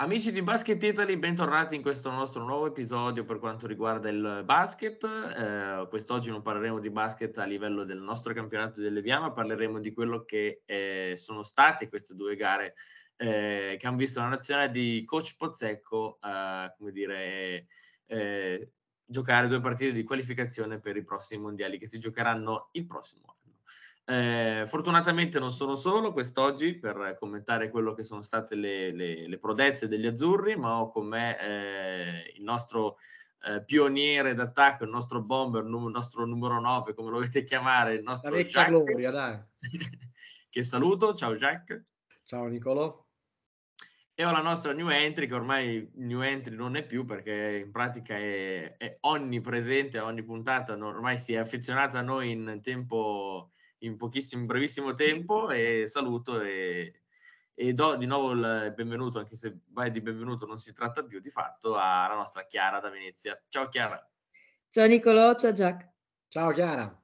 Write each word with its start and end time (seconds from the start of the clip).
Amici 0.00 0.30
di 0.30 0.42
Basket 0.42 0.80
Italy, 0.80 1.16
bentornati 1.16 1.74
in 1.74 1.82
questo 1.82 2.12
nostro 2.12 2.44
nuovo 2.44 2.68
episodio 2.68 3.24
per 3.24 3.40
quanto 3.40 3.66
riguarda 3.66 4.08
il 4.08 4.42
basket. 4.44 5.02
Eh, 5.02 5.88
quest'oggi 5.88 6.30
non 6.30 6.40
parleremo 6.40 6.78
di 6.78 6.88
basket 6.88 7.36
a 7.38 7.44
livello 7.44 7.82
del 7.82 7.98
nostro 7.98 8.32
campionato 8.32 8.80
di 8.80 8.88
Leviano, 8.90 9.32
parleremo 9.32 9.80
di 9.80 9.92
quello 9.92 10.24
che 10.24 10.62
eh, 10.66 11.14
sono 11.16 11.42
state 11.42 11.88
queste 11.88 12.14
due 12.14 12.36
gare 12.36 12.76
eh, 13.16 13.74
che 13.76 13.86
hanno 13.88 13.96
visto 13.96 14.20
la 14.20 14.28
nazionale 14.28 14.70
di 14.70 15.02
coach 15.04 15.34
Pozzecco, 15.36 16.20
eh, 16.22 16.74
come 16.78 16.92
dire, 16.92 17.66
eh, 18.06 18.70
giocare 19.04 19.48
due 19.48 19.60
partite 19.60 19.90
di 19.90 20.04
qualificazione 20.04 20.78
per 20.78 20.96
i 20.96 21.02
prossimi 21.02 21.42
mondiali 21.42 21.76
che 21.76 21.88
si 21.88 21.98
giocheranno 21.98 22.68
il 22.74 22.86
prossimo 22.86 23.24
anno. 23.26 23.37
Eh, 24.10 24.62
fortunatamente 24.64 25.38
non 25.38 25.52
sono 25.52 25.74
solo 25.74 26.14
quest'oggi 26.14 26.78
per 26.78 27.18
commentare 27.20 27.68
quello 27.68 27.92
che 27.92 28.04
sono 28.04 28.22
state 28.22 28.54
le, 28.54 28.90
le, 28.90 29.28
le 29.28 29.38
prodezze 29.38 29.86
degli 29.86 30.06
azzurri, 30.06 30.56
ma 30.56 30.80
ho 30.80 30.90
con 30.90 31.06
me 31.06 31.38
eh, 31.38 32.32
il 32.34 32.42
nostro 32.42 32.96
eh, 33.42 33.62
pioniere 33.62 34.32
d'attacco, 34.32 34.84
il 34.84 34.90
nostro 34.90 35.20
bomber, 35.20 35.62
il 35.62 35.68
nostro 35.68 36.24
numero 36.24 36.58
9, 36.58 36.94
come 36.94 37.10
lo 37.10 37.16
volete 37.16 37.42
chiamare, 37.42 37.96
il 37.96 38.02
nostro 38.02 38.34
La 38.34 38.42
Jack, 38.44 38.68
gloria, 38.70 39.10
dai. 39.10 39.38
che 40.48 40.64
saluto. 40.64 41.12
Ciao 41.12 41.36
Jack. 41.36 41.84
Ciao 42.24 42.46
Nicolò. 42.46 43.06
E 44.14 44.24
ho 44.24 44.32
la 44.32 44.40
nostra 44.40 44.72
new 44.72 44.88
entry, 44.88 45.26
che 45.26 45.34
ormai 45.34 45.86
new 45.96 46.22
entry 46.22 46.56
non 46.56 46.76
è 46.76 46.82
più 46.86 47.04
perché 47.04 47.62
in 47.62 47.70
pratica 47.70 48.16
è, 48.16 48.74
è 48.78 48.96
onnipresente 49.00 49.98
a 49.98 50.04
ogni 50.04 50.22
puntata, 50.22 50.72
ormai 50.72 51.18
si 51.18 51.34
è 51.34 51.36
affezionata 51.36 51.98
a 51.98 52.02
noi 52.02 52.30
in 52.30 52.60
tempo 52.62 53.50
in 53.80 53.96
pochissimo, 53.96 54.44
brevissimo 54.44 54.94
tempo 54.94 55.50
e 55.50 55.84
saluto 55.86 56.40
e, 56.40 57.02
e 57.54 57.72
do 57.72 57.96
di 57.96 58.06
nuovo 58.06 58.32
il 58.32 58.72
benvenuto, 58.74 59.18
anche 59.18 59.36
se 59.36 59.60
vai 59.68 59.90
di 59.90 60.00
benvenuto 60.00 60.46
non 60.46 60.58
si 60.58 60.72
tratta 60.72 61.04
più 61.04 61.20
di 61.20 61.30
fatto, 61.30 61.76
alla 61.76 62.14
nostra 62.14 62.44
Chiara 62.44 62.80
da 62.80 62.90
Venezia. 62.90 63.40
Ciao 63.48 63.68
Chiara. 63.68 64.02
Ciao 64.70 64.86
Nicolò, 64.86 65.34
ciao 65.34 65.52
Jack. 65.52 65.88
Ciao 66.28 66.52
Chiara. 66.52 67.02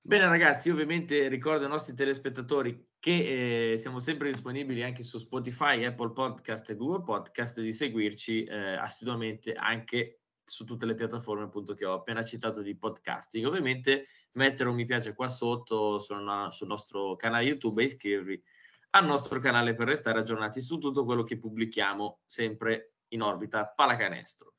Bene 0.00 0.28
ragazzi, 0.28 0.70
ovviamente 0.70 1.26
ricordo 1.26 1.64
ai 1.64 1.70
nostri 1.70 1.94
telespettatori 1.94 2.94
che 3.00 3.72
eh, 3.72 3.78
siamo 3.78 3.98
sempre 3.98 4.30
disponibili 4.30 4.82
anche 4.82 5.02
su 5.02 5.18
Spotify, 5.18 5.84
Apple 5.84 6.12
Podcast 6.12 6.70
e 6.70 6.76
Google 6.76 7.02
Podcast 7.02 7.60
di 7.60 7.72
seguirci 7.72 8.44
eh, 8.44 8.74
assiduamente 8.74 9.52
anche 9.54 10.20
su 10.44 10.64
tutte 10.64 10.86
le 10.86 10.94
piattaforme 10.94 11.44
appunto 11.44 11.74
che 11.74 11.84
ho 11.84 11.94
appena 11.94 12.22
citato 12.22 12.62
di 12.62 12.76
podcasting. 12.76 13.44
Ovviamente 13.46 14.06
mettere 14.36 14.68
un 14.68 14.74
mi 14.74 14.84
piace 14.84 15.14
qua 15.14 15.28
sotto 15.28 15.98
sul, 15.98 16.46
sul 16.50 16.66
nostro 16.66 17.16
canale 17.16 17.44
YouTube 17.44 17.82
e 17.82 17.86
iscrivervi 17.86 18.42
al 18.90 19.04
nostro 19.04 19.38
canale 19.40 19.74
per 19.74 19.88
restare 19.88 20.20
aggiornati 20.20 20.62
su 20.62 20.78
tutto 20.78 21.04
quello 21.04 21.22
che 21.22 21.38
pubblichiamo 21.38 22.20
sempre 22.24 22.94
in 23.08 23.22
orbita 23.22 23.66
pallacanestro. 23.66 24.54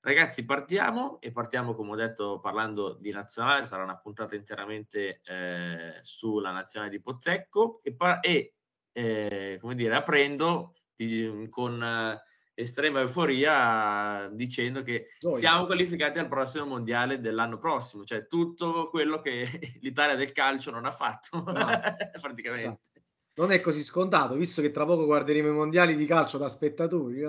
Ragazzi, 0.00 0.44
partiamo 0.44 1.20
e 1.20 1.32
partiamo, 1.32 1.74
come 1.74 1.90
ho 1.92 1.96
detto, 1.96 2.38
parlando 2.38 2.94
di 2.94 3.10
nazionale, 3.10 3.64
sarà 3.64 3.82
una 3.82 3.96
puntata 3.96 4.36
interamente 4.36 5.20
eh, 5.24 5.96
sulla 6.00 6.52
nazionale 6.52 6.92
di 6.92 7.00
Pozzecco 7.00 7.80
e, 7.82 7.96
e 8.20 8.54
eh, 8.92 9.58
come 9.60 9.74
dire, 9.74 9.96
aprendo 9.96 10.74
di, 10.94 11.48
con 11.50 11.82
eh, 11.82 12.22
estrema 12.58 13.00
euforia 13.00 14.30
dicendo 14.32 14.82
che 14.82 15.08
Gioia. 15.18 15.36
siamo 15.36 15.66
qualificati 15.66 16.18
al 16.18 16.26
prossimo 16.26 16.64
mondiale 16.64 17.20
dell'anno 17.20 17.58
prossimo, 17.58 18.04
cioè 18.04 18.26
tutto 18.26 18.88
quello 18.88 19.20
che 19.20 19.46
l'Italia 19.82 20.16
del 20.16 20.32
calcio 20.32 20.70
non 20.70 20.86
ha 20.86 20.90
fatto 20.90 21.44
no. 21.44 21.52
praticamente. 22.20 22.64
Esatto. 22.64 22.84
Non 23.34 23.52
è 23.52 23.60
così 23.60 23.82
scontato, 23.82 24.34
visto 24.34 24.62
che 24.62 24.70
tra 24.70 24.86
poco 24.86 25.04
guarderemo 25.04 25.48
i 25.48 25.52
mondiali 25.52 25.94
di 25.94 26.06
calcio 26.06 26.38
da 26.38 26.48
spettatori. 26.48 27.20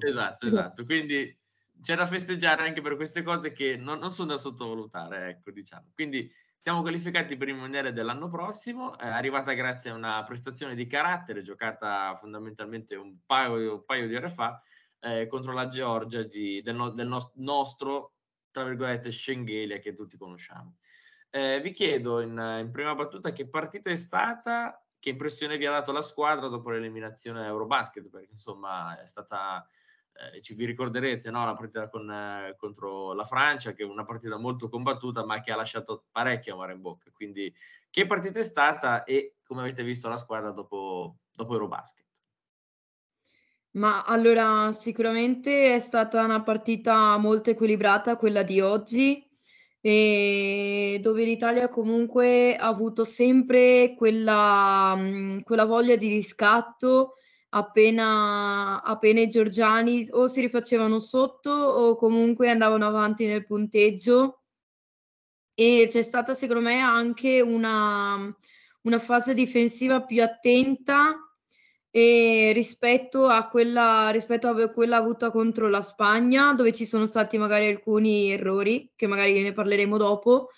Esatto, 0.00 0.46
esatto. 0.46 0.84
Quindi 0.84 1.38
c'è 1.80 1.94
da 1.94 2.04
festeggiare 2.04 2.66
anche 2.66 2.80
per 2.80 2.96
queste 2.96 3.22
cose 3.22 3.52
che 3.52 3.76
non, 3.76 4.00
non 4.00 4.10
sono 4.10 4.32
da 4.32 4.38
sottovalutare, 4.38 5.28
ecco, 5.28 5.52
diciamo. 5.52 5.92
Quindi 5.94 6.28
siamo 6.58 6.80
qualificati 6.80 7.36
per 7.36 7.48
il 7.48 7.54
mondiale 7.54 7.92
dell'anno 7.92 8.28
prossimo, 8.28 8.98
è 8.98 9.06
arrivata 9.06 9.52
grazie 9.52 9.90
a 9.90 9.94
una 9.94 10.24
prestazione 10.24 10.74
di 10.74 10.88
carattere 10.88 11.42
giocata 11.42 12.12
fondamentalmente 12.16 12.96
un 12.96 13.18
paio, 13.24 13.74
un 13.74 13.84
paio 13.84 14.08
di 14.08 14.16
ore 14.16 14.28
fa 14.28 14.60
eh, 15.02 15.26
contro 15.26 15.52
la 15.52 15.66
Georgia 15.66 16.22
di, 16.22 16.62
del, 16.62 16.76
no, 16.76 16.90
del 16.90 17.08
no, 17.08 17.32
nostro, 17.34 18.14
tra 18.50 18.64
virgolette, 18.64 19.10
Schengelia 19.10 19.78
che 19.78 19.94
tutti 19.94 20.16
conosciamo. 20.16 20.76
Eh, 21.30 21.60
vi 21.60 21.72
chiedo 21.72 22.20
in, 22.20 22.30
in, 22.60 22.70
prima 22.70 22.94
battuta 22.94 23.32
che 23.32 23.48
partita 23.48 23.90
è 23.90 23.96
stata, 23.96 24.84
che 25.00 25.10
impressione 25.10 25.56
vi 25.56 25.66
ha 25.66 25.72
dato 25.72 25.90
la 25.90 26.02
squadra 26.02 26.46
dopo 26.48 26.70
l'eliminazione 26.70 27.46
Eurobasket, 27.46 28.08
perché 28.10 28.28
insomma 28.30 29.00
è 29.00 29.06
stata, 29.06 29.66
eh, 30.12 30.40
ci 30.40 30.54
vi 30.54 30.66
ricorderete, 30.66 31.30
no? 31.30 31.44
la 31.44 31.54
partita 31.54 31.88
con, 31.88 32.08
eh, 32.08 32.54
contro 32.56 33.12
la 33.12 33.24
Francia, 33.24 33.72
che 33.72 33.82
è 33.82 33.86
una 33.86 34.04
partita 34.04 34.36
molto 34.36 34.68
combattuta, 34.68 35.24
ma 35.24 35.40
che 35.40 35.50
ha 35.50 35.56
lasciato 35.56 36.04
parecchio 36.12 36.52
amore 36.54 36.74
in 36.74 36.80
bocca. 36.80 37.10
Quindi 37.10 37.52
che 37.90 38.06
partita 38.06 38.38
è 38.38 38.44
stata 38.44 39.02
e 39.02 39.38
come 39.42 39.62
avete 39.62 39.82
visto 39.82 40.08
la 40.08 40.16
squadra 40.16 40.50
dopo, 40.50 41.16
dopo 41.32 41.54
Eurobasket? 41.54 42.11
Ma 43.72 44.04
allora 44.04 44.70
sicuramente 44.72 45.74
è 45.74 45.78
stata 45.78 46.22
una 46.22 46.42
partita 46.42 47.16
molto 47.16 47.50
equilibrata 47.50 48.16
quella 48.16 48.42
di 48.42 48.60
oggi, 48.60 49.26
e 49.80 51.00
dove 51.02 51.24
l'Italia 51.24 51.68
comunque 51.68 52.54
ha 52.56 52.68
avuto 52.68 53.02
sempre 53.02 53.94
quella, 53.96 54.94
mhmm, 54.96 55.42
quella 55.42 55.64
voglia 55.64 55.96
di 55.96 56.08
riscatto 56.08 57.14
appena, 57.48 58.80
appena 58.82 59.20
i 59.20 59.28
georgiani 59.28 60.06
o 60.12 60.26
si 60.28 60.40
rifacevano 60.40 61.00
sotto 61.00 61.50
o 61.50 61.96
comunque 61.96 62.48
andavano 62.50 62.86
avanti 62.86 63.26
nel 63.26 63.44
punteggio. 63.44 64.42
E 65.54 65.86
c'è 65.90 66.02
stata 66.02 66.34
secondo 66.34 66.62
me 66.62 66.78
anche 66.78 67.40
una, 67.40 68.34
una 68.82 68.98
fase 68.98 69.34
difensiva 69.34 70.02
più 70.02 70.22
attenta 70.22 71.16
e 71.94 72.52
rispetto 72.54 73.26
a 73.26 73.48
quella, 73.48 74.08
rispetto 74.08 74.48
a 74.48 74.68
quella 74.68 74.96
avuta 74.96 75.30
contro 75.30 75.68
la 75.68 75.82
Spagna, 75.82 76.54
dove 76.54 76.72
ci 76.72 76.86
sono 76.86 77.04
stati 77.04 77.36
magari 77.36 77.66
alcuni 77.66 78.32
errori, 78.32 78.90
che 78.96 79.06
magari 79.06 79.42
ne 79.42 79.52
parleremo 79.52 79.98
dopo, 79.98 80.48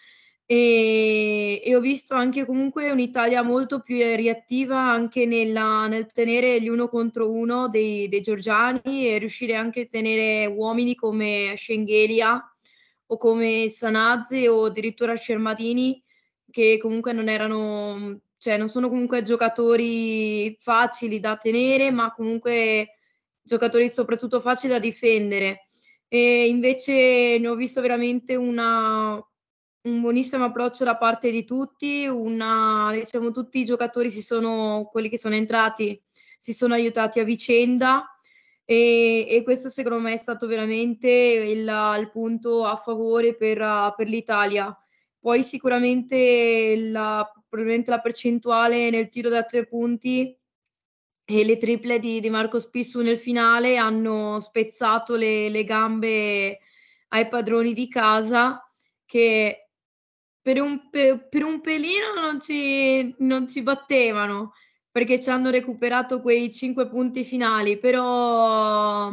e, 0.46 1.60
e 1.64 1.74
ho 1.74 1.80
visto 1.80 2.14
anche 2.14 2.46
comunque 2.46 2.88
un'Italia 2.92 3.42
molto 3.42 3.80
più 3.80 3.96
reattiva 3.96 4.78
anche 4.78 5.26
nella, 5.26 5.88
nel 5.88 6.06
tenere 6.12 6.60
gli 6.60 6.68
uno 6.68 6.88
contro 6.88 7.28
uno 7.32 7.68
dei, 7.68 8.08
dei 8.08 8.20
georgiani 8.20 9.08
e 9.08 9.18
riuscire 9.18 9.56
anche 9.56 9.80
a 9.82 9.86
tenere 9.90 10.46
uomini 10.46 10.94
come 10.94 11.54
Schengelia 11.56 12.40
o 13.06 13.16
come 13.16 13.68
Sanazze 13.70 14.48
o 14.48 14.66
addirittura 14.66 15.14
Scermadini, 15.16 16.00
che 16.48 16.78
comunque 16.78 17.12
non 17.12 17.28
erano 17.28 18.20
cioè 18.44 18.58
non 18.58 18.68
sono 18.68 18.90
comunque 18.90 19.22
giocatori 19.22 20.54
facili 20.60 21.18
da 21.18 21.38
tenere, 21.38 21.90
ma 21.90 22.12
comunque 22.12 22.98
giocatori 23.40 23.88
soprattutto 23.88 24.38
facili 24.38 24.74
da 24.74 24.78
difendere. 24.78 25.68
E 26.08 26.46
invece 26.46 27.38
ne 27.38 27.48
ho 27.48 27.54
visto 27.54 27.80
veramente 27.80 28.36
una, 28.36 29.14
un 29.14 30.00
buonissimo 30.02 30.44
approccio 30.44 30.84
da 30.84 30.98
parte 30.98 31.30
di 31.30 31.46
tutti, 31.46 32.06
una, 32.06 32.90
diciamo 32.92 33.30
tutti 33.30 33.60
i 33.60 33.64
giocatori 33.64 34.10
si 34.10 34.20
sono, 34.20 34.90
quelli 34.92 35.08
che 35.08 35.16
sono 35.16 35.36
entrati, 35.36 35.98
si 36.36 36.52
sono 36.52 36.74
aiutati 36.74 37.20
a 37.20 37.24
vicenda 37.24 38.06
e, 38.66 39.26
e 39.26 39.42
questo 39.42 39.70
secondo 39.70 40.00
me 40.00 40.12
è 40.12 40.18
stato 40.18 40.46
veramente 40.46 41.08
il, 41.08 41.60
il 41.98 42.10
punto 42.12 42.66
a 42.66 42.76
favore 42.76 43.34
per, 43.36 43.94
per 43.96 44.06
l'Italia. 44.06 44.78
Poi 45.24 45.42
sicuramente 45.42 46.76
la, 46.76 47.26
probabilmente 47.48 47.88
la 47.88 48.00
percentuale 48.00 48.90
nel 48.90 49.08
tiro 49.08 49.30
da 49.30 49.42
tre 49.42 49.66
punti 49.66 50.38
e 51.24 51.44
le 51.46 51.56
triple 51.56 51.98
di, 51.98 52.20
di 52.20 52.28
Marco 52.28 52.60
Spissu 52.60 53.00
nel 53.00 53.16
finale 53.16 53.78
hanno 53.78 54.38
spezzato 54.40 55.16
le, 55.16 55.48
le 55.48 55.64
gambe 55.64 56.58
ai 57.08 57.28
padroni 57.28 57.72
di 57.72 57.88
casa 57.88 58.70
che 59.06 59.70
per 60.42 60.60
un, 60.60 60.90
per, 60.90 61.42
un 61.42 61.62
pelino 61.62 62.20
non 62.20 62.38
ci, 62.38 63.14
non 63.20 63.48
ci 63.48 63.62
battevano 63.62 64.52
perché 64.90 65.18
ci 65.22 65.30
hanno 65.30 65.48
recuperato 65.48 66.20
quei 66.20 66.52
cinque 66.52 66.86
punti 66.86 67.24
finali, 67.24 67.78
però 67.78 69.10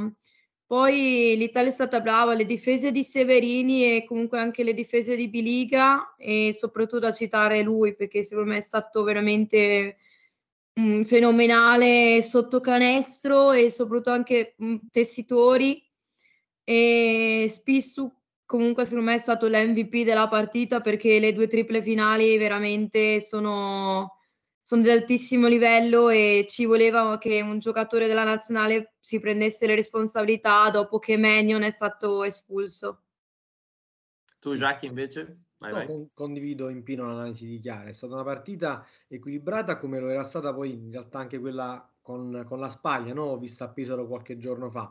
poi 0.71 1.35
l'Italia 1.35 1.69
è 1.69 1.73
stata 1.73 1.99
brava, 1.99 2.33
le 2.33 2.45
difese 2.45 2.91
di 2.93 3.03
Severini 3.03 3.97
e 3.97 4.05
comunque 4.05 4.39
anche 4.39 4.63
le 4.63 4.73
difese 4.73 5.17
di 5.17 5.27
Biliga 5.27 6.15
e 6.15 6.55
soprattutto 6.57 6.99
da 6.99 7.11
citare 7.11 7.61
lui 7.61 7.93
perché 7.93 8.23
secondo 8.23 8.51
me 8.51 8.57
è 8.59 8.61
stato 8.61 9.03
veramente 9.03 9.97
um, 10.75 11.03
fenomenale 11.03 12.21
sotto 12.21 12.61
canestro 12.61 13.51
e 13.51 13.69
soprattutto 13.69 14.11
anche 14.11 14.55
um, 14.59 14.79
tessitori. 14.89 15.85
E 16.63 17.47
Spissu 17.49 18.09
comunque 18.45 18.85
secondo 18.85 19.09
me 19.09 19.15
è 19.15 19.19
stato 19.19 19.47
l'MVP 19.49 20.05
della 20.05 20.29
partita 20.29 20.79
perché 20.79 21.19
le 21.19 21.33
due 21.33 21.47
triple 21.47 21.81
finali 21.81 22.37
veramente 22.37 23.19
sono 23.19 24.20
sono 24.71 24.83
di 24.83 24.89
altissimo 24.89 25.49
livello 25.49 26.07
e 26.07 26.45
ci 26.47 26.63
voleva 26.63 27.17
che 27.17 27.41
un 27.41 27.59
giocatore 27.59 28.07
della 28.07 28.23
nazionale 28.23 28.93
si 29.01 29.19
prendesse 29.19 29.67
le 29.67 29.75
responsabilità 29.75 30.69
dopo 30.69 30.97
che 30.97 31.17
Mannion 31.17 31.63
è 31.63 31.69
stato 31.69 32.23
espulso. 32.23 33.01
Tu, 34.39 34.55
Jackie, 34.55 34.87
invece? 34.87 35.39
Vai, 35.57 35.71
no, 35.71 35.77
vai. 35.77 35.87
Con, 35.87 36.09
condivido 36.13 36.69
in 36.69 36.83
pieno 36.83 37.05
l'analisi 37.05 37.47
di 37.47 37.59
Chiara. 37.59 37.89
È 37.89 37.91
stata 37.91 38.13
una 38.13 38.23
partita 38.23 38.87
equilibrata 39.09 39.75
come 39.75 39.99
lo 39.99 40.07
era 40.07 40.23
stata 40.23 40.53
poi 40.53 40.71
in 40.71 40.89
realtà 40.89 41.19
anche 41.19 41.37
quella 41.39 41.85
con, 41.99 42.41
con 42.45 42.61
la 42.61 42.69
Spagna, 42.69 43.13
no? 43.13 43.37
vista 43.37 43.65
a 43.65 43.69
Pesaro 43.71 44.07
qualche 44.07 44.37
giorno 44.37 44.69
fa. 44.69 44.89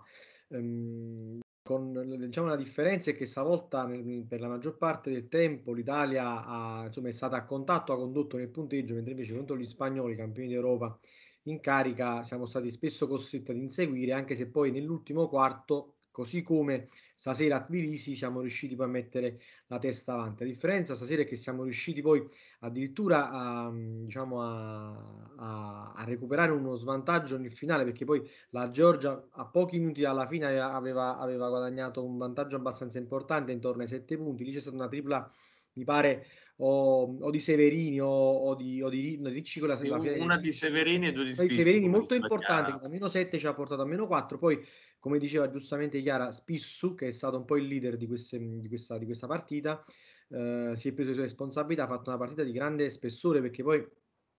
Um, 0.52 1.40
con, 1.62 2.16
diciamo, 2.18 2.48
la 2.48 2.56
differenza 2.56 3.10
è 3.10 3.14
che 3.14 3.26
stavolta 3.26 3.86
nel, 3.86 4.24
per 4.26 4.40
la 4.40 4.48
maggior 4.48 4.76
parte 4.76 5.10
del 5.10 5.28
tempo 5.28 5.72
l'Italia 5.72 6.44
ha, 6.44 6.86
insomma, 6.86 7.08
è 7.08 7.12
stata 7.12 7.36
a 7.36 7.44
contatto, 7.44 7.92
ha 7.92 7.96
condotto 7.96 8.36
nel 8.36 8.48
punteggio, 8.48 8.94
mentre 8.94 9.12
invece 9.12 9.34
contro 9.34 9.56
gli 9.56 9.64
spagnoli, 9.64 10.16
campioni 10.16 10.48
d'Europa 10.48 10.98
in 11.44 11.60
carica, 11.60 12.24
siamo 12.24 12.46
stati 12.46 12.70
spesso 12.70 13.06
costretti 13.06 13.52
ad 13.52 13.56
inseguire, 13.56 14.12
anche 14.12 14.34
se 14.34 14.48
poi 14.48 14.72
nell'ultimo 14.72 15.28
quarto 15.28 15.94
Così 16.10 16.42
come 16.42 16.86
stasera 17.14 17.56
a 17.56 17.62
Tbilisi 17.62 18.14
siamo 18.14 18.40
riusciti 18.40 18.74
poi 18.74 18.86
a 18.86 18.88
mettere 18.88 19.40
la 19.66 19.78
testa 19.78 20.14
avanti. 20.14 20.42
La 20.42 20.50
differenza 20.50 20.94
stasera 20.94 21.22
è 21.22 21.24
che 21.24 21.36
siamo 21.36 21.62
riusciti 21.62 22.02
poi 22.02 22.26
addirittura 22.60 23.30
a, 23.30 23.72
diciamo 23.72 24.42
a, 24.42 24.88
a, 25.36 25.92
a 25.94 26.04
recuperare 26.04 26.50
uno 26.52 26.76
svantaggio 26.76 27.38
nel 27.38 27.52
finale 27.52 27.84
perché 27.84 28.04
poi 28.04 28.28
la 28.50 28.70
Georgia 28.70 29.28
a 29.30 29.46
pochi 29.46 29.78
minuti 29.78 30.00
dalla 30.00 30.26
fine 30.26 30.58
aveva, 30.58 31.18
aveva 31.18 31.48
guadagnato 31.48 32.04
un 32.04 32.16
vantaggio 32.16 32.56
abbastanza 32.56 32.98
importante 32.98 33.52
intorno 33.52 33.82
ai 33.82 33.88
sette 33.88 34.16
punti. 34.16 34.44
Lì 34.44 34.52
c'è 34.52 34.60
stata 34.60 34.76
una 34.76 34.88
tripla 34.88 35.30
mi 35.72 35.84
pare 35.84 36.26
o, 36.56 37.16
o, 37.20 37.30
di 37.30 37.38
Severini 37.38 38.00
o, 38.00 38.08
o 38.08 38.54
di, 38.54 38.82
o 38.82 38.88
di, 38.88 39.18
di 39.20 39.28
Ricci 39.28 39.60
quella 39.60 39.78
una 40.18 40.36
di 40.36 40.52
Severini 40.52 41.08
e 41.08 41.12
due 41.12 41.24
di 41.24 41.34
Spizzi, 41.34 41.56
Severini 41.56 41.88
molto 41.88 42.14
importante 42.14 42.78
da 42.80 42.88
meno 42.88 43.08
7 43.08 43.38
ci 43.38 43.46
ha 43.46 43.54
portato 43.54 43.82
a 43.82 43.86
meno 43.86 44.06
4 44.06 44.36
poi 44.36 44.62
come 45.00 45.18
diceva 45.18 45.48
giustamente 45.48 46.00
Chiara, 46.00 46.30
Spissu, 46.30 46.94
che 46.94 47.08
è 47.08 47.10
stato 47.10 47.38
un 47.38 47.44
po' 47.44 47.56
il 47.56 47.64
leader 47.64 47.96
di, 47.96 48.06
queste, 48.06 48.38
di, 48.38 48.68
questa, 48.68 48.98
di 48.98 49.06
questa, 49.06 49.26
partita, 49.26 49.82
eh, 50.28 50.72
si 50.76 50.88
è 50.88 50.92
preso 50.92 51.08
le 51.08 51.14
sue 51.16 51.24
responsabilità, 51.24 51.84
ha 51.84 51.88
fatto 51.88 52.10
una 52.10 52.18
partita 52.18 52.44
di 52.44 52.52
grande 52.52 52.88
spessore 52.90 53.40
perché 53.40 53.62
poi 53.62 53.84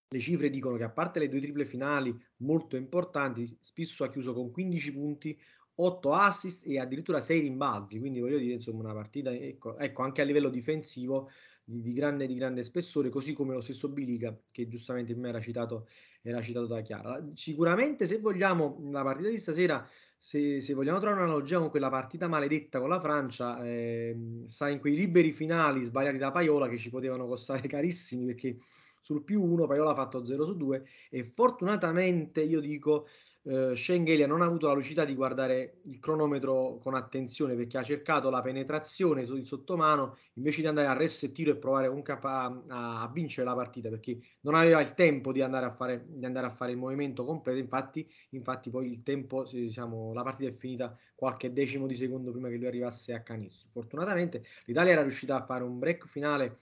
le 0.08 0.20
cifre 0.20 0.50
dicono 0.50 0.78
che 0.78 0.84
a 0.84 0.90
parte 0.90 1.20
le 1.20 1.30
due 1.30 1.40
triple 1.40 1.66
finali 1.66 2.16
molto 2.38 2.76
importanti, 2.78 3.58
Spissu 3.60 4.04
ha 4.04 4.10
chiuso 4.10 4.34
con 4.34 4.52
15 4.52 4.94
punti, 4.94 5.38
8 5.74 6.14
assist 6.14 6.68
e 6.68 6.80
addirittura 6.80 7.22
6 7.22 7.40
rimbalzi, 7.40 7.98
quindi 7.98 8.20
voglio 8.20 8.38
dire 8.38 8.54
insomma 8.54 8.84
una 8.84 8.94
partita 8.94 9.34
ecco, 9.34 9.78
ecco 9.78 10.04
anche 10.04 10.22
a 10.22 10.26
livello 10.26 10.50
difensivo 10.50 11.32
di, 11.64 11.82
di, 11.82 11.94
grande, 11.94 12.28
di, 12.28 12.36
grande, 12.36 12.64
spessore, 12.64 13.10
così 13.10 13.34
come 13.34 13.54
lo 13.54 13.62
stesso 13.62 13.90
Bilica 13.90 14.38
che 14.52 14.68
giustamente 14.68 15.16
me 15.16 15.30
era 15.30 15.40
citato, 15.40 15.88
era 16.22 16.42
citato 16.42 16.68
da 16.68 16.82
Chiara. 16.82 17.26
Sicuramente 17.34 18.06
se 18.06 18.20
vogliamo 18.20 18.90
la 18.92 19.04
partita 19.04 19.30
di 19.30 19.40
stasera 19.40 19.88
se, 20.24 20.62
se, 20.62 20.76
vogliamo 20.76 21.00
trovare 21.00 21.20
un'analogia 21.20 21.58
con 21.58 21.72
quella 21.72 21.90
partita 21.90 22.28
maledetta 22.28 22.80
con 22.80 22.90
la 22.90 23.00
Francia, 23.00 23.60
eh, 23.66 24.16
sta 24.46 24.70
in 24.70 24.78
quei 24.78 24.96
liberi 24.96 25.32
finali 25.32 25.84
sbagliati 25.84 26.20
da 26.20 26.30
Paiola 26.30 26.68
che 26.68 26.78
ci 26.78 26.92
potevano 26.92 27.26
costare 27.26 27.68
carissimi 27.68 28.28
perché 28.28 28.58
sul 29.02 29.24
più 29.24 29.42
uno 29.42 29.66
Paiola 29.66 29.92
ha 29.92 29.96
fatto 29.96 30.24
0 30.24 30.46
su 30.46 30.56
2 30.56 30.86
e 31.10 31.24
fortunatamente 31.24 32.44
io 32.44 32.60
dico 32.60 33.08
eh, 33.44 33.76
Schengelia 33.76 34.28
non 34.28 34.42
ha 34.42 34.46
avuto 34.46 34.68
la 34.68 34.74
lucidità 34.74 35.04
di 35.04 35.16
guardare 35.16 35.80
il 35.86 36.00
cronometro 36.00 36.78
con 36.80 36.94
attenzione 36.94 37.56
perché 37.56 37.78
ha 37.80 37.84
cercato 37.84 38.30
la 38.30 38.42
penetrazione 38.42 39.26
sul 39.26 39.46
sottomano 39.46 40.18
invece 40.34 40.62
di 40.62 40.68
andare 40.68 40.88
a 40.88 40.94
resto 40.94 41.26
e 41.26 41.32
tiro 41.32 41.52
e 41.52 41.58
provare 41.58 41.88
comunque 41.88 42.14
a, 42.14 42.46
a, 42.68 43.02
a, 43.02 43.12
vincere 43.12 43.48
la 43.48 43.56
partita 43.56 43.90
perché 43.90 44.20
non 44.42 44.54
aveva 44.54 44.80
il 44.80 44.94
tempo 44.94 45.32
di 45.32 45.42
andare 45.42 45.66
a 45.66 45.72
fare, 45.72 46.06
andare 46.22 46.46
a 46.46 46.50
fare 46.52 46.72
il 46.72 46.78
movimento 46.78 47.26
completo. 47.26 47.58
Infatti, 47.60 48.08
infatti 48.30 48.70
poi 48.70 49.02
tempo 49.02 49.44
diciamo, 49.44 50.14
la 50.14 50.24
partita 50.24 50.50
è 50.50 50.54
finita 50.54 50.96
qualche 51.16 51.52
decimo 51.52 51.88
di 51.88 51.96
secondo 51.96 52.32
prima 52.32 52.50
che 52.50 52.58
lui 52.58 52.68
arrivasse 52.68 53.14
a 53.14 53.22
canestro 53.22 53.70
fortunatamente 53.72 54.44
l'Italia 54.66 54.94
era 54.94 55.02
riuscita 55.02 55.36
a 55.36 55.46
fare 55.46 55.64
un 55.64 55.78
break 55.78 56.08
finale 56.08 56.58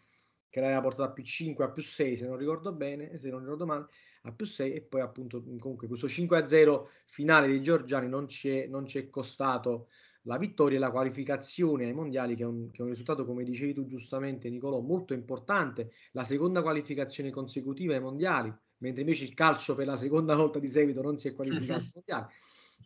che 0.49 0.59
l'aveva 0.59 0.81
portato 0.81 1.09
a 1.09 1.11
più 1.13 1.23
5 1.23 1.63
a 1.63 1.69
più 1.69 1.81
6 1.81 2.15
se 2.17 2.27
non 2.27 2.37
ricordo 2.37 2.73
bene 2.73 3.17
se 3.19 3.29
non 3.29 3.39
ricordo 3.39 3.65
male 3.65 3.87
a 4.23 4.31
più 4.31 4.45
6 4.45 4.73
e 4.73 4.81
poi 4.81 5.01
appunto 5.01 5.41
comunque 5.59 5.87
questo 5.87 6.07
5-0 6.07 6.87
finale 7.05 7.47
dei 7.47 7.61
Giorgiani 7.61 8.07
non 8.07 8.27
ci 8.27 8.49
è, 8.49 8.67
non 8.67 8.85
ci 8.85 8.97
è 8.97 9.09
costato 9.09 9.87
la 10.23 10.37
vittoria 10.37 10.77
e 10.77 10.79
la 10.79 10.91
qualificazione 10.91 11.85
ai 11.85 11.93
mondiali 11.93 12.35
che 12.35 12.43
è, 12.43 12.45
un, 12.45 12.69
che 12.71 12.79
è 12.79 12.83
un 12.83 12.89
risultato 12.89 13.25
come 13.25 13.43
dicevi 13.43 13.73
tu 13.73 13.85
giustamente 13.85 14.49
Nicolò 14.49 14.81
molto 14.81 15.13
importante 15.13 15.91
la 16.11 16.23
seconda 16.23 16.61
qualificazione 16.61 17.29
consecutiva 17.29 17.93
ai 17.93 18.01
mondiali 18.01 18.53
mentre 18.79 19.01
invece 19.01 19.23
il 19.23 19.33
calcio 19.33 19.75
per 19.75 19.85
la 19.85 19.97
seconda 19.97 20.35
volta 20.35 20.59
di 20.59 20.69
seguito 20.69 21.01
non 21.01 21.17
si 21.17 21.29
è 21.29 21.33
qualificato 21.33 21.79
ai 21.79 21.91
mondiali. 21.93 22.33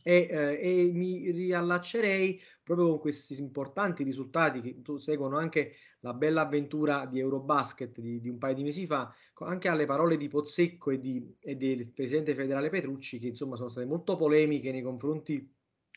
E, 0.02 0.28
eh, 0.30 0.60
e, 0.60 0.92
mi 0.92 1.30
riallaccerei 1.32 2.42
proprio 2.64 2.90
con 2.90 3.00
questi 3.00 3.40
importanti 3.40 4.04
risultati 4.04 4.60
che 4.60 4.82
seguono 4.98 5.38
anche 5.38 5.76
la 6.00 6.14
bella 6.14 6.42
avventura 6.42 7.06
di 7.06 7.20
Eurobasket 7.20 8.00
di, 8.00 8.20
di 8.20 8.28
un 8.28 8.38
paio 8.38 8.56
di 8.56 8.64
mesi 8.64 8.88
fa, 8.88 9.14
anche 9.40 9.68
alle 9.68 9.86
parole 9.86 10.18
di 10.18 10.28
Pozzecco 10.28 10.92
e, 10.92 11.00
di, 11.00 11.36
e 11.40 11.56
del 11.56 11.88
presidente 11.88 12.36
federale 12.36 12.70
Petrucci, 12.70 13.20
che 13.20 13.28
insomma 13.28 13.56
sono 13.56 13.70
state 13.70 13.86
molto 13.86 14.16
polemiche 14.16 14.72
nei 14.72 14.82
confronti 14.82 15.52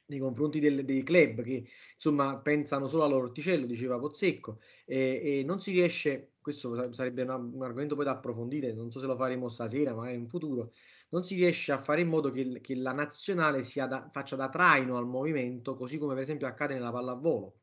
nei 0.09 0.19
confronti 0.19 0.61
del, 0.61 0.85
dei 0.85 1.03
club 1.03 1.43
che 1.43 1.67
insomma 1.95 2.37
pensano 2.39 2.87
solo 2.87 3.05
all'orticello, 3.05 3.67
diceva 3.67 3.99
Pozzecco, 3.99 4.61
e, 4.85 5.21
e, 5.41 5.45
non 5.45 5.61
si 5.61 5.73
riesce, 5.73 6.35
questo 6.41 6.93
sarebbe 6.93 7.23
una, 7.23 7.37
un 7.37 7.63
argomento 7.63 7.95
poi 7.95 8.05
da 8.05 8.13
approfondire, 8.13 8.73
non 8.73 8.91
so 8.91 9.01
se 9.01 9.07
lo 9.07 9.17
faremo 9.17 9.49
stasera, 9.49 9.95
ma 9.95 10.11
in 10.11 10.29
futuro, 10.29 10.73
non 11.11 11.25
si 11.25 11.35
riesce 11.35 11.73
a 11.73 11.79
fare 11.79 12.03
in 12.03 12.09
modo 12.09 12.31
che, 12.31 12.61
che 12.61 12.75
la 12.77 12.93
nazionale 12.93 13.63
da, 13.75 14.09
faccia 14.13 14.37
da 14.37 14.49
traino 14.49 14.97
al 14.97 15.07
movimento, 15.07 15.77
così 15.77 15.99
come 15.99 16.15
per 16.15 16.23
esempio 16.23 16.47
accade 16.47 16.75
nella 16.75 16.93
pallavolo. 16.93 17.61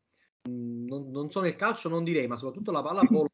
Mm, 0.49 0.85
non, 0.87 1.09
non 1.11 1.31
so 1.31 1.41
nel 1.41 1.55
calcio, 1.55 1.89
non 1.89 2.03
direi, 2.03 2.27
ma 2.27 2.35
soprattutto 2.35 2.71
la 2.71 2.81
pallavolo 2.81 3.29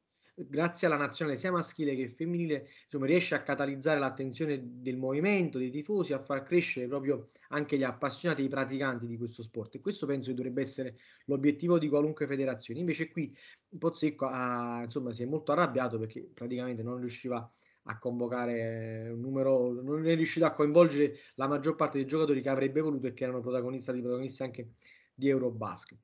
grazie 0.48 0.88
alla 0.88 0.98
nazionale 0.98 1.38
sia 1.38 1.52
maschile 1.52 1.96
che 1.96 2.10
femminile, 2.10 2.68
insomma, 2.84 3.06
riesce 3.06 3.36
a 3.36 3.42
catalizzare 3.42 4.00
l'attenzione 4.00 4.60
del 4.64 4.98
movimento, 4.98 5.58
dei 5.58 5.70
tifosi, 5.70 6.14
a 6.14 6.20
far 6.20 6.44
crescere 6.44 6.88
proprio 6.88 7.28
anche 7.50 7.78
gli 7.78 7.84
appassionati, 7.84 8.44
i 8.44 8.48
praticanti 8.48 9.08
di 9.08 9.18
questo 9.18 9.44
sport. 9.44 9.76
E 9.76 9.80
questo 9.82 10.06
penso 10.06 10.30
che 10.30 10.36
dovrebbe 10.36 10.62
essere 10.62 10.98
l'obiettivo 11.26 11.78
di 11.78 11.90
qualunque 11.90 12.28
federazione. 12.28 12.80
Invece 12.80 13.10
qui 13.10 13.36
Pozzecco 13.78 14.28
ha, 14.28 14.82
insomma, 14.84 15.12
si 15.12 15.24
è 15.24 15.26
molto 15.26 15.52
arrabbiato 15.52 16.00
perché 16.00 16.30
praticamente 16.34 16.84
non 16.84 16.98
riusciva 17.00 17.52
a 17.84 17.98
convocare 17.98 19.10
un 19.10 19.20
numero, 19.20 19.72
non 19.82 20.06
è 20.06 20.16
riuscito 20.16 20.46
a 20.46 20.54
coinvolgere 20.54 21.16
la 21.36 21.48
maggior 21.48 21.76
parte 21.76 21.98
dei 21.98 22.06
giocatori 22.06 22.42
che 22.42 22.50
avrebbe 22.50 22.82
voluto 22.82 23.08
e 23.08 23.14
che 23.14 23.24
erano 23.24 23.42
protagonisti, 23.42 23.92
protagonisti 23.92 24.44
anche 24.44 24.74
di 25.14 25.30
Eurobasket. 25.30 25.98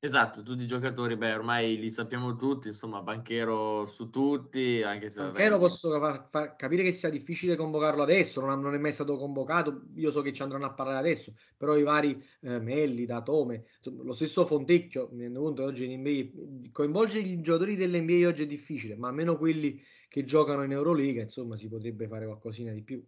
Esatto, 0.00 0.44
tutti 0.44 0.62
i 0.62 0.66
giocatori, 0.68 1.16
beh, 1.16 1.34
ormai 1.34 1.76
li 1.76 1.90
sappiamo 1.90 2.36
tutti, 2.36 2.68
insomma, 2.68 3.02
Banchero 3.02 3.84
su 3.84 4.10
tutti, 4.10 4.80
anche 4.80 5.10
se... 5.10 5.22
Banchero 5.22 5.58
posso 5.58 5.90
far, 5.98 6.28
far 6.30 6.54
capire 6.54 6.84
che 6.84 6.92
sia 6.92 7.08
difficile 7.08 7.56
convocarlo 7.56 8.04
adesso, 8.04 8.40
non, 8.40 8.60
non, 8.60 8.74
è 8.74 8.78
mai 8.78 8.92
stato 8.92 9.16
convocato, 9.16 9.86
io 9.96 10.12
so 10.12 10.22
che 10.22 10.32
ci 10.32 10.40
andranno 10.40 10.66
a 10.66 10.72
parlare 10.72 10.98
adesso, 10.98 11.34
però 11.56 11.76
i 11.76 11.82
vari 11.82 12.16
eh, 12.42 12.60
Melli, 12.60 13.06
Datome, 13.06 13.64
insomma, 13.78 14.04
lo 14.04 14.12
stesso 14.12 14.46
Fontecchio, 14.46 15.08
mi 15.10 15.22
rendo 15.22 15.42
conto 15.42 15.62
che 15.62 15.68
oggi 15.68 15.92
in 15.92 16.00
NBA, 16.00 16.70
coinvolgere 16.70 17.26
i 17.26 17.40
giocatori 17.40 17.74
dell'NBA 17.74 18.28
oggi 18.28 18.44
è 18.44 18.46
difficile, 18.46 18.94
ma 18.94 19.08
almeno 19.08 19.36
quelli 19.36 19.82
che 20.06 20.22
giocano 20.22 20.62
in 20.62 20.70
Euroliga, 20.70 21.22
insomma, 21.22 21.56
si 21.56 21.66
potrebbe 21.66 22.06
fare 22.06 22.24
qualcosina 22.24 22.70
di 22.70 22.84
più. 22.84 23.04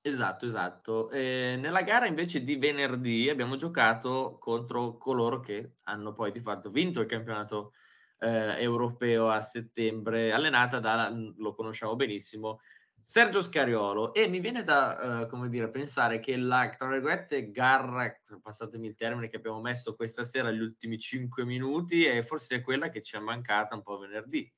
Esatto, 0.00 0.46
esatto. 0.46 1.10
Eh, 1.10 1.56
nella 1.58 1.82
gara 1.82 2.06
invece 2.06 2.42
di 2.42 2.56
venerdì 2.56 3.28
abbiamo 3.28 3.56
giocato 3.56 4.38
contro 4.40 4.96
coloro 4.96 5.40
che 5.40 5.72
hanno 5.84 6.12
poi 6.12 6.30
di 6.32 6.40
fatto 6.40 6.70
vinto 6.70 7.00
il 7.00 7.06
campionato 7.06 7.72
eh, 8.20 8.54
europeo 8.62 9.28
a 9.28 9.40
settembre, 9.40 10.32
allenata 10.32 10.78
da, 10.78 11.12
lo 11.36 11.52
conosciamo 11.54 11.94
benissimo, 11.96 12.60
Sergio 13.02 13.42
Scariolo. 13.42 14.14
E 14.14 14.28
mi 14.28 14.40
viene 14.40 14.62
da, 14.62 15.22
eh, 15.22 15.26
come 15.26 15.48
dire, 15.48 15.68
pensare 15.68 16.20
che 16.20 16.36
la, 16.36 16.68
tra 16.70 16.88
virgolette, 16.88 17.50
gara, 17.50 18.10
passatemi 18.40 18.86
il 18.86 18.94
termine, 18.94 19.28
che 19.28 19.36
abbiamo 19.36 19.60
messo 19.60 19.94
questa 19.94 20.24
sera, 20.24 20.50
gli 20.50 20.60
ultimi 20.60 20.98
cinque 20.98 21.44
minuti, 21.44 22.04
è 22.04 22.22
forse 22.22 22.62
quella 22.62 22.88
che 22.88 23.02
ci 23.02 23.16
è 23.16 23.18
mancata 23.18 23.74
un 23.74 23.82
po' 23.82 23.98
venerdì. 23.98 24.50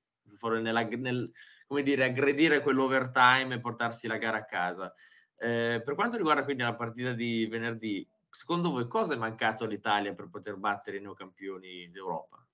Nella, 0.61 0.83
nel, 0.85 1.31
come 1.67 1.83
dire, 1.83 2.05
aggredire 2.05 2.61
quell'overtime 2.63 3.55
e 3.55 3.61
portarsi 3.61 4.07
la 4.07 4.17
gara 4.17 4.39
a 4.39 4.45
casa. 4.45 4.95
Eh, 5.43 5.81
per 5.83 5.95
quanto 5.95 6.19
riguarda 6.19 6.45
quindi 6.45 6.63
la 6.63 6.75
partita 6.75 7.13
di 7.13 7.47
venerdì, 7.47 8.07
secondo 8.29 8.71
voi 8.71 8.87
cosa 8.87 9.15
è 9.15 9.17
mancato 9.17 9.65
all'Italia 9.65 10.13
per 10.13 10.29
poter 10.29 10.57
battere 10.57 10.99
i 10.99 11.01
neocampioni 11.01 11.91
d'Europa? 11.91 12.47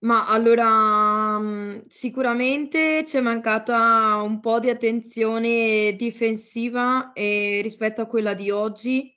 Ma 0.00 0.26
allora 0.26 1.38
mm, 1.38 1.78
sicuramente 1.86 3.02
c'è 3.06 3.20
mancata 3.20 4.20
un 4.22 4.40
po' 4.40 4.58
di 4.58 4.68
attenzione 4.68 5.94
difensiva 5.96 7.12
eh, 7.14 7.60
rispetto 7.62 8.02
a 8.02 8.06
quella 8.06 8.34
di 8.34 8.50
oggi 8.50 9.10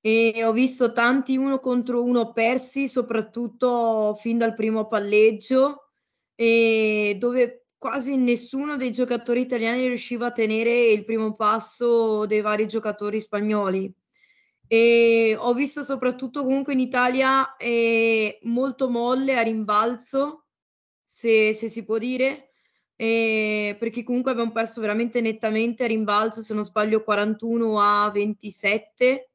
e 0.00 0.44
ho 0.44 0.50
visto 0.50 0.92
tanti 0.92 1.36
uno 1.36 1.60
contro 1.60 2.02
uno 2.02 2.32
persi, 2.32 2.88
soprattutto 2.88 4.16
fin 4.20 4.36
dal 4.36 4.54
primo 4.54 4.88
palleggio, 4.88 5.90
e 6.34 7.16
dove 7.20 7.67
quasi 7.78 8.16
nessuno 8.16 8.76
dei 8.76 8.90
giocatori 8.90 9.40
italiani 9.40 9.86
riusciva 9.86 10.26
a 10.26 10.32
tenere 10.32 10.88
il 10.88 11.04
primo 11.04 11.34
passo 11.34 12.26
dei 12.26 12.40
vari 12.40 12.66
giocatori 12.66 13.20
spagnoli. 13.20 13.92
E 14.66 15.34
ho 15.38 15.54
visto 15.54 15.82
soprattutto 15.82 16.44
comunque 16.44 16.74
in 16.74 16.80
Italia 16.80 17.56
eh, 17.56 18.38
molto 18.42 18.90
molle 18.90 19.38
a 19.38 19.42
rimbalzo, 19.42 20.46
se, 21.04 21.54
se 21.54 21.68
si 21.68 21.84
può 21.84 21.96
dire, 21.96 22.50
eh, 22.96 23.76
perché 23.78 24.02
comunque 24.02 24.32
abbiamo 24.32 24.52
perso 24.52 24.80
veramente 24.80 25.20
nettamente 25.20 25.84
a 25.84 25.86
rimbalzo, 25.86 26.42
se 26.42 26.52
non 26.52 26.64
sbaglio 26.64 27.02
41 27.02 27.80
a 27.80 28.10
27, 28.10 29.30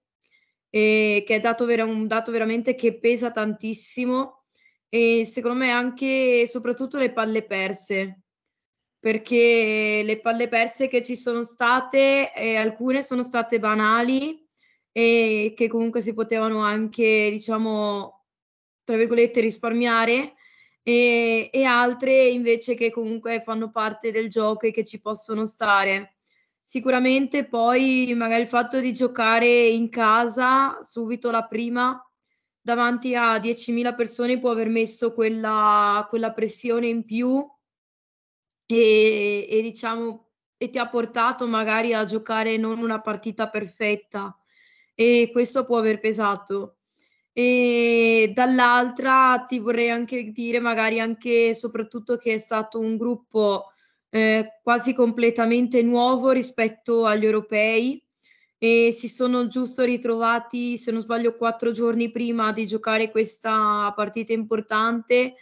eh, 0.69 1.23
che 1.25 1.35
è 1.35 1.39
dato 1.39 1.65
vera- 1.65 1.85
un 1.85 2.07
dato 2.07 2.31
veramente 2.31 2.75
che 2.75 2.99
pesa 2.99 3.31
tantissimo 3.31 4.43
e 4.89 5.25
secondo 5.25 5.57
me 5.57 5.71
anche 5.71 6.45
soprattutto 6.45 6.97
le 6.99 7.11
palle 7.13 7.43
perse 7.43 8.22
perché 9.03 10.01
le 10.01 10.21
palle 10.21 10.47
perse 10.47 10.87
che 10.87 11.01
ci 11.01 11.17
sono 11.17 11.43
state, 11.43 12.33
eh, 12.33 12.55
alcune 12.55 13.03
sono 13.03 13.21
state 13.21 13.59
banali 13.59 14.47
e 14.93 15.51
che 15.57 15.67
comunque 15.67 15.99
si 15.99 16.13
potevano 16.13 16.61
anche, 16.61 17.27
diciamo, 17.29 18.23
tra 18.85 18.95
virgolette, 18.95 19.41
risparmiare, 19.41 20.35
e, 20.81 21.49
e 21.51 21.63
altre 21.65 22.27
invece 22.27 22.75
che 22.75 22.91
comunque 22.91 23.41
fanno 23.41 23.71
parte 23.71 24.11
del 24.11 24.29
gioco 24.29 24.67
e 24.67 24.71
che 24.71 24.85
ci 24.85 25.01
possono 25.01 25.45
stare. 25.47 26.15
Sicuramente 26.61 27.43
poi 27.43 28.13
magari 28.15 28.43
il 28.43 28.47
fatto 28.47 28.79
di 28.79 28.93
giocare 28.93 29.67
in 29.67 29.89
casa 29.89 30.79
subito 30.81 31.29
la 31.29 31.43
prima 31.43 32.01
davanti 32.61 33.15
a 33.15 33.37
10.000 33.37 33.95
persone 33.95 34.39
può 34.39 34.51
aver 34.51 34.69
messo 34.69 35.11
quella, 35.11 36.07
quella 36.09 36.31
pressione 36.31 36.87
in 36.87 37.03
più 37.03 37.45
e, 38.65 39.47
e 39.49 39.61
diciamo 39.61 40.27
e 40.57 40.69
ti 40.69 40.77
ha 40.77 40.87
portato 40.87 41.45
magari 41.45 41.93
a 41.93 42.05
giocare 42.05 42.55
non 42.55 42.79
una 42.79 43.01
partita 43.01 43.49
perfetta 43.49 44.37
e 44.95 45.29
questo 45.31 45.65
può 45.65 45.77
aver 45.77 45.99
pesato. 45.99 46.77
E 47.33 48.31
dall'altra 48.33 49.43
ti 49.47 49.59
vorrei 49.59 49.89
anche 49.89 50.31
dire 50.31 50.59
magari 50.59 50.99
anche 50.99 51.53
soprattutto 51.55 52.15
che 52.15 52.35
è 52.35 52.37
stato 52.37 52.79
un 52.79 52.95
gruppo 52.95 53.73
eh, 54.09 54.59
quasi 54.61 54.93
completamente 54.93 55.81
nuovo 55.81 56.31
rispetto 56.31 57.05
agli 57.05 57.25
europei 57.25 58.01
e 58.57 58.91
si 58.91 59.09
sono 59.09 59.47
giusto 59.47 59.83
ritrovati, 59.83 60.77
se 60.77 60.91
non 60.91 61.01
sbaglio, 61.01 61.35
quattro 61.35 61.71
giorni 61.71 62.11
prima 62.11 62.53
di 62.53 62.65
giocare 62.65 63.11
questa 63.11 63.91
partita 63.93 64.31
importante 64.31 65.33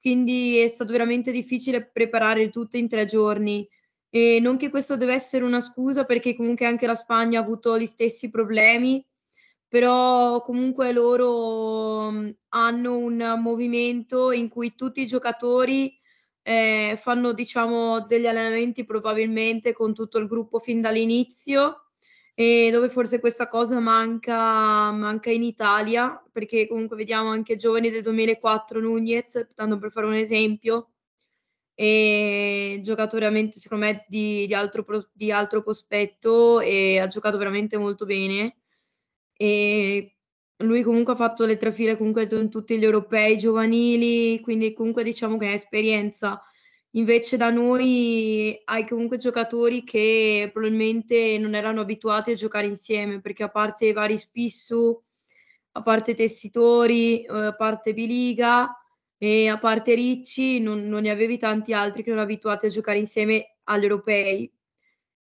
quindi 0.00 0.58
è 0.58 0.68
stato 0.68 0.92
veramente 0.92 1.30
difficile 1.30 1.84
preparare 1.84 2.50
tutto 2.50 2.76
in 2.76 2.88
tre 2.88 3.04
giorni. 3.04 3.68
E 4.10 4.38
non 4.40 4.56
che 4.56 4.70
questo 4.70 4.96
deve 4.96 5.12
essere 5.12 5.44
una 5.44 5.60
scusa 5.60 6.04
perché 6.04 6.34
comunque 6.34 6.66
anche 6.66 6.86
la 6.86 6.94
Spagna 6.94 7.40
ha 7.40 7.42
avuto 7.42 7.78
gli 7.78 7.86
stessi 7.86 8.30
problemi, 8.30 9.04
però 9.68 10.40
comunque 10.42 10.92
loro 10.92 12.10
mm, 12.10 12.30
hanno 12.50 12.96
un 12.96 13.34
movimento 13.38 14.32
in 14.32 14.48
cui 14.48 14.74
tutti 14.74 15.02
i 15.02 15.06
giocatori 15.06 15.94
eh, 16.42 16.98
fanno 16.98 17.32
diciamo 17.32 18.00
degli 18.06 18.26
allenamenti 18.26 18.84
probabilmente 18.84 19.74
con 19.74 19.92
tutto 19.92 20.18
il 20.18 20.26
gruppo 20.26 20.58
fin 20.58 20.80
dall'inizio 20.80 21.87
e 22.40 22.70
dove 22.70 22.88
forse 22.88 23.18
questa 23.18 23.48
cosa 23.48 23.80
manca, 23.80 24.92
manca 24.92 25.28
in 25.28 25.42
Italia, 25.42 26.22
perché 26.30 26.68
comunque 26.68 26.96
vediamo 26.96 27.30
anche 27.30 27.56
giovani 27.56 27.90
del 27.90 28.04
2004, 28.04 28.78
Nunez, 28.78 29.48
tanto 29.56 29.76
per 29.78 29.90
fare 29.90 30.06
un 30.06 30.14
esempio, 30.14 30.92
e 31.74 32.78
giocatore 32.84 33.22
veramente 33.22 33.58
secondo 33.58 33.86
me 33.86 34.04
di, 34.06 34.46
di, 34.46 34.54
altro, 34.54 34.86
di 35.12 35.32
altro 35.32 35.64
prospetto 35.64 36.60
e 36.60 37.00
ha 37.00 37.08
giocato 37.08 37.38
veramente 37.38 37.76
molto 37.76 38.04
bene. 38.04 38.58
E 39.32 40.16
lui 40.58 40.82
comunque 40.84 41.14
ha 41.14 41.16
fatto 41.16 41.44
le 41.44 41.56
tre 41.56 41.72
file 41.72 41.96
comunque 41.96 42.28
in 42.30 42.50
tutti 42.50 42.78
gli 42.78 42.84
europei 42.84 43.36
giovanili, 43.36 44.38
quindi 44.42 44.72
comunque 44.74 45.02
diciamo 45.02 45.38
che 45.38 45.50
è 45.50 45.54
esperienza 45.54 46.40
Invece 46.92 47.36
da 47.36 47.50
noi 47.50 48.58
hai 48.64 48.86
comunque 48.86 49.18
giocatori 49.18 49.84
che 49.84 50.48
probabilmente 50.52 51.36
non 51.38 51.54
erano 51.54 51.82
abituati 51.82 52.30
a 52.30 52.34
giocare 52.34 52.66
insieme, 52.66 53.20
perché 53.20 53.42
a 53.42 53.50
parte 53.50 53.92
vari 53.92 54.16
Spissu, 54.16 55.00
a 55.72 55.82
parte 55.82 56.14
Tessitori, 56.14 57.24
eh, 57.24 57.46
a 57.46 57.54
parte 57.54 57.92
Biliga 57.92 58.74
e 59.18 59.48
a 59.48 59.58
parte 59.58 59.94
Ricci, 59.94 60.60
non, 60.60 60.88
non 60.88 61.02
ne 61.02 61.10
avevi 61.10 61.36
tanti 61.36 61.74
altri 61.74 62.02
che 62.02 62.10
non 62.10 62.20
abituati 62.20 62.66
a 62.66 62.70
giocare 62.70 62.98
insieme 62.98 63.56
agli 63.64 63.82
europei. 63.82 64.50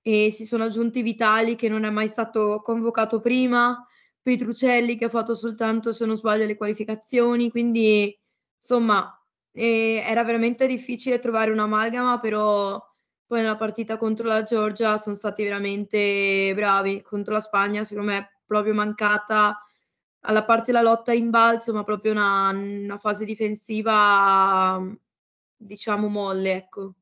E 0.01 0.29
si 0.29 0.45
sono 0.45 0.65
aggiunti 0.65 1.01
Vitali 1.01 1.55
che 1.55 1.67
non 1.67 1.83
è 1.83 1.89
mai 1.89 2.07
stato 2.07 2.61
convocato 2.63 3.19
prima, 3.19 3.87
Petrucelli 4.21 4.97
che 4.97 5.05
ha 5.05 5.09
fatto 5.09 5.33
soltanto, 5.35 5.93
se 5.93 6.05
non 6.05 6.15
sbaglio, 6.15 6.45
le 6.45 6.57
qualificazioni, 6.57 7.49
quindi 7.49 8.15
insomma 8.59 9.19
e 9.57 10.03
era 10.05 10.25
veramente 10.25 10.67
difficile 10.67 11.19
trovare 11.19 11.49
un'amalgama, 11.49 12.19
però 12.19 12.77
poi 13.25 13.39
nella 13.39 13.55
partita 13.55 13.97
contro 13.97 14.27
la 14.27 14.43
Georgia 14.43 14.97
sono 14.97 15.15
stati 15.15 15.43
veramente 15.43 16.51
bravi. 16.53 17.01
Contro 17.01 17.33
la 17.33 17.39
Spagna, 17.39 17.85
secondo 17.85 18.11
me, 18.11 18.17
è 18.17 18.29
proprio 18.45 18.73
mancata 18.73 19.65
alla 20.19 20.43
parte 20.43 20.71
della 20.71 20.83
lotta 20.83 21.13
in 21.13 21.29
balzo, 21.29 21.71
ma 21.73 21.83
proprio 21.85 22.11
una, 22.11 22.49
una 22.49 22.97
fase 22.97 23.23
difensiva, 23.23 24.81
diciamo, 25.55 26.09
molle, 26.09 26.53
ecco. 26.55 26.93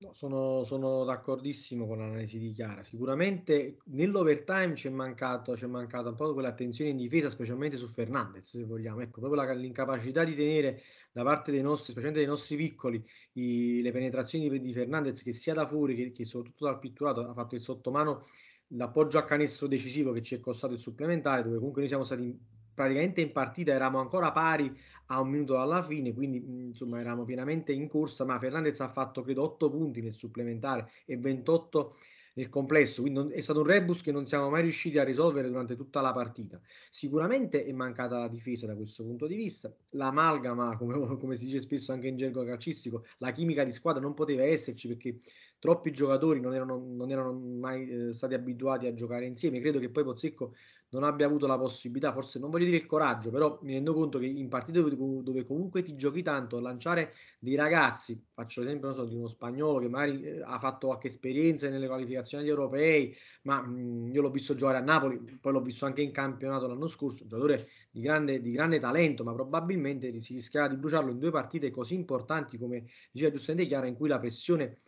No, 0.00 0.14
sono, 0.14 0.62
sono, 0.62 1.02
d'accordissimo 1.02 1.84
con 1.84 1.98
l'analisi 1.98 2.38
di 2.38 2.52
Chiara. 2.52 2.84
Sicuramente 2.84 3.78
nell'overtime 3.86 4.74
mancato, 4.90 5.54
c'è 5.54 5.66
mancata 5.66 6.10
un 6.10 6.14
po' 6.14 6.32
quell'attenzione 6.34 6.90
in 6.90 6.96
difesa, 6.96 7.28
specialmente 7.28 7.76
su 7.78 7.88
Fernandez, 7.88 8.48
se 8.48 8.64
vogliamo. 8.64 9.00
Ecco, 9.00 9.18
proprio 9.18 9.42
la, 9.42 9.52
l'incapacità 9.54 10.22
di 10.22 10.36
tenere 10.36 10.80
da 11.18 11.24
parte 11.24 11.50
dei 11.50 11.62
nostri, 11.62 11.90
specialmente 11.90 12.20
dei 12.20 12.28
nostri 12.28 12.56
piccoli, 12.56 13.04
i, 13.32 13.82
le 13.82 13.90
penetrazioni 13.90 14.48
di, 14.48 14.60
di, 14.60 14.72
Fernandez, 14.72 15.20
che 15.20 15.32
sia 15.32 15.52
da 15.52 15.66
fuori 15.66 15.96
che, 15.96 16.12
che 16.12 16.24
soprattutto 16.24 16.66
dal 16.66 16.78
pitturato 16.78 17.28
ha 17.28 17.32
fatto 17.32 17.56
il 17.56 17.60
sottomano, 17.60 18.24
l'appoggio 18.68 19.18
a 19.18 19.24
canestro 19.24 19.66
decisivo 19.66 20.12
che 20.12 20.22
ci 20.22 20.36
è 20.36 20.40
costato 20.40 20.74
il 20.74 20.78
supplementare, 20.78 21.42
dove 21.42 21.56
comunque 21.56 21.80
noi 21.80 21.90
siamo 21.90 22.04
stati 22.04 22.38
praticamente 22.72 23.20
in 23.20 23.32
partita, 23.32 23.72
eravamo 23.72 23.98
ancora 23.98 24.30
pari 24.30 24.72
a 25.06 25.20
un 25.20 25.30
minuto 25.30 25.54
dalla 25.54 25.82
fine, 25.82 26.14
quindi 26.14 26.36
insomma 26.66 27.00
eravamo 27.00 27.24
pienamente 27.24 27.72
in 27.72 27.88
corsa, 27.88 28.24
ma 28.24 28.38
Fernandez 28.38 28.78
ha 28.78 28.88
fatto 28.88 29.22
credo 29.22 29.42
8 29.42 29.70
punti 29.70 30.00
nel 30.00 30.14
supplementare 30.14 30.88
e 31.04 31.16
28 31.16 31.96
nel 32.38 32.48
complesso, 32.48 33.00
quindi 33.02 33.32
è 33.34 33.40
stato 33.40 33.60
un 33.60 33.66
rebus 33.66 34.00
che 34.00 34.12
non 34.12 34.24
siamo 34.24 34.48
mai 34.48 34.62
riusciti 34.62 34.96
a 34.98 35.02
risolvere 35.02 35.48
durante 35.48 35.74
tutta 35.74 36.00
la 36.00 36.12
partita. 36.12 36.60
Sicuramente 36.88 37.64
è 37.64 37.72
mancata 37.72 38.16
la 38.16 38.28
difesa 38.28 38.64
da 38.64 38.76
questo 38.76 39.02
punto 39.02 39.26
di 39.26 39.34
vista, 39.34 39.74
l'amalgama, 39.90 40.76
come, 40.76 40.94
come 41.18 41.36
si 41.36 41.46
dice 41.46 41.58
spesso 41.58 41.90
anche 41.90 42.06
in 42.06 42.16
gergo 42.16 42.44
calcistico, 42.44 43.04
la 43.18 43.32
chimica 43.32 43.64
di 43.64 43.72
squadra 43.72 44.00
non 44.00 44.14
poteva 44.14 44.44
esserci 44.44 44.86
perché 44.86 45.18
troppi 45.58 45.90
giocatori 45.90 46.40
non 46.40 46.54
erano, 46.54 46.78
non 46.78 47.10
erano 47.10 47.32
mai 47.32 47.88
eh, 47.88 48.12
stati 48.12 48.34
abituati 48.34 48.86
a 48.86 48.94
giocare 48.94 49.26
insieme. 49.26 49.60
Credo 49.60 49.78
che 49.78 49.90
poi 49.90 50.04
Pozzecco 50.04 50.52
non 50.90 51.04
abbia 51.04 51.26
avuto 51.26 51.46
la 51.46 51.58
possibilità, 51.58 52.12
forse 52.12 52.38
non 52.38 52.50
voglio 52.50 52.64
dire 52.64 52.78
il 52.78 52.86
coraggio, 52.86 53.30
però 53.30 53.58
mi 53.62 53.74
rendo 53.74 53.92
conto 53.92 54.18
che 54.18 54.26
in 54.26 54.48
partite 54.48 54.80
dove, 54.80 54.96
dove 55.22 55.44
comunque 55.44 55.82
ti 55.82 55.94
giochi 55.94 56.22
tanto, 56.22 56.60
lanciare 56.60 57.12
dei 57.38 57.56
ragazzi, 57.56 58.22
faccio 58.32 58.62
l'esempio 58.62 58.94
so, 58.94 59.04
di 59.04 59.14
uno 59.14 59.28
spagnolo 59.28 59.80
che 59.80 59.88
magari 59.88 60.22
eh, 60.22 60.42
ha 60.42 60.58
fatto 60.58 60.86
qualche 60.86 61.08
esperienza 61.08 61.68
nelle 61.68 61.86
qualificazioni 61.86 62.42
agli 62.42 62.48
europei, 62.48 63.14
ma 63.42 63.60
mh, 63.60 63.80
mm, 63.80 64.12
io 64.12 64.22
l'ho 64.22 64.30
visto 64.30 64.54
giocare 64.54 64.78
a 64.78 64.80
Napoli, 64.80 65.18
poi 65.40 65.52
l'ho 65.52 65.60
visto 65.60 65.84
anche 65.84 66.00
in 66.00 66.10
campionato 66.10 66.66
l'anno 66.66 66.88
scorso, 66.88 67.24
un 67.24 67.28
giocatore 67.28 67.68
di 67.90 68.00
grande, 68.00 68.40
di 68.40 68.50
grande 68.50 68.78
talento, 68.78 69.24
ma 69.24 69.34
probabilmente 69.34 70.18
si 70.20 70.34
rischiava 70.34 70.68
di 70.68 70.76
bruciarlo 70.76 71.10
in 71.10 71.18
due 71.18 71.30
partite 71.30 71.70
così 71.70 71.94
importanti 71.94 72.56
come 72.56 72.86
diceva 73.12 73.32
giustamente 73.32 73.68
Chiara, 73.68 73.86
in 73.86 73.94
cui 73.94 74.08
la 74.08 74.18
pressione 74.18 74.78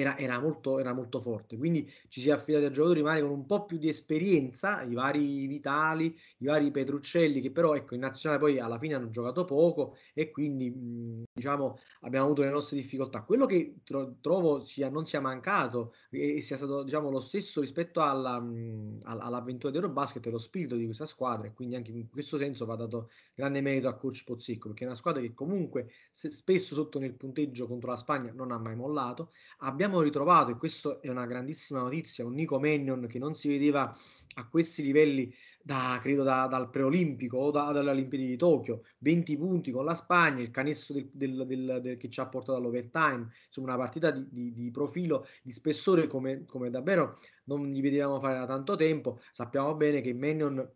era, 0.00 0.18
era, 0.18 0.38
molto, 0.38 0.78
era 0.78 0.92
molto 0.92 1.22
forte. 1.22 1.56
Quindi 1.56 1.90
ci 2.08 2.20
si 2.20 2.28
è 2.28 2.32
affidati 2.32 2.66
a 2.66 2.70
giocatori 2.70 3.00
magari 3.02 3.22
con 3.22 3.30
un 3.30 3.46
po' 3.46 3.64
più 3.64 3.78
di 3.78 3.88
esperienza, 3.88 4.82
i 4.82 4.92
vari 4.92 5.46
Vitali, 5.46 6.14
i 6.38 6.44
vari 6.44 6.70
Petruccelli, 6.70 7.40
che 7.40 7.50
però 7.50 7.74
ecco, 7.74 7.94
in 7.94 8.00
nazionale 8.00 8.40
poi 8.40 8.58
alla 8.58 8.78
fine 8.78 8.94
hanno 8.94 9.08
giocato 9.08 9.44
poco 9.46 9.96
e 10.12 10.30
quindi 10.30 11.24
diciamo 11.32 11.78
abbiamo 12.02 12.26
avuto 12.26 12.42
le 12.42 12.50
nostre 12.50 12.76
difficoltà. 12.76 13.22
Quello 13.22 13.46
che 13.46 13.76
tro- 13.84 14.16
trovo 14.20 14.62
sia, 14.62 14.90
non 14.90 15.06
sia 15.06 15.20
mancato 15.20 15.94
e, 16.10 16.36
e 16.36 16.40
sia 16.42 16.56
stato 16.56 16.82
diciamo, 16.82 17.10
lo 17.10 17.20
stesso 17.22 17.62
rispetto 17.62 18.02
alla, 18.02 18.38
mh, 18.38 18.98
all'avventura 19.04 19.72
di 19.72 19.78
Eurobasket 19.78 20.26
è 20.26 20.30
lo 20.30 20.38
spirito 20.38 20.76
di 20.76 20.84
questa 20.84 21.06
squadra 21.06 21.46
e 21.46 21.54
quindi 21.54 21.74
anche 21.74 21.92
in 21.92 22.10
questo 22.10 22.36
senso 22.36 22.66
va 22.66 22.76
dato 22.76 23.10
grande 23.34 23.62
merito 23.62 23.88
a 23.88 23.94
coach 23.94 24.24
Pozzecco 24.24 24.68
perché 24.68 24.84
è 24.84 24.86
una 24.86 24.96
squadra 24.96 25.22
che 25.22 25.32
comunque 25.32 25.90
spesso 26.12 26.74
sotto 26.74 26.98
nel 26.98 27.14
punteggio 27.14 27.66
contro 27.66 27.90
la 27.90 27.96
Spagna 27.96 28.32
non 28.32 28.50
ha 28.50 28.58
mai 28.58 28.76
mollato. 28.76 29.30
Abbiamo 29.58 29.85
abbiamo 29.86 30.02
ritrovato, 30.02 30.50
e 30.50 30.56
questo 30.56 31.00
è 31.00 31.08
una 31.08 31.26
grandissima 31.26 31.80
notizia, 31.80 32.24
un 32.24 32.34
Nico 32.34 32.58
Mannion 32.58 33.06
che 33.06 33.18
non 33.18 33.34
si 33.34 33.48
vedeva 33.48 33.96
a 34.38 34.48
questi 34.48 34.82
livelli 34.82 35.32
da, 35.62 35.98
credo 36.02 36.22
da, 36.22 36.46
dal 36.46 36.70
preolimpico 36.70 37.38
o 37.38 37.50
da, 37.50 37.72
dalle 37.72 37.90
Olimpiadi 37.90 38.26
di 38.26 38.36
Tokyo, 38.36 38.82
20 38.98 39.36
punti 39.36 39.70
con 39.70 39.84
la 39.84 39.94
Spagna, 39.94 40.42
il 40.42 40.50
canestro 40.50 40.94
del, 40.94 41.10
del, 41.12 41.46
del, 41.46 41.80
del 41.82 41.96
che 41.96 42.08
ci 42.08 42.20
ha 42.20 42.26
portato 42.26 42.58
all'overtime, 42.58 43.32
insomma 43.46 43.68
una 43.68 43.76
partita 43.76 44.10
di, 44.10 44.26
di, 44.30 44.52
di 44.52 44.70
profilo, 44.70 45.26
di 45.42 45.50
spessore 45.50 46.06
come, 46.06 46.44
come, 46.44 46.70
davvero 46.70 47.18
non 47.44 47.66
gli 47.66 47.80
vedevamo 47.80 48.20
fare 48.20 48.38
da 48.38 48.46
tanto 48.46 48.76
tempo, 48.76 49.20
sappiamo 49.32 49.74
bene 49.74 50.00
che 50.00 50.12
Mannion 50.12 50.68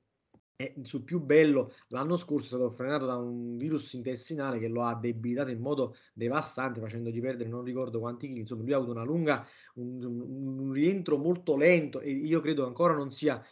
è 0.61 0.75
sul 0.83 1.03
più 1.03 1.21
bello 1.21 1.73
l'anno 1.89 2.17
scorso 2.19 2.45
è 2.45 2.49
stato 2.49 2.71
frenato 2.71 3.07
da 3.07 3.17
un 3.17 3.57
virus 3.57 3.95
intestinale 3.95 4.59
che 4.59 4.69
lo 4.69 4.83
ha 4.83 4.95
debilitato 4.95 5.51
in 5.51 5.61
modo 5.61 5.97
devastante 6.13 6.81
facendogli 6.81 7.21
perdere 7.21 7.49
non 7.49 7.65
ricordo 7.65 7.99
quanti 7.99 8.29
chili 8.29 8.41
insomma 8.41 8.63
lui 8.63 8.73
ha 8.75 8.77
avuto 8.77 8.93
una 8.93 9.05
lunga 9.05 9.47
un, 9.75 10.05
un 10.05 10.71
rientro 10.73 11.17
molto 11.17 11.57
lento 11.57 12.01
e 12.01 12.11
io 12.11 12.41
credo 12.41 12.67
ancora 12.67 12.95
non 12.95 13.11
sia 13.11 13.43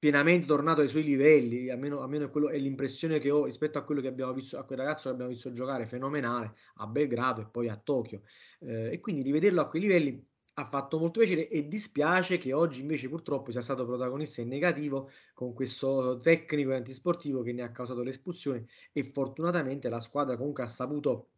pienamente 0.00 0.46
tornato 0.46 0.80
ai 0.80 0.88
suoi 0.88 1.04
livelli, 1.04 1.68
almeno, 1.68 2.00
almeno 2.00 2.30
quello, 2.30 2.48
è 2.48 2.56
l'impressione 2.56 3.18
che 3.18 3.30
ho 3.30 3.44
rispetto 3.44 3.76
a 3.76 3.84
quello 3.84 4.00
che 4.00 4.08
abbiamo 4.08 4.32
visto, 4.32 4.56
a 4.56 4.64
quel 4.64 4.78
ragazzo 4.78 5.08
che 5.08 5.10
abbiamo 5.10 5.30
visto 5.30 5.52
giocare 5.52 5.84
fenomenale 5.84 6.54
a 6.76 6.86
Belgrado 6.86 7.42
e 7.42 7.46
poi 7.46 7.68
a 7.68 7.76
Tokyo. 7.76 8.22
Eh, 8.60 8.92
e 8.92 9.00
quindi 9.00 9.20
rivederlo 9.20 9.60
a 9.60 9.68
quei 9.68 9.82
livelli 9.82 10.26
ha 10.60 10.64
fatto 10.64 10.98
molto 10.98 11.20
piacere 11.20 11.48
e 11.48 11.66
dispiace 11.66 12.38
che 12.38 12.52
oggi 12.52 12.80
invece 12.80 13.08
purtroppo 13.08 13.50
sia 13.50 13.60
stato 13.62 13.84
protagonista 13.86 14.40
in 14.40 14.48
negativo 14.48 15.10
con 15.34 15.52
questo 15.54 16.18
tecnico 16.22 16.72
antisportivo 16.74 17.42
che 17.42 17.52
ne 17.52 17.62
ha 17.62 17.70
causato 17.70 18.02
l'espulsione 18.02 18.66
e 18.92 19.04
fortunatamente 19.12 19.88
la 19.88 20.00
squadra 20.00 20.36
comunque 20.36 20.62
ha 20.62 20.68
saputo 20.68 21.29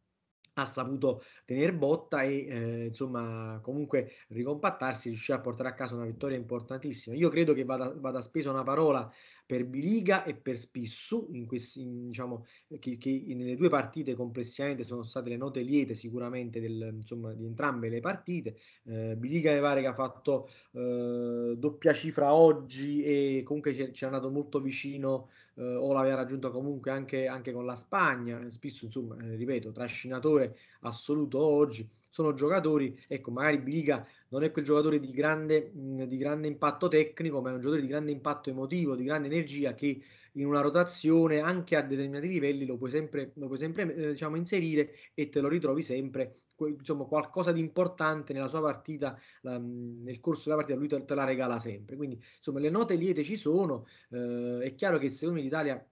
ha 0.55 0.65
saputo 0.65 1.23
tenere 1.45 1.73
botta 1.73 2.23
e 2.23 2.47
eh, 2.49 2.85
insomma 2.87 3.59
comunque 3.63 4.13
ricompattarsi, 4.29 5.09
riuscire 5.09 5.39
a 5.39 5.41
portare 5.41 5.71
a 5.71 5.75
casa 5.75 5.95
una 5.95 6.05
vittoria 6.05 6.37
importantissima. 6.37 7.17
Io 7.17 7.29
credo 7.29 7.55
che 7.55 7.65
vada, 7.65 7.93
vada 7.97 8.21
spesa 8.21 8.51
una 8.51 8.63
parola 8.63 9.11
per 9.45 9.67
Biliga 9.67 10.25
e 10.25 10.35
per 10.35 10.57
Spissu, 10.57 11.29
in 11.33 11.47
questi, 11.47 11.83
in, 11.83 12.07
diciamo, 12.07 12.47
che, 12.79 12.97
che, 12.97 13.23
nelle 13.35 13.57
due 13.57 13.69
partite 13.69 14.15
complessivamente 14.15 14.85
sono 14.85 15.03
state 15.03 15.29
le 15.29 15.37
note 15.37 15.61
liete 15.61 15.95
sicuramente 15.95 16.61
del, 16.61 16.91
insomma, 16.95 17.35
di 17.35 17.45
entrambe 17.45 17.89
le 17.89 18.01
partite. 18.01 18.57
Eh, 18.85 19.15
Biliga 19.17 19.53
mi 19.53 19.61
pare 19.61 19.81
che 19.83 19.89
ha 19.89 19.95
fatto 19.95 20.49
eh, 20.73 21.55
doppia 21.57 21.93
cifra 21.93 22.33
oggi 22.33 23.03
e 23.03 23.43
comunque 23.45 23.75
ci 23.75 24.05
è 24.05 24.07
andato 24.07 24.31
molto 24.31 24.61
vicino 24.61 25.29
eh, 25.55 25.75
o 25.75 25.93
l'aveva 25.93 26.17
raggiunto 26.17 26.51
comunque 26.51 26.91
anche, 26.91 27.27
anche, 27.27 27.53
con 27.53 27.65
la 27.65 27.77
Spagna. 27.77 28.49
Spissu, 28.49 28.87
insomma, 28.87 29.17
eh, 29.23 29.37
ripeto, 29.37 29.73
trascinatore 29.73 30.57
assoluto 30.81 31.39
oggi 31.41 31.89
sono 32.13 32.35
giocatori, 32.35 32.99
ecco, 33.09 33.31
magari 33.31 33.59
Biliga 33.59 34.07
non 34.29 34.43
è 34.43 34.51
quel 34.51 34.67
giocatore 34.67 35.01
di 35.01 35.11
grande, 35.13 35.71
mh, 35.73 36.05
di 36.05 36.19
grande 36.19 36.47
impatto 36.47 36.89
tecnico, 36.89 37.41
ma 37.41 37.49
è 37.51 37.53
un 37.55 37.61
giocatore 37.61 37.81
di 37.81 37.89
grande 37.89 38.13
impatto 38.13 38.51
emotivo, 38.51 38.95
di 38.95 39.05
grande 39.05 39.29
energia 39.29 39.73
che 39.73 39.99
in 40.33 40.47
una 40.47 40.61
rotazione 40.61 41.41
anche 41.41 41.77
a 41.77 41.83
determinati 41.83 42.29
livelli 42.29 42.65
lo 42.65 42.77
puoi 42.77 42.91
sempre, 42.91 43.33
lo 43.35 43.47
puoi 43.47 43.59
sempre 43.59 43.95
eh, 43.95 44.09
diciamo, 44.11 44.37
inserire 44.37 44.95
e 45.15 45.29
te 45.29 45.41
lo 45.41 45.49
ritrovi 45.49 45.83
sempre 45.83 46.43
insomma, 46.69 47.05
qualcosa 47.05 47.53
di 47.53 47.61
importante 47.61 48.33
nella 48.33 48.49
sua 48.49 48.61
partita, 48.61 49.19
la, 49.41 49.59
nel 49.59 50.21
corso 50.21 50.45
della 50.45 50.57
partita, 50.57 50.79
lui 50.79 50.89
te, 50.89 51.05
te, 51.05 51.15
la 51.15 51.25
regala 51.25 51.59
sempre. 51.59 51.97
Quindi, 51.97 52.23
insomma, 52.37 52.61
le 52.61 52.71
note 52.71 52.95
liete 52.95 53.25
ci 53.25 53.37
sono. 53.37 53.87
Eh, 54.11 54.61
è 54.63 54.75
chiaro 54.75 54.99
che 54.99 55.11
secondo 55.11 55.41
me 55.41 55.45
l'Italia 55.45 55.85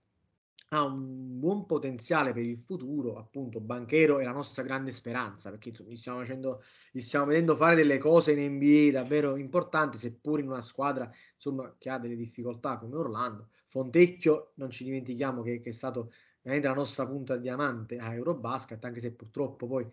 ha 0.73 0.85
un 0.85 1.40
buon 1.40 1.66
potenziale 1.66 2.32
per 2.32 2.44
il 2.44 2.59
futuro, 2.59 3.16
appunto 3.16 3.61
Banchero 3.61 4.20
è 4.20 4.25
la 4.25 4.30
nostra 4.32 4.62
grande 4.62 4.92
speranza, 4.92 5.50
perché 5.50 5.70
insomma, 5.70 5.90
gli, 5.90 5.97
stiamo 5.97 6.18
facendo, 6.18 6.62
gli 6.92 7.00
stiamo 7.00 7.26
vedendo 7.26 7.56
fare 7.56 7.75
delle 7.75 7.99
cose 7.99 8.32
in 8.32 8.54
NBA 8.54 8.92
davvero 8.92 9.37
importanti, 9.37 9.99
seppur 9.99 10.38
in 10.38 10.47
una 10.47 10.62
squadra 10.62 11.11
insomma, 11.35 11.75
che 11.76 11.90
ha 11.90 11.99
delle 11.99 12.14
difficoltà 12.14 12.78
come 12.78 12.94
Orlando. 12.97 13.49
Fontecchio, 13.71 14.50
non 14.57 14.71
ci 14.71 14.83
dimentichiamo 14.83 15.43
che, 15.43 15.61
che 15.61 15.69
è 15.69 15.73
stato 15.73 16.12
veramente 16.43 16.67
la 16.69 16.75
nostra 16.75 17.07
punta 17.07 17.37
di 17.37 17.43
diamante 17.43 17.99
a 17.99 18.12
Eurobasket, 18.12 18.85
anche 18.85 18.99
se 18.99 19.12
purtroppo 19.12 19.69
poi 19.69 19.87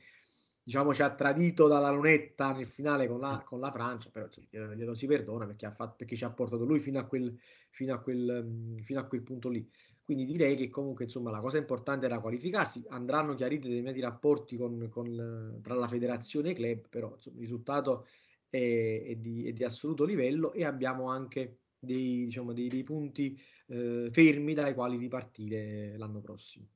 diciamo 0.64 0.94
ci 0.96 1.04
ha 1.04 1.14
tradito 1.14 1.68
dalla 1.68 1.92
lunetta 1.92 2.54
nel 2.54 2.66
finale 2.66 3.08
con 3.08 3.20
la, 3.20 3.44
con 3.46 3.60
la 3.60 3.72
Francia, 3.72 4.10
però 4.10 4.28
glielo, 4.50 4.74
glielo, 4.74 4.96
si 4.96 5.06
perdona 5.06 5.46
perché, 5.46 5.68
ha 5.68 5.72
fatto, 5.72 5.94
perché 5.96 6.16
ci 6.16 6.26
ha 6.26 6.32
portato 6.32 6.66
lui 6.66 6.80
fino 6.80 7.00
a 7.00 7.04
quel, 7.04 7.38
fino 7.70 7.94
a 7.94 8.00
quel, 8.00 8.74
fino 8.84 9.00
a 9.00 9.04
quel 9.04 9.22
punto 9.22 9.48
lì. 9.50 9.70
Quindi 10.04 10.26
direi 10.26 10.56
che 10.56 10.70
comunque 10.70 11.06
insomma 11.06 11.30
la 11.30 11.40
cosa 11.40 11.58
importante 11.58 12.08
era 12.08 12.20
qualificarsi, 12.20 12.84
andranno 12.90 13.36
chiariti 13.36 13.68
determinati 13.68 14.00
rapporti 14.00 14.58
con, 14.58 14.90
con, 14.90 15.60
tra 15.62 15.76
la 15.76 15.88
federazione 15.88 16.50
e 16.50 16.52
i 16.54 16.56
club, 16.56 16.88
però 16.90 17.12
insomma, 17.12 17.36
il 17.36 17.42
risultato 17.44 18.08
è, 18.50 19.04
è, 19.06 19.16
di, 19.18 19.48
è, 19.48 19.54
di, 19.54 19.64
assoluto 19.64 20.04
livello 20.04 20.52
e 20.54 20.66
abbiamo 20.66 21.10
anche 21.10 21.60
dei, 21.80 22.26
diciamo, 22.26 22.54
dei, 22.54 22.68
dei 22.68 22.84
punti 22.84 23.40
eh, 23.68 24.10
fermi 24.12 24.54
dai 24.54 24.74
quali 24.74 24.98
ripartire 24.98 25.96
l'anno 25.98 26.20
prossimo. 26.20 26.68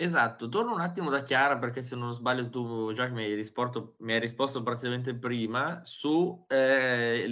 Esatto, 0.00 0.48
torno 0.48 0.74
un 0.74 0.80
attimo 0.80 1.10
da 1.10 1.24
Chiara 1.24 1.58
perché 1.58 1.82
se 1.82 1.96
non 1.96 2.14
sbaglio 2.14 2.48
tu 2.48 2.92
già 2.92 3.08
mi 3.08 3.24
hai 3.24 3.34
risposto, 3.34 3.96
mi 3.98 4.12
hai 4.12 4.20
risposto 4.20 4.62
praticamente 4.62 5.12
prima 5.16 5.80
su 5.82 6.44
eh, 6.46 7.28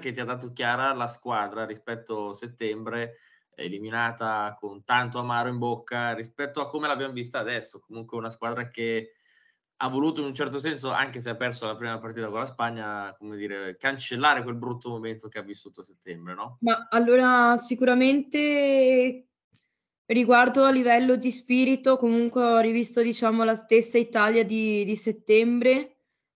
che 0.00 0.12
ti 0.12 0.18
ha 0.18 0.24
dato 0.24 0.52
Chiara 0.52 0.92
la 0.92 1.06
squadra 1.06 1.64
rispetto 1.64 2.30
a 2.30 2.34
settembre 2.34 3.18
eliminata 3.54 4.56
con 4.58 4.82
tanto 4.82 5.20
amaro 5.20 5.48
in 5.48 5.58
bocca 5.58 6.14
rispetto 6.14 6.60
a 6.60 6.66
come 6.66 6.88
l'abbiamo 6.88 7.12
vista 7.12 7.38
adesso. 7.38 7.78
Comunque 7.78 8.18
una 8.18 8.28
squadra 8.28 8.68
che 8.70 9.12
ha 9.76 9.88
voluto 9.88 10.20
in 10.20 10.26
un 10.26 10.34
certo 10.34 10.58
senso, 10.58 10.90
anche 10.90 11.20
se 11.20 11.30
ha 11.30 11.36
perso 11.36 11.66
la 11.66 11.76
prima 11.76 11.98
partita 11.98 12.28
con 12.28 12.38
la 12.38 12.46
Spagna, 12.46 13.14
come 13.18 13.36
dire, 13.36 13.76
cancellare 13.76 14.42
quel 14.42 14.54
brutto 14.54 14.88
momento 14.88 15.28
che 15.28 15.38
ha 15.38 15.42
vissuto 15.42 15.80
a 15.80 15.84
settembre, 15.84 16.34
no? 16.34 16.58
Ma 16.60 16.86
allora 16.90 17.56
sicuramente 17.56 19.28
riguardo 20.06 20.64
a 20.64 20.70
livello 20.70 21.16
di 21.16 21.30
spirito, 21.30 21.96
comunque 21.96 22.42
ho 22.42 22.60
rivisto 22.60 23.02
diciamo 23.02 23.42
la 23.42 23.54
stessa 23.54 23.98
Italia 23.98 24.44
di, 24.44 24.84
di 24.84 24.96
settembre 24.96 25.94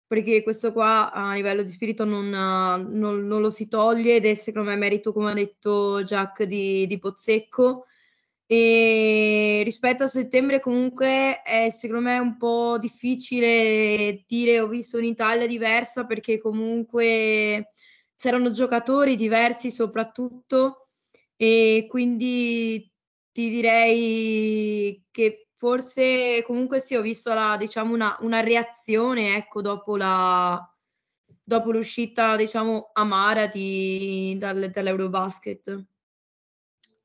perché 0.07 0.41
questo 0.41 0.71
qua 0.71 1.11
a 1.11 1.33
livello 1.33 1.63
di 1.63 1.69
spirito 1.69 2.05
non, 2.05 2.29
non, 2.29 3.27
non 3.27 3.41
lo 3.41 3.49
si 3.49 3.67
toglie 3.67 4.15
ed 4.15 4.25
è 4.25 4.33
secondo 4.35 4.69
me 4.69 4.77
merito, 4.77 5.11
come 5.11 5.31
ha 5.31 5.33
detto 5.33 6.01
Jack, 6.01 6.43
di, 6.43 6.87
di 6.87 6.97
Pozzecco. 6.97 7.87
E 8.49 9.61
rispetto 9.65 10.03
a 10.03 10.07
settembre 10.07 10.61
comunque 10.61 11.41
è 11.41 11.69
secondo 11.69 12.03
me 12.03 12.17
un 12.17 12.37
po' 12.37 12.77
difficile 12.79 14.23
dire 14.25 14.61
ho 14.61 14.67
visto 14.67 14.97
un'Italia 14.97 15.45
diversa 15.45 16.05
perché 16.05 16.37
comunque 16.37 17.73
c'erano 18.15 18.51
giocatori 18.51 19.17
diversi 19.17 19.69
soprattutto 19.69 20.91
e 21.35 21.87
quindi 21.89 22.89
ti 23.33 23.49
direi 23.49 25.05
che 25.11 25.49
forse 25.57 26.41
comunque 26.43 26.79
sì, 26.79 26.95
ho 26.95 27.01
visto 27.01 27.33
la, 27.33 27.57
diciamo 27.57 27.93
una, 27.93 28.17
una 28.21 28.39
reazione 28.39 29.35
ecco, 29.35 29.61
dopo, 29.61 29.97
la, 29.97 30.57
dopo 31.43 31.71
l'uscita 31.71 32.35
diciamo 32.37 32.91
amara 32.93 33.47
di, 33.47 34.37
dal, 34.39 34.69
dall'Eurobasket. 34.69 35.85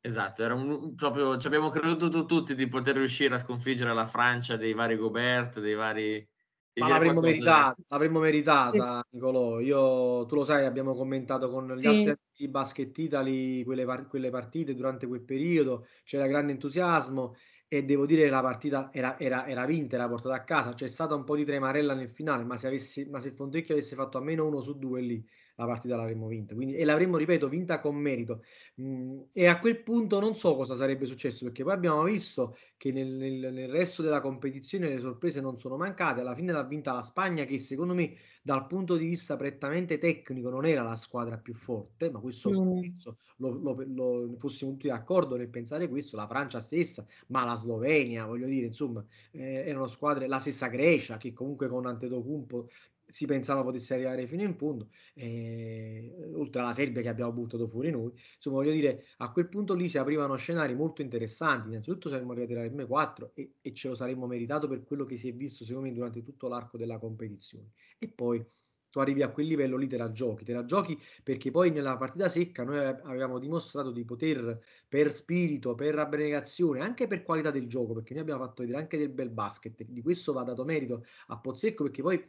Esatto, 0.04 0.42
era 0.42 0.54
un, 0.54 0.96
proprio, 0.96 1.38
ci 1.38 1.46
abbiamo 1.46 1.70
creduto 1.70 2.24
tutti 2.24 2.56
di 2.56 2.66
poter 2.66 2.96
riuscire 2.96 3.36
a 3.36 3.38
sconfiggere 3.38 3.94
la 3.94 4.06
Francia 4.06 4.56
dei 4.56 4.74
vari 4.74 4.96
Gobert, 4.96 5.60
dei 5.60 5.74
vari... 5.74 6.28
Ma 6.74 6.88
l'avremmo 6.88 7.20
meritata, 7.20 7.76
l'avremmo 7.86 8.18
meritata, 8.18 9.06
sì. 9.08 9.16
Nicolò. 9.16 9.60
Io, 9.60 10.26
tu 10.26 10.34
lo 10.34 10.44
sai, 10.44 10.64
abbiamo 10.64 10.94
commentato 10.94 11.50
con 11.50 11.70
gli 11.72 11.78
sì. 11.78 11.86
altri 11.86 12.48
Basket 12.48 12.98
Italy 12.98 13.62
quelle, 13.62 13.84
quelle 14.08 14.30
partite 14.30 14.74
durante 14.74 15.06
quel 15.06 15.22
periodo, 15.22 15.86
c'era 16.02 16.26
grande 16.26 16.52
entusiasmo 16.52 17.36
e 17.68 17.84
devo 17.84 18.04
dire 18.04 18.24
che 18.24 18.30
la 18.30 18.42
partita 18.42 18.90
era, 18.92 19.16
era, 19.20 19.46
era, 19.46 19.64
vinta, 19.66 19.94
era 19.94 20.08
portata 20.08 20.34
a 20.34 20.42
casa, 20.44 20.74
c'è 20.74 20.88
stata 20.88 21.14
un 21.14 21.24
po' 21.24 21.36
di 21.36 21.44
tremarella 21.44 21.94
nel 21.94 22.10
finale, 22.10 22.42
ma 22.42 22.56
se, 22.56 22.66
avessi, 22.66 23.08
ma 23.08 23.20
se 23.20 23.30
Fontecchio 23.30 23.74
avesse 23.74 23.94
fatto 23.94 24.18
almeno 24.18 24.46
uno 24.46 24.60
su 24.60 24.76
due 24.78 25.00
lì, 25.00 25.24
la 25.56 25.66
partita 25.66 25.96
l'avremmo 25.96 26.26
vinta. 26.26 26.54
Quindi, 26.54 26.76
e 26.76 26.84
l'avremmo, 26.84 27.16
ripeto, 27.16 27.48
vinta 27.48 27.78
con 27.78 27.96
merito. 27.96 28.42
Mm, 28.80 29.20
e 29.32 29.46
a 29.46 29.58
quel 29.58 29.82
punto 29.82 30.18
non 30.20 30.34
so 30.34 30.54
cosa 30.54 30.74
sarebbe 30.74 31.06
successo, 31.06 31.44
perché 31.44 31.62
poi 31.62 31.72
abbiamo 31.72 32.02
visto 32.04 32.56
che 32.76 32.90
nel, 32.90 33.08
nel, 33.08 33.52
nel, 33.52 33.70
resto 33.70 34.02
della 34.02 34.20
competizione 34.20 34.88
le 34.88 34.98
sorprese 34.98 35.40
non 35.40 35.58
sono 35.58 35.76
mancate. 35.76 36.20
Alla 36.20 36.34
fine 36.34 36.52
l'ha 36.52 36.64
vinta 36.64 36.92
la 36.92 37.02
Spagna, 37.02 37.44
che 37.44 37.58
secondo 37.58 37.94
me, 37.94 38.14
dal 38.42 38.66
punto 38.66 38.96
di 38.96 39.06
vista 39.06 39.36
prettamente 39.36 39.98
tecnico, 39.98 40.50
non 40.50 40.66
era 40.66 40.82
la 40.82 40.96
squadra 40.96 41.36
più 41.36 41.54
forte, 41.54 42.10
ma 42.10 42.18
questo 42.20 42.50
mm. 42.50 42.80
penso, 42.80 43.18
lo, 43.36 43.50
lo, 43.50 43.84
lo, 43.86 44.34
fossimo 44.38 44.72
tutti 44.72 44.88
d'accordo 44.88 45.36
nel 45.36 45.48
pensare 45.48 45.88
questo. 45.88 46.16
La 46.16 46.26
Francia 46.26 46.60
stessa, 46.60 47.06
ma 47.28 47.44
la 47.44 47.54
Slovenia, 47.54 48.24
voglio 48.26 48.46
dire, 48.46 48.66
insomma, 48.66 49.04
eh, 49.32 49.64
erano 49.66 49.86
squadre, 49.86 50.26
la 50.26 50.40
stessa 50.40 50.68
Grecia, 50.68 51.18
che 51.18 51.32
comunque 51.32 51.68
con 51.68 51.86
Antetokounmpo 51.86 52.68
si 53.12 53.26
pensava 53.26 53.62
potesse 53.62 53.94
arrivare 53.94 54.26
fino 54.26 54.42
in 54.42 54.56
fondo, 54.56 54.88
eh, 55.14 56.14
oltre 56.34 56.62
alla 56.62 56.72
Serbia 56.72 57.02
che 57.02 57.08
abbiamo 57.08 57.30
buttato 57.32 57.68
fuori 57.68 57.90
noi. 57.90 58.10
Insomma, 58.36 58.56
voglio 58.56 58.72
dire, 58.72 59.04
a 59.18 59.30
quel 59.30 59.48
punto 59.48 59.74
lì 59.74 59.88
si 59.88 59.98
aprivano 59.98 60.34
scenari 60.36 60.74
molto 60.74 61.02
interessanti. 61.02 61.68
Innanzitutto 61.68 62.08
saremmo 62.08 62.32
arrivati 62.32 62.54
alla 62.54 62.84
M4 62.84 63.30
e, 63.34 63.54
e 63.60 63.72
ce 63.74 63.88
lo 63.88 63.94
saremmo 63.94 64.26
meritato 64.26 64.66
per 64.66 64.82
quello 64.84 65.04
che 65.04 65.16
si 65.16 65.28
è 65.28 65.34
visto, 65.34 65.64
secondo 65.64 65.88
me, 65.88 65.94
durante 65.94 66.22
tutto 66.22 66.48
l'arco 66.48 66.78
della 66.78 66.98
competizione. 66.98 67.72
E 67.98 68.08
poi 68.08 68.44
tu 68.92 68.98
arrivi 68.98 69.22
a 69.22 69.30
quel 69.30 69.46
livello 69.46 69.78
lì 69.78 69.86
te 69.86 69.96
la 69.96 70.12
giochi, 70.12 70.44
te 70.44 70.52
la 70.52 70.66
giochi 70.66 71.00
perché 71.24 71.50
poi 71.50 71.70
nella 71.70 71.96
partita 71.96 72.28
secca 72.28 72.62
noi 72.62 72.78
avevamo 72.78 73.38
dimostrato 73.38 73.90
di 73.90 74.04
poter 74.04 74.60
per 74.86 75.10
spirito, 75.12 75.74
per 75.74 75.98
abnegazione, 75.98 76.80
anche 76.80 77.06
per 77.06 77.22
qualità 77.22 77.50
del 77.50 77.66
gioco, 77.66 77.94
perché 77.94 78.12
noi 78.12 78.22
abbiamo 78.22 78.44
fatto 78.44 78.60
vedere 78.60 78.80
anche 78.80 78.98
del 78.98 79.08
bel 79.08 79.30
basket, 79.30 79.82
di 79.82 80.02
questo 80.02 80.34
va 80.34 80.44
dato 80.44 80.64
merito 80.64 81.06
a 81.28 81.38
Pozzecco 81.38 81.84
perché 81.84 82.02
poi 82.02 82.22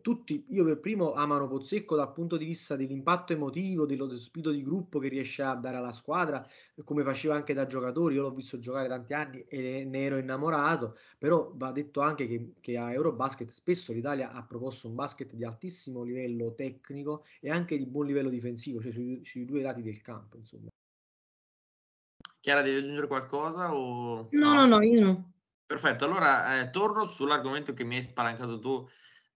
tutti, 0.00 0.44
io 0.48 0.64
per 0.64 0.80
primo 0.80 1.12
amano 1.12 1.46
Pozzecco 1.46 1.96
dal 1.96 2.12
punto 2.12 2.36
di 2.36 2.44
vista 2.44 2.76
dell'impatto 2.76 3.32
emotivo, 3.32 3.86
dello 3.86 4.08
spirito 4.16 4.50
di 4.50 4.62
gruppo 4.62 4.98
che 4.98 5.08
riesce 5.08 5.42
a 5.42 5.54
dare 5.54 5.76
alla 5.76 5.92
squadra, 5.92 6.46
come 6.84 7.02
faceva 7.02 7.34
anche 7.34 7.54
da 7.54 7.66
giocatore, 7.66 8.14
io 8.14 8.22
l'ho 8.22 8.32
visto 8.32 8.58
giocare 8.58 8.88
tanti 8.88 9.14
anni 9.14 9.44
e 9.48 9.84
ne 9.84 10.04
ero 10.04 10.16
innamorato, 10.16 10.96
però 11.18 11.52
va 11.54 11.72
detto 11.72 12.00
anche 12.00 12.26
che, 12.26 12.54
che 12.60 12.76
a 12.76 12.92
Eurobasket 12.92 13.48
spesso 13.50 13.92
l'Italia 13.92 14.32
ha 14.32 14.44
proposto 14.44 14.88
un 14.88 14.94
basket 14.94 15.32
di 15.34 15.44
altissimo 15.44 16.02
livello 16.02 16.54
tecnico 16.54 17.24
e 17.40 17.50
anche 17.50 17.76
di 17.76 17.86
buon 17.86 18.06
livello 18.06 18.28
difensivo, 18.28 18.80
cioè 18.80 18.92
sui, 18.92 19.22
sui 19.24 19.44
due 19.44 19.62
lati 19.62 19.82
del 19.82 20.00
campo, 20.00 20.36
insomma. 20.38 20.68
Chiara, 22.40 22.60
devi 22.60 22.76
aggiungere 22.76 23.06
qualcosa? 23.06 23.74
O... 23.74 24.28
No, 24.32 24.54
no, 24.54 24.66
no, 24.66 24.82
io 24.82 25.00
no. 25.00 25.32
Perfetto, 25.66 26.04
allora 26.04 26.60
eh, 26.60 26.70
torno 26.70 27.06
sull'argomento 27.06 27.72
che 27.72 27.84
mi 27.84 27.94
hai 27.94 28.02
spalancato 28.02 28.58
tu 28.58 28.86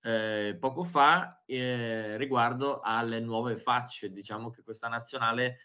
eh, 0.03 0.57
poco 0.59 0.83
fa 0.83 1.43
eh, 1.47 2.17
riguardo 2.17 2.81
alle 2.81 3.21
nuove 3.21 3.57
facce, 3.57 4.13
diciamo 4.13 4.51
che 4.51 4.63
questa 4.63 4.89
nazionale 4.89 5.59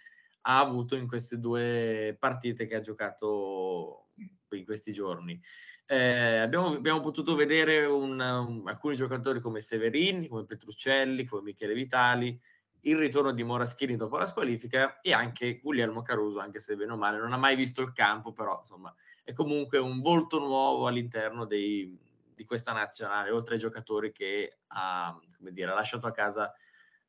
ha 0.46 0.60
avuto 0.60 0.96
in 0.96 1.08
queste 1.08 1.38
due 1.38 2.16
partite 2.20 2.66
che 2.66 2.76
ha 2.76 2.82
giocato 2.82 4.08
in 4.50 4.66
questi 4.66 4.92
giorni. 4.92 5.40
Eh, 5.86 6.38
abbiamo, 6.38 6.68
abbiamo, 6.68 7.02
potuto 7.02 7.36
vedere 7.36 7.86
un, 7.86 8.20
un, 8.20 8.64
alcuni 8.66 8.96
giocatori 8.96 9.40
come 9.40 9.60
Severini, 9.60 10.28
come 10.28 10.46
Petruccelli, 10.46 11.26
come 11.26 11.44
Michele 11.44 11.74
Vitali, 11.74 12.40
il 12.82 12.98
ritorno 12.98 13.32
di 13.32 13.44
Moraschini 13.44 13.96
dopo 13.96 14.18
la 14.18 14.26
squalifica 14.26 15.00
e 15.02 15.14
anche 15.14 15.60
Guglielmo 15.62 16.02
Caruso, 16.02 16.40
anche 16.40 16.60
se 16.60 16.76
bene 16.76 16.94
o 16.94 16.98
male 16.98 17.18
non 17.18 17.34
ha 17.34 17.38
mai 17.38 17.56
visto 17.56 17.82
il 17.82 17.94
campo, 17.94 18.32
però 18.32 18.60
insomma 18.60 18.94
è 19.24 19.34
comunque 19.34 19.78
un 19.78 20.02
volto 20.02 20.40
nuovo 20.40 20.88
all'interno 20.88 21.46
dei, 21.46 21.98
di 22.36 22.46
questa 22.46 22.72
nazionale, 22.72 23.32
oltre 23.32 23.56
ai 23.56 23.60
giocatori 23.60 24.12
che 24.12 24.60
ha, 24.68 25.18
dire, 25.38 25.72
ha 25.72 25.76
lasciato 25.76 26.08
a 26.08 26.12
casa 26.12 26.54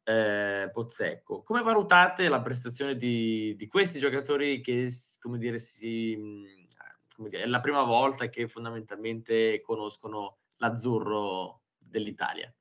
eh, 0.04 0.70
Pozzecco. 0.72 1.42
Come 1.42 1.62
valutate 1.62 2.28
la 2.28 2.40
prestazione 2.40 2.96
di, 2.96 3.54
di 3.56 3.66
questi 3.66 3.98
giocatori 3.98 4.60
che, 4.60 4.90
come 5.20 5.38
dire, 5.38 5.58
si, 5.58 6.16
come 7.16 7.28
dire, 7.28 7.44
è 7.44 7.46
la 7.46 7.60
prima 7.60 7.82
volta 7.82 8.28
che 8.28 8.46
fondamentalmente 8.46 9.60
conoscono 9.62 10.38
l'azzurro 10.58 11.62
dell'Italia? 11.78 12.52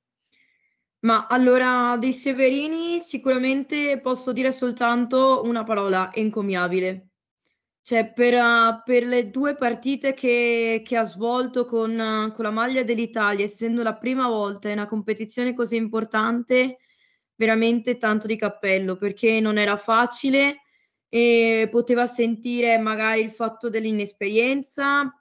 Ma 1.00 1.28
allora, 1.28 1.98
dei 1.98 2.14
Severini 2.14 3.00
sicuramente 3.00 4.00
posso 4.00 4.32
dire 4.32 4.54
soltanto 4.54 5.42
una 5.44 5.64
parola, 5.64 6.14
encomiabile. 6.14 7.10
Cioè, 7.86 8.14
per, 8.14 8.34
uh, 8.34 8.82
per 8.86 9.04
le 9.04 9.30
due 9.30 9.58
partite 9.58 10.14
che, 10.14 10.82
che 10.86 10.96
ha 10.96 11.04
svolto 11.04 11.66
con, 11.66 11.92
uh, 11.92 12.32
con 12.32 12.46
la 12.46 12.50
maglia 12.50 12.82
dell'Italia, 12.82 13.44
essendo 13.44 13.84
la 13.84 13.96
prima 13.96 14.26
volta 14.30 14.70
in 14.70 14.78
una 14.78 14.88
competizione 14.88 15.54
così 15.54 15.76
importante, 15.76 16.78
veramente 17.36 17.98
tanto 17.98 18.26
di 18.26 18.38
cappello, 18.38 18.96
perché 18.96 19.42
non 19.42 19.58
era 19.58 19.76
facile 19.76 20.62
e 21.10 21.68
poteva 21.70 22.06
sentire 22.06 22.78
magari 22.78 23.22
il 23.22 23.32
fatto 23.32 23.70
dell'inesperienza 23.70 25.14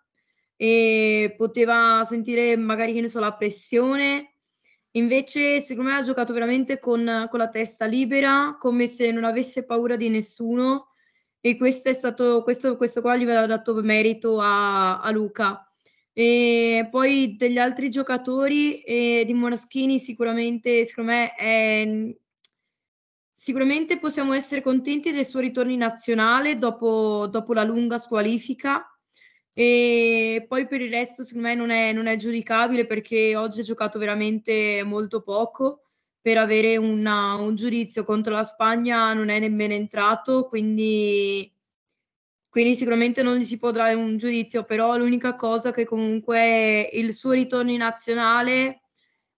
e 0.55 1.35
poteva 1.37 2.05
sentire 2.07 2.57
magari, 2.57 2.93
che 2.93 3.01
ne 3.01 3.09
so, 3.09 3.19
la 3.19 3.35
pressione. 3.35 4.37
Invece, 4.93 5.61
secondo 5.61 5.91
me 5.91 5.97
ha 5.97 6.03
giocato 6.03 6.33
veramente 6.33 6.79
con, 6.79 7.27
con 7.29 7.39
la 7.41 7.49
testa 7.49 7.87
libera, 7.87 8.57
come 8.61 8.87
se 8.87 9.11
non 9.11 9.25
avesse 9.25 9.65
paura 9.65 9.97
di 9.97 10.09
nessuno 10.09 10.92
e 11.45 11.57
questo 11.57 11.89
è 11.89 11.93
stato, 11.93 12.45
questo, 12.45 12.77
questo 12.77 13.01
qua 13.01 13.17
gli 13.17 13.25
va 13.25 13.47
dato 13.47 13.75
merito 13.83 14.39
a, 14.41 15.01
a 15.01 15.11
Luca. 15.11 15.67
E 16.13 16.87
poi 16.89 17.35
degli 17.37 17.59
altri 17.59 17.91
giocatori 17.91 18.81
eh, 18.83 19.25
di 19.27 19.35
Moraschini 19.35 19.99
sicuramente, 19.99 20.85
secondo 20.85 21.11
me, 21.11 21.35
è, 21.35 22.15
sicuramente 23.35 23.99
possiamo 23.99 24.35
essere 24.35 24.63
contenti 24.63 25.11
del 25.11 25.27
suo 25.27 25.41
ritorno 25.41 25.73
in 25.73 25.79
nazionale 25.79 26.59
dopo, 26.59 27.27
dopo 27.29 27.53
la 27.55 27.65
lunga 27.65 27.99
squalifica. 27.99 28.87
E 29.53 30.45
poi 30.49 30.69
per 30.69 30.81
il 30.81 30.91
resto, 30.91 31.25
secondo 31.25 31.49
me, 31.49 31.55
non 31.57 31.71
è, 31.71 31.93
non 31.93 32.07
è 32.07 32.15
giudicabile 32.15 32.87
perché 32.87 33.35
oggi 33.35 33.61
ha 33.61 33.65
giocato 33.65 33.99
veramente 33.99 34.85
molto 34.85 35.23
poco 35.23 35.87
per 36.23 36.39
avere 36.39 36.77
una, 36.77 37.35
un 37.35 37.57
giudizio 37.57 38.05
contro 38.05 38.33
la 38.33 38.45
Spagna 38.45 39.13
non 39.13 39.29
è 39.29 39.41
nemmeno 39.41 39.75
entrato, 39.75 40.47
quindi, 40.47 41.53
quindi 42.49 42.77
sicuramente 42.77 43.23
non 43.23 43.37
gli 43.37 43.45
si 43.45 43.59
può 43.59 43.73
dare 43.73 43.95
un 43.95 44.17
giudizio, 44.19 44.63
però 44.65 44.97
l'unica 44.97 45.35
cosa 45.35 45.73
che 45.73 45.85
comunque 45.85 46.89
il 46.93 47.13
suo 47.13 47.33
ritorno 47.33 47.73
in 47.73 47.79
nazionale 47.79 48.83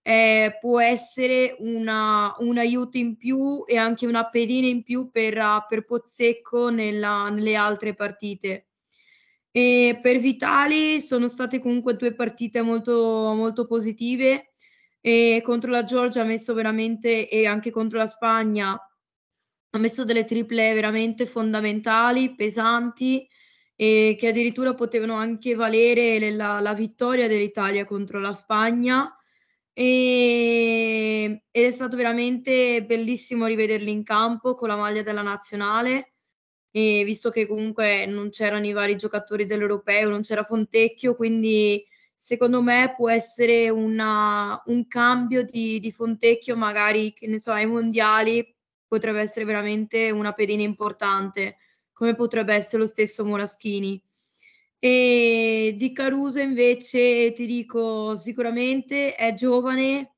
eh, 0.03 0.59
può 0.61 0.79
essere 0.79 1.57
una, 1.61 2.37
un 2.41 2.59
aiuto 2.59 2.99
in 2.99 3.17
più 3.17 3.65
e 3.67 3.79
anche 3.79 4.07
una 4.07 4.29
pedina 4.29 4.67
in 4.67 4.83
più 4.83 5.11
per, 5.11 5.65
per 5.67 5.87
Pozzecco 5.87 6.69
nella, 6.69 7.31
nelle 7.31 7.55
altre 7.57 7.95
partite. 7.95 8.67
E 9.51 9.99
per 10.03 10.19
Vitali 10.19 11.01
sono 11.01 11.29
state 11.29 11.61
comunque 11.61 11.97
due 11.97 12.13
partite 12.13 12.61
molto, 12.61 13.33
molto 13.35 13.67
positive 13.67 14.54
e 15.07 15.43
contro 15.45 15.71
la 15.71 15.85
Georgia 15.85 16.23
ha 16.23 16.25
messo 16.25 16.55
veramente 16.55 17.29
e 17.29 17.45
anche 17.45 17.71
contro 17.71 17.99
la 17.99 18.07
Spagna 18.07 18.73
ha 18.73 19.79
messo 19.79 20.07
delle 20.07 20.25
triple 20.25 20.73
veramente 20.73 21.27
fondamentali, 21.27 22.35
pesanti 22.35 23.29
e 23.77 24.17
che 24.19 24.29
addirittura 24.29 24.73
potevano 24.73 25.15
anche 25.15 25.55
valere 25.55 26.31
la, 26.31 26.59
la 26.61 26.73
vittoria 26.73 27.29
dell'Italia 27.29 27.85
contro 27.85 28.19
la 28.19 28.33
Spagna. 28.33 29.15
E, 29.75 31.43
ed 31.51 31.65
è 31.65 31.71
stato 31.71 31.97
veramente 31.97 32.83
bellissimo 32.85 33.45
rivederli 33.45 33.91
in 33.91 34.05
campo 34.05 34.55
con 34.55 34.69
la 34.69 34.77
maglia 34.77 35.03
della 35.03 35.23
nazionale. 35.23 36.15
E 36.71 37.03
visto 37.05 37.29
che 37.29 37.47
comunque 37.47 38.07
non 38.07 38.31
c'erano 38.31 38.65
i 38.65 38.73
vari 38.73 38.97
giocatori 38.97 39.45
dell'Europeo, 39.45 40.09
non 40.09 40.23
c'era 40.23 40.45
Fontecchio, 40.45 41.15
quindi 41.15 41.85
secondo 42.15 42.63
me 42.63 42.95
può 42.97 43.11
essere 43.11 43.69
una, 43.69 44.61
un 44.67 44.87
cambio 44.87 45.45
di, 45.45 45.81
di, 45.81 45.93
Fontecchio, 45.93 46.57
magari 46.57 47.13
che 47.13 47.27
ne 47.27 47.39
so, 47.39 47.53
ai 47.53 47.67
mondiali 47.67 48.55
potrebbe 48.87 49.21
essere 49.21 49.45
veramente 49.45 50.11
una 50.11 50.33
pedina 50.33 50.63
importante, 50.63 51.57
come 51.93 52.15
potrebbe 52.15 52.55
essere 52.55 52.83
lo 52.83 52.89
stesso 52.89 53.25
Moraschini. 53.25 54.01
E 54.79 55.75
di 55.77 55.93
Caruso 55.93 56.39
invece 56.41 57.33
ti 57.33 57.47
dico 57.47 58.17
sicuramente 58.17 59.15
è 59.15 59.33
giovane, 59.35 60.17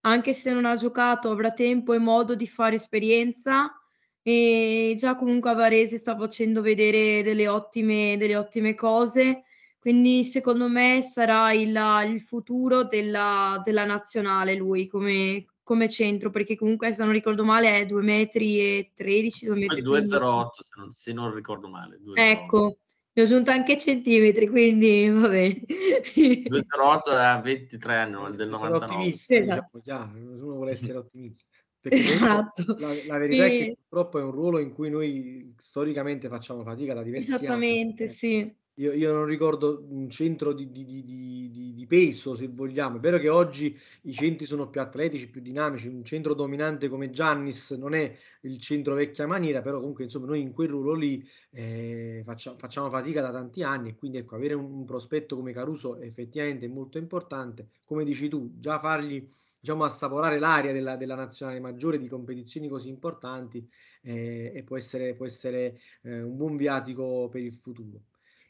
anche 0.00 0.32
se 0.34 0.52
non 0.52 0.66
ha 0.66 0.76
giocato 0.76 1.30
avrà 1.30 1.52
tempo 1.52 1.94
e 1.94 1.98
modo 1.98 2.34
di 2.34 2.46
fare 2.46 2.76
esperienza 2.76 3.72
e 4.20 4.94
già 4.96 5.16
comunque 5.16 5.50
a 5.50 5.54
Varese 5.54 5.96
sta 5.96 6.16
facendo 6.16 6.60
vedere 6.60 7.22
delle 7.22 7.48
ottime, 7.48 8.16
delle 8.18 8.36
ottime 8.36 8.74
cose 8.74 9.44
quindi 9.82 10.22
secondo 10.22 10.68
me 10.68 11.02
sarà 11.02 11.52
il, 11.52 11.76
il 12.06 12.20
futuro 12.20 12.84
della, 12.84 13.60
della, 13.64 13.84
nazionale 13.84 14.54
lui 14.54 14.86
come, 14.86 15.44
come, 15.64 15.88
centro, 15.88 16.30
perché 16.30 16.54
comunque 16.54 16.92
se 16.92 17.02
non 17.02 17.12
ricordo 17.12 17.42
male 17.42 17.80
è 17.80 17.84
2 17.84 18.00
metri 18.00 18.60
e 18.60 18.92
13, 18.94 19.46
2 19.46 19.56
metri 19.56 19.82
2,08 19.82 20.46
se 20.60 20.72
non, 20.76 20.90
se 20.92 21.12
non 21.12 21.34
ricordo 21.34 21.66
male. 21.66 21.98
2, 22.00 22.30
ecco, 22.30 22.76
ne 23.12 23.22
ho 23.22 23.24
aggiunto 23.24 23.50
anche 23.50 23.76
centimetri, 23.76 24.46
quindi 24.46 25.08
va 25.08 25.28
bene. 25.28 25.64
2,08 25.66 27.10
a 27.16 27.40
23 27.40 27.96
anni, 27.96 28.36
del 28.36 28.50
99. 28.50 28.84
Ottimista, 28.84 29.34
esatto. 29.34 29.80
diciamo, 29.80 30.06
già, 30.06 30.12
uno 30.14 30.54
vuole 30.54 30.70
essere 30.70 30.98
ottimista. 30.98 31.44
Esatto. 31.80 32.76
La, 32.78 32.94
la, 33.08 33.18
verità 33.18 33.46
e... 33.46 33.46
è 33.46 33.50
che 33.50 33.76
purtroppo 33.88 34.20
è 34.20 34.22
un 34.22 34.30
ruolo 34.30 34.60
in 34.60 34.72
cui 34.72 34.90
noi 34.90 35.52
storicamente 35.58 36.28
facciamo 36.28 36.62
fatica 36.62 36.94
da 36.94 37.02
diversi 37.02 37.34
Esattamente, 37.34 38.04
anni. 38.04 38.12
Esattamente, 38.12 38.46
sì. 38.46 38.60
Io, 38.76 38.92
io, 38.92 39.12
non 39.12 39.26
ricordo 39.26 39.84
un 39.90 40.08
centro 40.08 40.54
di, 40.54 40.70
di, 40.70 40.84
di, 40.84 41.74
di, 41.74 41.86
peso, 41.86 42.34
se 42.34 42.48
vogliamo. 42.48 42.96
È 42.96 43.00
vero 43.00 43.18
che 43.18 43.28
oggi 43.28 43.78
i 44.02 44.12
centri 44.14 44.46
sono 44.46 44.70
più 44.70 44.80
atletici, 44.80 45.28
più 45.28 45.42
dinamici. 45.42 45.88
Un 45.88 46.04
centro 46.04 46.32
dominante 46.32 46.88
come 46.88 47.10
Giannis 47.10 47.72
non 47.72 47.94
è 47.94 48.16
il 48.42 48.58
centro 48.58 48.94
vecchia 48.94 49.26
maniera, 49.26 49.60
però 49.60 49.78
comunque 49.78 50.04
insomma 50.04 50.26
noi 50.26 50.40
in 50.40 50.52
quel 50.52 50.70
ruolo 50.70 50.94
lì 50.94 51.22
eh, 51.50 52.22
facciamo, 52.24 52.56
facciamo, 52.56 52.88
fatica 52.88 53.20
da 53.20 53.30
tanti 53.30 53.62
anni 53.62 53.90
e 53.90 53.94
quindi 53.94 54.16
ecco, 54.18 54.36
avere 54.36 54.54
un, 54.54 54.64
un 54.64 54.84
prospetto 54.86 55.36
come 55.36 55.52
Caruso 55.52 56.00
effettivamente 56.00 56.64
è 56.64 56.68
molto 56.68 56.96
importante. 56.96 57.68
Come 57.86 58.04
dici 58.04 58.28
tu, 58.28 58.52
già 58.58 58.80
fargli 58.80 59.26
diciamo, 59.60 59.84
assaporare 59.84 60.38
l'aria 60.38 60.72
della, 60.72 60.96
della, 60.96 61.14
nazionale 61.14 61.60
maggiore 61.60 61.98
di 61.98 62.08
competizioni 62.08 62.68
così 62.68 62.88
importanti 62.88 63.68
eh, 64.00 64.50
e 64.54 64.62
può 64.62 64.78
essere, 64.78 65.14
può 65.14 65.26
essere 65.26 65.78
eh, 66.02 66.22
un 66.22 66.36
buon 66.36 66.56
viatico 66.56 67.28
per 67.30 67.42
il 67.42 67.52
futuro. 67.52 68.00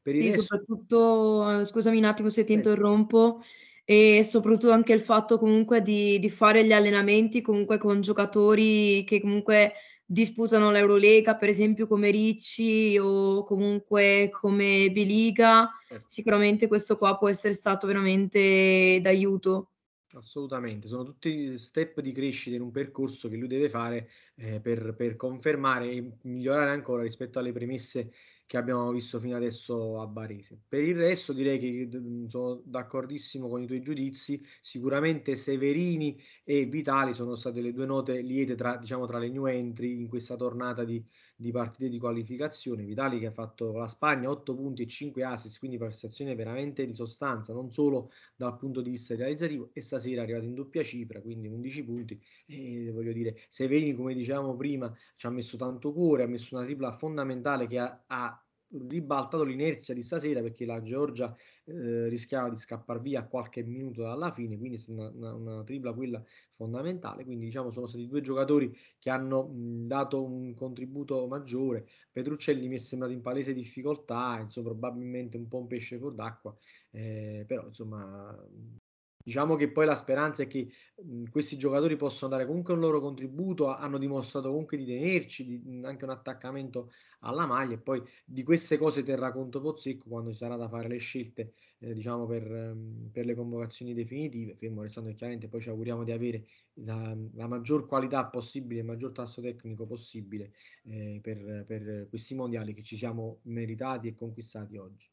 Per 0.03 0.15
il 0.15 0.23
sì, 0.23 0.27
resto... 0.29 0.43
soprattutto, 0.43 1.65
scusami 1.65 1.99
un 1.99 2.05
attimo 2.05 2.29
se 2.29 2.45
ti 2.45 2.53
interrompo, 2.53 3.41
e 3.85 4.23
soprattutto 4.23 4.71
anche 4.71 4.93
il 4.93 5.01
fatto 5.01 5.39
comunque 5.39 5.83
di, 5.83 6.19
di 6.19 6.31
fare 6.31 6.65
gli 6.65 6.73
allenamenti 6.73 7.41
comunque 7.41 7.79
con 7.79 8.01
giocatori 8.01 9.05
che 9.05 9.21
comunque 9.21 9.73
disputano 10.05 10.71
l'Eurolega, 10.71 11.37
per 11.37 11.49
esempio 11.49 11.87
come 11.87 12.11
Ricci 12.11 12.99
o 12.99 13.45
comunque 13.45 14.29
come 14.31 14.91
Biliga, 14.93 15.71
certo. 15.89 16.05
sicuramente 16.07 16.69
questo 16.69 16.99
qua 16.99 17.17
può 17.17 17.29
essere 17.29 17.55
stato 17.55 17.87
veramente 17.87 19.01
d'aiuto. 19.01 19.69
Assolutamente, 20.15 20.89
sono 20.89 21.05
tutti 21.05 21.57
step 21.57 22.01
di 22.01 22.13
crescita 22.13 22.55
in 22.55 22.61
un 22.61 22.71
percorso 22.71 23.31
che 23.31 23.37
lui 23.37 23.49
deve 23.49 23.71
fare 23.71 24.11
eh, 24.35 24.61
per, 24.61 24.95
per, 24.95 25.17
confermare 25.17 25.91
e 25.91 26.13
migliorare 26.25 26.71
ancora 26.71 27.03
rispetto 27.03 27.39
alle 27.39 27.53
premesse 27.53 28.13
che 28.53 28.59
abbiamo 28.59 28.93
visto 28.93 29.19
fino 29.19 29.35
adesso 29.35 29.99
a 29.99 30.07
Barese. 30.07 30.61
Per 30.69 30.85
il 30.85 30.95
resto 30.95 31.33
direi 31.33 31.59
che 31.59 31.89
sono 32.29 32.61
d'accordissimo 32.63 33.49
con 33.49 33.63
i 33.63 33.67
tuoi 33.67 33.81
giudizi, 33.81 34.45
sicuramente 34.61 35.37
Severini 35.37 36.21
e 36.45 36.67
Vitali 36.67 37.15
sono 37.15 37.35
state 37.35 37.63
le 37.63 37.73
due 37.73 37.87
note 37.87 38.21
liete 38.21 38.55
tra, 38.55 38.77
diciamo, 38.77 39.07
tra 39.07 39.17
le 39.17 39.31
new 39.31 39.47
entry 39.47 39.99
in 39.99 40.07
questa 40.07 40.37
tornata 40.37 40.85
di, 40.85 41.03
di 41.35 41.51
partite 41.51 41.89
di 41.89 41.99
qualificazione. 41.99 42.85
Vitali 42.85 43.19
che 43.19 43.29
ha 43.29 43.31
fatto 43.33 43.73
la 43.73 43.89
Spagna 43.89 44.29
8 44.29 44.55
punti 44.55 44.83
e 44.83 44.87
5 44.87 45.25
assist, 45.25 45.59
quindi 45.59 45.79
prestazione 45.79 46.35
veramente 46.35 46.85
di 46.85 46.93
sostanza, 46.93 47.55
non 47.55 47.73
solo 47.73 48.11
dal 48.37 48.59
punto 48.59 48.83
di 48.83 48.91
vista 48.91 49.17
realizzativo, 49.17 49.71
e 49.73 49.81
stasera 49.81 50.21
è 50.21 50.25
arrivato 50.25 50.45
in 50.45 50.53
doppia 50.53 50.83
cifra, 50.83 51.23
quindi 51.23 51.49
11 51.49 51.85
punti. 51.85 52.23
E 52.49 52.91
voglio 52.93 53.15
dire, 53.15 53.35
Severini, 53.49 53.95
come 53.95 54.13
dicevamo 54.13 54.55
prima, 54.57 54.95
ci 55.17 55.27
ha 55.27 55.31
messo 55.31 55.57
tanto 55.57 55.91
cuore, 55.95 56.25
ha 56.25 56.27
messo 56.27 56.55
una 56.55 56.67
tripla 56.67 56.93
fondamentale 56.93 57.67
che 57.67 57.79
ha, 57.79 58.05
ha 58.07 58.42
ribaltato 58.89 59.45
l'inerzia 59.45 59.95
di 59.95 60.03
stasera 60.03 60.41
perché 60.41 60.65
la 60.65 60.81
Georgia 60.81 61.35
eh, 61.65 62.09
rischiava 62.09 62.49
di 62.49 62.57
scappare 62.57 63.01
via 63.01 63.21
a 63.21 63.27
qualche 63.27 63.63
minuto 63.63 64.03
dalla 64.03 64.31
fine, 64.31 64.59
quindi 64.59 64.83
una, 64.89 65.11
una, 65.11 65.35
una, 65.35 65.65
tripla 65.65 65.93
quella 65.93 66.23
fondamentale. 66.51 67.25
Quindi 67.25 67.47
diciamo 67.47 67.71
sono 67.71 67.87
stati 67.87 68.07
due 68.07 68.21
giocatori 68.21 68.77
che 68.99 69.11
hanno 69.11 69.47
mh, 69.49 69.87
dato 69.87 70.25
un 70.25 70.55
contributo 70.55 71.27
maggiore. 71.27 71.87
Petruccelli 72.11 72.69
mi 72.69 72.77
è 72.77 72.79
sembrato 72.79 73.13
in 73.13 73.21
palese 73.21 73.53
difficoltà, 73.53 74.39
insomma 74.41 74.71
probabilmente 74.71 75.37
un 75.37 75.49
po' 75.49 75.59
un 75.59 75.67
pesce 75.67 75.99
fuor 75.99 76.15
d'acqua, 76.15 76.57
eh, 76.91 77.45
però 77.47 77.67
insomma 77.67 78.37
Diciamo 79.25 79.57
che 79.57 79.71
poi 79.71 79.87
la 79.87 79.95
speranza 79.95 80.43
è 80.43 80.47
che 80.47 80.69
mh, 80.97 81.25
questi 81.31 81.57
giocatori 81.57 81.97
possano 81.97 82.33
dare 82.33 82.47
comunque 82.47 82.75
un 82.75 82.81
loro 82.81 83.01
contributo, 83.01 83.75
hanno 83.75 83.99
dimostrato 83.99 84.49
comunque 84.49 84.77
di 84.77 84.85
tenerci, 84.85 85.45
di, 85.45 85.59
mh, 85.59 85.85
anche 85.85 86.05
un 86.05 86.11
attaccamento 86.11 86.91
alla 87.21 87.47
maglia 87.47 87.75
e 87.75 87.79
poi 87.79 88.03
di 88.25 88.43
queste 88.43 88.77
cose 88.79 89.03
terrà 89.03 89.33
conto 89.33 89.61
Pozzecco 89.61 90.09
quando 90.09 90.31
ci 90.31 90.39
sarà 90.39 90.57
da 90.57 90.69
fare 90.69 90.89
le 90.89 90.99
scelte 90.99 91.53
eh, 91.79 91.93
diciamo 91.95 92.27
per, 92.27 92.51
um, 92.51 93.09
per, 93.13 93.25
le 93.27 93.35
convocazioni 93.35 93.95
definitive, 93.95 94.55
fermo 94.55 94.83
restando 94.83 95.11
che 95.11 95.17
chiaramente 95.17 95.49
poi 95.49 95.61
ci 95.61 95.69
auguriamo 95.69 96.05
di 96.05 96.13
avere 96.13 96.47
la, 96.75 97.17
la 97.35 97.47
maggior 97.47 97.87
qualità 97.87 98.25
possibile, 98.27 98.81
il 98.81 98.87
maggior 98.87 99.13
tasso 99.13 99.41
tecnico 99.41 99.87
possibile 99.87 100.53
eh, 100.85 101.21
per, 101.23 101.65
per 101.67 102.07
questi 102.09 102.35
mondiali 102.35 102.73
che 102.73 102.83
ci 102.83 102.97
siamo 102.97 103.41
meritati 103.43 104.09
e 104.09 104.15
conquistati 104.15 104.77
oggi. 104.77 105.12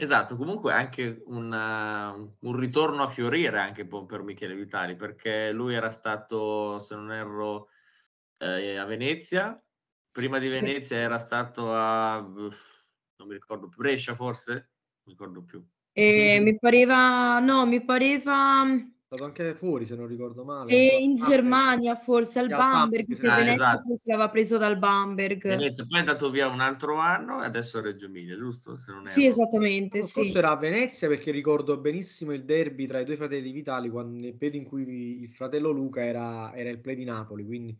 Esatto, 0.00 0.36
comunque 0.36 0.72
anche 0.72 1.24
un, 1.26 1.50
uh, 1.50 2.46
un 2.46 2.56
ritorno 2.56 3.02
a 3.02 3.08
fiorire 3.08 3.58
anche 3.58 3.84
per 3.84 4.22
Michele 4.22 4.54
Vitali, 4.54 4.94
perché 4.94 5.50
lui 5.50 5.74
era 5.74 5.90
stato, 5.90 6.78
se 6.78 6.94
non 6.94 7.10
erro, 7.10 7.70
eh, 8.36 8.76
a 8.76 8.84
Venezia, 8.84 9.60
prima 10.12 10.38
di 10.38 10.48
Venezia 10.48 10.98
era 10.98 11.18
stato 11.18 11.74
a, 11.74 12.20
non 12.20 12.52
mi 13.26 13.32
ricordo 13.32 13.66
più, 13.66 13.78
Brescia 13.82 14.14
forse? 14.14 14.52
Non 14.52 15.02
mi 15.02 15.12
ricordo 15.14 15.42
più. 15.42 15.66
E 15.90 16.38
mi 16.44 16.56
pareva, 16.56 17.40
no, 17.40 17.66
mi 17.66 17.84
pareva 17.84 18.64
stato 19.08 19.24
anche 19.24 19.54
fuori 19.54 19.86
se 19.86 19.96
non 19.96 20.06
ricordo 20.06 20.44
male. 20.44 20.70
E 20.70 20.98
in 21.00 21.16
Germania 21.16 21.96
forse 21.96 22.40
al 22.40 22.48
Bamberg, 22.48 23.06
perché 23.06 23.26
ah, 23.26 23.36
Venezia 23.36 23.68
esatto. 23.68 23.96
si 23.96 24.12
aveva 24.12 24.28
preso 24.28 24.58
dal 24.58 24.78
Bamberg. 24.78 25.42
Venezia, 25.42 25.86
poi 25.86 25.96
è 25.96 26.00
andato 26.00 26.30
via 26.30 26.46
un 26.48 26.60
altro 26.60 26.96
anno 26.96 27.42
e 27.42 27.46
adesso 27.46 27.78
a 27.78 27.80
Reggio 27.80 28.04
Emilia, 28.04 28.36
giusto? 28.36 28.76
sì, 29.04 29.24
esattamente. 29.24 30.00
Forse 30.00 30.24
sì. 30.24 30.36
era 30.36 30.50
a 30.50 30.56
Venezia 30.56 31.08
perché 31.08 31.30
ricordo 31.30 31.78
benissimo 31.78 32.34
il 32.34 32.44
derby 32.44 32.86
tra 32.86 33.00
i 33.00 33.04
due 33.04 33.16
fratelli 33.16 33.50
Vitali, 33.50 33.88
quando, 33.88 34.20
nel 34.20 34.34
periodo 34.34 34.56
in 34.58 34.64
cui 34.64 35.22
il 35.22 35.30
fratello 35.30 35.70
Luca 35.70 36.04
era, 36.04 36.54
era 36.54 36.68
il 36.68 36.78
play 36.78 36.96
di 36.96 37.04
Napoli, 37.04 37.46
quindi 37.46 37.78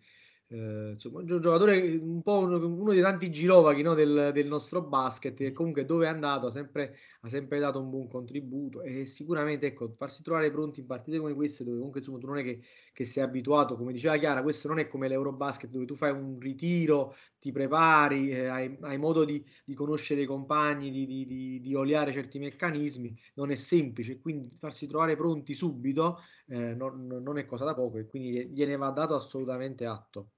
eh, 0.51 0.93
insomma, 0.93 1.19
un 1.19 1.27
giocatore 1.27 1.99
un 2.01 2.23
po' 2.23 2.39
uno, 2.39 2.57
uno 2.57 2.93
dei 2.93 3.03
tanti 3.03 3.31
girovaghi 3.31 3.83
no, 3.83 3.93
del, 3.93 4.31
del, 4.33 4.47
nostro 4.47 4.81
basket 4.81 5.37
che 5.37 5.53
comunque 5.53 5.85
dove 5.85 6.07
è 6.07 6.09
andato 6.09 6.47
ha 6.47 6.51
sempre, 6.51 6.97
sempre, 7.29 7.59
dato 7.59 7.79
un 7.81 7.91
buon 7.91 8.09
contributo 8.09 8.83
e 8.83 9.07
sicuramente 9.07 9.67
ecco, 9.67 9.93
farsi 9.97 10.23
trovare 10.23 10.51
pronti 10.51 10.81
in 10.81 10.87
partite 10.87 11.19
come 11.19 11.35
queste 11.35 11.65
dove 11.65 11.77
comunque 11.77 12.01
insomma, 12.01 12.19
tu 12.19 12.27
non 12.27 12.39
è 12.39 12.43
che, 12.43 12.61
che 12.93 13.05
sei 13.05 13.23
abituato, 13.23 13.77
come 13.77 13.93
diceva 13.93 14.17
Chiara, 14.17 14.43
questo 14.43 14.69
non 14.69 14.79
è 14.79 14.87
come 14.87 15.09
l'Eurobasket 15.09 15.71
dove 15.71 15.85
tu 15.85 15.95
fai 15.95 16.11
un 16.11 16.39
ritiro, 16.41 17.15
ti 17.39 17.53
prepari, 17.53 18.31
eh, 18.31 18.47
hai, 18.47 18.77
hai, 18.81 18.99
modo 18.99 19.25
di, 19.25 19.45
di, 19.65 19.75
conoscere 19.75 20.23
i 20.23 20.27
compagni, 20.27 20.91
di, 20.91 21.07
di, 21.07 21.27
di, 21.27 21.61
di, 21.61 21.75
oliare 21.75 22.13
certi 22.13 22.39
meccanismi, 22.39 23.17
non 23.35 23.51
è 23.51 23.55
semplice, 23.55 24.21
quindi 24.21 24.51
farsi 24.57 24.87
trovare 24.87 25.17
pronti 25.17 25.55
subito 25.55 26.21
eh, 26.49 26.75
non, 26.75 27.07
non 27.07 27.39
è 27.39 27.45
cosa 27.45 27.65
da 27.65 27.75
poco 27.75 27.99
e 27.99 28.07
quindi 28.07 28.49
gliene 28.49 28.77
va 28.77 28.91
dato 28.91 29.15
assolutamente 29.15 29.85
atto. 29.85 30.31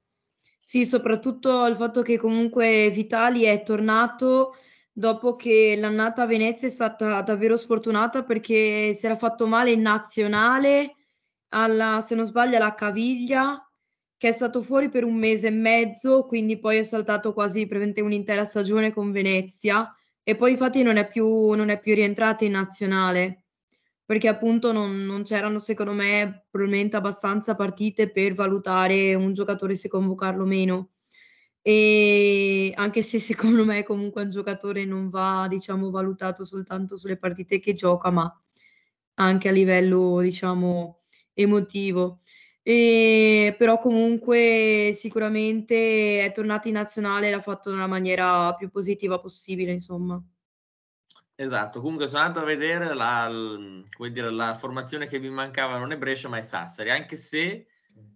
Sì, 0.62 0.85
soprattutto 0.85 1.66
il 1.66 1.74
fatto 1.74 2.03
che 2.03 2.18
comunque 2.18 2.90
Vitali 2.90 3.44
è 3.44 3.62
tornato 3.62 4.55
dopo 5.01 5.35
che 5.35 5.77
l'annata 5.79 6.23
a 6.23 6.27
Venezia 6.27 6.69
è 6.69 6.71
stata 6.71 7.23
davvero 7.23 7.57
sfortunata 7.57 8.23
perché 8.23 8.93
si 8.95 9.07
era 9.07 9.17
fatto 9.17 9.47
male 9.47 9.73
in 9.73 9.81
nazionale 9.81 10.97
alla, 11.49 12.01
se 12.03 12.15
non 12.15 12.27
sbaglio, 12.27 12.57
alla 12.57 12.75
caviglia, 12.75 13.67
che 14.17 14.29
è 14.29 14.33
stato 14.33 14.63
fuori 14.63 14.91
per 14.91 15.05
un 15.05 15.15
mese 15.15 15.47
e 15.47 15.53
mezzo, 15.53 16.27
quindi 16.27 16.59
poi 16.59 16.77
è 16.77 16.85
saltato 16.85 17.33
quasi 17.33 17.67
un'intera 17.97 18.45
stagione 18.45 18.93
con 18.93 19.11
Venezia 19.11 19.91
e 20.23 20.37
poi 20.37 20.51
infatti 20.53 20.83
non 20.83 20.99
è 20.99 21.09
più, 21.09 21.53
non 21.53 21.71
è 21.71 21.81
più 21.81 21.95
rientrato 21.95 22.45
in 22.45 22.53
nazionale 22.53 23.45
perché 24.05 24.29
appunto 24.29 24.71
non, 24.73 25.07
non, 25.07 25.23
c'erano 25.23 25.59
secondo 25.61 25.93
me 25.93 26.47
probabilmente 26.51 26.97
abbastanza 26.97 27.55
partite 27.55 28.11
per 28.11 28.35
valutare 28.35 29.15
un 29.15 29.33
giocatore 29.33 29.77
se 29.77 29.89
convocarlo 29.89 30.43
o 30.43 30.47
meno. 30.47 30.91
E 31.62 32.73
anche 32.75 33.03
se 33.03 33.18
secondo 33.18 33.64
me 33.64 33.83
comunque 33.83 34.23
un 34.23 34.31
giocatore 34.31 34.85
non 34.85 35.11
va 35.11 35.46
diciamo 35.49 35.90
valutato 35.90 36.44
soltanto 36.44 36.96
sulle 36.96 37.18
partite 37.18 37.61
che 37.61 37.75
gioca, 37.75 38.11
ma 38.11 38.33
anche 39.14 39.49
a 39.49 39.53
livello 39.53 40.20
diciamo 40.20 41.01
emotivo. 41.35 42.18
E, 42.62 43.55
però 43.59 43.79
comunque 43.79 44.90
sicuramente 44.94 46.25
è 46.25 46.33
tornato 46.33 46.68
in 46.68 46.75
nazionale 46.75 47.29
e 47.29 47.31
l'ha 47.31 47.40
fatto 47.40 47.70
nella 47.70 47.87
maniera 47.87 48.55
più 48.55 48.70
positiva 48.70 49.18
possibile, 49.18 49.73
insomma. 49.73 50.23
Esatto, 51.35 51.81
comunque 51.81 52.07
sono 52.07 52.25
andato 52.25 52.44
a 52.44 52.49
vedere 52.49 52.92
la, 52.92 53.31
dire, 54.11 54.31
la 54.31 54.53
formazione 54.53 55.07
che 55.07 55.18
mi 55.18 55.31
mancava 55.31 55.79
non 55.79 55.90
è 55.90 55.96
Brescia 55.96 56.29
ma 56.29 56.37
è 56.37 56.42
Sassari, 56.42 56.90
anche 56.90 57.16
se 57.16 57.66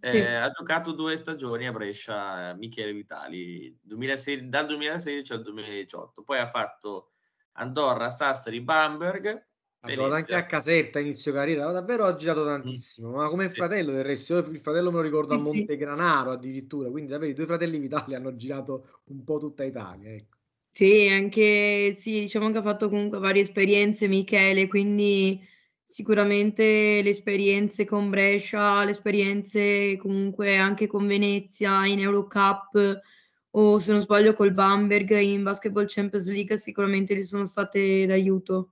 eh, 0.00 0.10
sì. 0.10 0.20
ha 0.20 0.50
giocato 0.50 0.92
due 0.92 1.16
stagioni 1.16 1.66
a 1.66 1.72
Brescia 1.72 2.50
eh, 2.50 2.54
Michele 2.54 2.92
Vitali, 2.92 3.76
2006, 3.82 4.48
dal 4.48 4.66
2016 4.66 5.32
al 5.32 5.42
2018, 5.42 6.22
poi 6.22 6.38
ha 6.38 6.46
fatto 6.46 7.10
Andorra, 7.52 8.10
Sassari, 8.10 8.60
Bamberg. 8.60 9.46
Ha 9.80 9.92
giocato 9.92 10.14
anche 10.14 10.34
a 10.34 10.46
Caserta 10.46 10.98
inizio 10.98 11.32
carriera, 11.32 11.70
davvero 11.70 12.06
ha 12.06 12.14
girato 12.14 12.44
tantissimo, 12.44 13.10
ma 13.10 13.28
come 13.28 13.44
il 13.44 13.50
sì. 13.50 13.56
fratello 13.56 13.92
del 13.92 14.04
resto, 14.04 14.38
il 14.38 14.58
fratello 14.58 14.90
me 14.90 14.96
lo 14.96 15.02
ricordo 15.02 15.36
sì, 15.36 15.48
a 15.48 15.52
Montegranaro 15.52 16.30
addirittura, 16.30 16.88
quindi 16.88 17.10
davvero 17.10 17.30
i 17.30 17.34
due 17.34 17.44
fratelli 17.44 17.78
Vitali 17.78 18.14
hanno 18.14 18.34
girato 18.34 19.02
un 19.08 19.24
po' 19.24 19.38
tutta 19.38 19.62
Italia. 19.62 20.10
Ecco. 20.10 20.36
Sì, 20.70 21.06
anche 21.08 21.92
sì, 21.92 22.20
diciamo 22.20 22.50
che 22.50 22.58
ha 22.58 22.62
fatto 22.62 22.88
comunque 22.88 23.18
varie 23.18 23.42
esperienze 23.42 24.08
Michele, 24.08 24.66
quindi 24.66 25.40
sicuramente 25.84 27.02
le 27.02 27.10
esperienze 27.10 27.84
con 27.84 28.08
Brescia, 28.08 28.82
le 28.84 28.90
esperienze 28.90 29.96
comunque 29.98 30.56
anche 30.56 30.86
con 30.86 31.06
Venezia 31.06 31.84
in 31.86 32.00
Eurocup 32.00 33.02
o 33.50 33.78
se 33.78 33.92
non 33.92 34.00
sbaglio 34.00 34.32
col 34.32 34.52
Bamberg 34.52 35.10
in 35.18 35.42
Basketball 35.42 35.84
Champions 35.86 36.28
League 36.28 36.56
sicuramente 36.56 37.14
gli 37.14 37.22
sono 37.22 37.44
state 37.44 38.06
d'aiuto. 38.06 38.70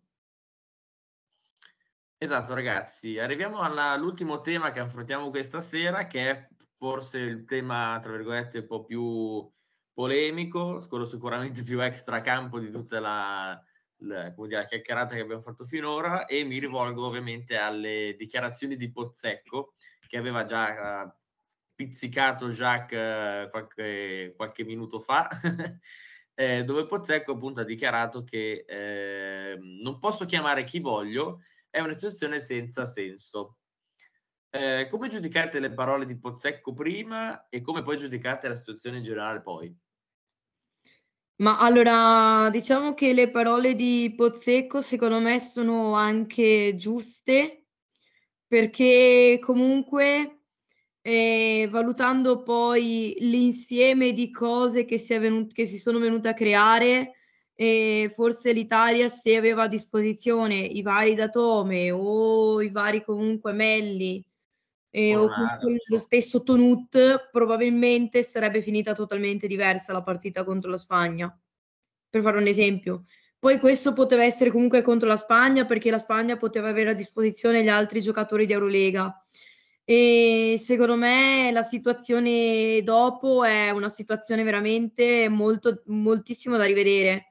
Esatto 2.16 2.54
ragazzi, 2.54 3.18
arriviamo 3.18 3.60
all'ultimo 3.60 4.40
tema 4.40 4.70
che 4.70 4.80
affrontiamo 4.80 5.28
questa 5.30 5.60
sera 5.60 6.06
che 6.06 6.30
è 6.30 6.48
forse 6.76 7.18
il 7.18 7.44
tema 7.44 7.98
tra 8.02 8.12
virgolette 8.12 8.58
un 8.58 8.66
po' 8.66 8.84
più 8.84 9.48
polemico, 9.92 10.84
quello 10.88 11.04
sicuramente 11.04 11.62
più 11.62 11.82
extra 11.82 12.20
campo 12.20 12.58
di 12.58 12.70
tutta 12.70 12.98
la, 13.00 13.62
la, 14.02 14.28
dire, 14.30 14.56
la 14.56 14.64
chiacchierata 14.64 15.14
che 15.14 15.20
abbiamo 15.20 15.42
fatto 15.42 15.64
finora 15.64 16.26
e 16.26 16.44
mi 16.44 16.58
rivolgo 16.58 17.06
ovviamente 17.06 17.56
alle 17.56 18.14
dichiarazioni 18.18 18.76
di 18.76 18.90
Pozzecco 18.90 19.74
che 20.06 20.18
aveva 20.18 20.44
già 20.44 21.02
uh, 21.02 21.12
pizzicato 21.74 22.50
Jacques 22.50 23.46
uh, 23.46 23.50
qualche, 23.50 24.34
qualche, 24.36 24.64
minuto 24.64 25.00
fa, 25.00 25.28
eh, 26.34 26.64
dove 26.64 26.86
Pozzecco 26.86 27.32
appunto 27.32 27.60
ha 27.60 27.64
dichiarato 27.64 28.22
che 28.22 28.64
eh, 28.66 29.58
non 29.58 29.98
posso 29.98 30.24
chiamare 30.24 30.64
chi 30.64 30.80
voglio, 30.80 31.40
è 31.70 31.80
una 31.80 31.94
situazione 31.94 32.40
senza 32.40 32.84
senso. 32.84 33.56
Eh, 34.50 34.86
come 34.90 35.08
giudicate 35.08 35.58
le 35.60 35.72
parole 35.72 36.04
di 36.04 36.18
Pozzecco 36.18 36.74
prima 36.74 37.48
e 37.48 37.62
come 37.62 37.80
poi 37.80 37.96
giudicate 37.96 38.48
la 38.48 38.54
situazione 38.54 38.98
in 38.98 39.04
generale 39.04 39.40
poi? 39.40 39.74
Ma 41.42 41.58
allora, 41.58 42.50
diciamo 42.50 42.94
che 42.94 43.12
le 43.12 43.28
parole 43.28 43.74
di 43.74 44.14
Pozzecco 44.16 44.80
secondo 44.80 45.18
me 45.18 45.40
sono 45.40 45.94
anche 45.94 46.76
giuste 46.76 47.64
perché 48.46 49.40
comunque 49.42 50.42
eh, 51.00 51.68
valutando 51.68 52.42
poi 52.44 53.16
l'insieme 53.18 54.12
di 54.12 54.30
cose 54.30 54.84
che 54.84 54.98
si, 54.98 55.18
venut- 55.18 55.52
che 55.52 55.66
si 55.66 55.78
sono 55.78 55.98
venute 55.98 56.28
a 56.28 56.34
creare, 56.34 57.14
eh, 57.54 58.08
forse 58.14 58.52
l'Italia 58.52 59.08
se 59.08 59.34
aveva 59.36 59.64
a 59.64 59.68
disposizione 59.68 60.54
i 60.54 60.80
vari 60.80 61.16
Datome 61.16 61.90
o 61.90 62.62
i 62.62 62.70
vari 62.70 63.02
comunque 63.02 63.52
Melli 63.52 64.24
eh, 64.94 65.16
o 65.16 65.28
comunque 65.28 65.76
lo 65.86 65.98
stesso 65.98 66.42
Tonut, 66.42 67.30
probabilmente 67.30 68.22
sarebbe 68.22 68.60
finita 68.60 68.92
totalmente 68.92 69.46
diversa 69.46 69.92
la 69.92 70.02
partita 70.02 70.44
contro 70.44 70.70
la 70.70 70.76
Spagna, 70.76 71.34
per 72.10 72.20
fare 72.20 72.36
un 72.36 72.46
esempio. 72.46 73.04
Poi 73.38 73.58
questo 73.58 73.94
poteva 73.94 74.22
essere 74.22 74.50
comunque 74.50 74.82
contro 74.82 75.08
la 75.08 75.16
Spagna 75.16 75.64
perché 75.64 75.90
la 75.90 75.98
Spagna 75.98 76.36
poteva 76.36 76.68
avere 76.68 76.90
a 76.90 76.94
disposizione 76.94 77.62
gli 77.62 77.68
altri 77.68 78.02
giocatori 78.02 78.44
di 78.46 78.52
Eurolega. 78.52 79.16
E 79.82 80.56
secondo 80.58 80.94
me 80.94 81.50
la 81.52 81.62
situazione 81.62 82.82
dopo 82.84 83.44
è 83.44 83.70
una 83.70 83.88
situazione 83.88 84.44
veramente 84.44 85.28
molto, 85.28 85.82
moltissimo 85.86 86.56
da 86.56 86.64
rivedere 86.64 87.30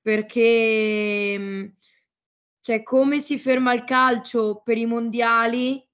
perché 0.00 1.74
cioè, 2.60 2.82
come 2.82 3.20
si 3.20 3.38
ferma 3.38 3.72
il 3.74 3.84
calcio 3.84 4.62
per 4.64 4.78
i 4.78 4.86
mondiali 4.86 5.84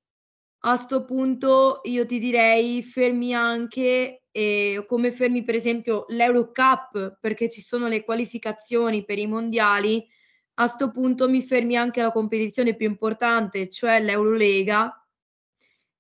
a 0.71 0.77
sto 0.77 1.05
punto 1.05 1.81
io 1.85 2.05
ti 2.05 2.19
direi 2.19 2.83
fermi 2.83 3.35
anche 3.35 4.25
eh, 4.31 4.85
come 4.87 5.11
fermi 5.13 5.43
per 5.43 5.55
esempio 5.55 6.05
l'Eurocup 6.09 7.19
perché 7.21 7.49
ci 7.49 7.63
sono 7.63 7.89
le 7.89 8.05
qualificazioni 8.05 9.05
per 9.05 9.19
i 9.19 9.27
mondiali, 9.27 10.07
a 10.55 10.67
sto 10.67 10.91
punto 10.91 11.29
mi 11.29 11.41
fermi 11.41 11.77
anche 11.77 12.03
la 12.03 12.13
competizione 12.13 12.77
più 12.77 12.87
importante, 12.87 13.71
cioè 13.71 14.01
l'Eurolega. 14.01 14.93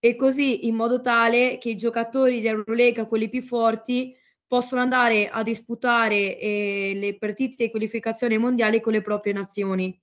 E 0.00 0.16
così 0.16 0.66
in 0.66 0.74
modo 0.74 1.00
tale 1.00 1.58
che 1.58 1.70
i 1.70 1.76
giocatori 1.76 2.40
di 2.40 2.46
Eurolega, 2.46 3.06
quelli 3.06 3.28
più 3.28 3.42
forti, 3.42 4.14
possono 4.46 4.82
andare 4.82 5.28
a 5.28 5.42
disputare 5.42 6.38
eh, 6.38 6.92
le 6.94 7.16
partite 7.16 7.64
di 7.64 7.70
qualificazione 7.70 8.38
mondiale 8.38 8.80
con 8.80 8.92
le 8.92 9.02
proprie 9.02 9.32
nazioni 9.32 9.98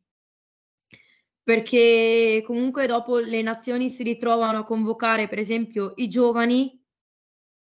perché 1.46 2.42
comunque 2.44 2.88
dopo 2.88 3.20
le 3.20 3.44
nazioni 3.44 3.88
si 3.88 4.02
ritrovano 4.02 4.58
a 4.58 4.64
convocare 4.64 5.28
per 5.28 5.38
esempio 5.38 5.94
i 5.98 6.08
giovani 6.08 6.84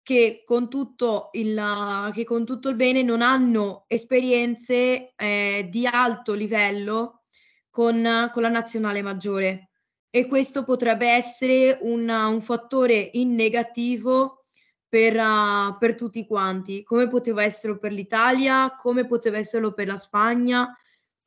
che 0.01 0.41
con 0.43 0.71
tutto 0.71 1.29
il, 1.33 2.09
che 2.15 2.23
con 2.23 2.47
tutto 2.47 2.69
il 2.69 2.75
bene 2.75 3.03
non 3.03 3.21
hanno 3.21 3.83
esperienze 3.85 5.13
eh, 5.15 5.67
di 5.69 5.85
alto 5.85 6.33
livello 6.33 7.25
con, 7.69 8.31
con, 8.33 8.41
la 8.41 8.49
nazionale 8.49 9.03
maggiore. 9.03 9.69
E 10.09 10.25
questo 10.25 10.63
potrebbe 10.63 11.07
essere 11.07 11.77
una, 11.81 12.25
un 12.25 12.41
fattore 12.41 13.11
in 13.13 13.35
negativo 13.35 14.45
per, 14.87 15.15
uh, 15.15 15.77
per 15.77 15.93
tutti 15.93 16.25
quanti, 16.25 16.81
come 16.81 17.07
poteva 17.07 17.43
esserlo 17.43 17.77
per 17.77 17.91
l'Italia, 17.91 18.75
come 18.75 19.05
poteva 19.05 19.37
esserlo 19.37 19.73
per 19.73 19.85
la 19.85 19.99
Spagna, 19.99 20.75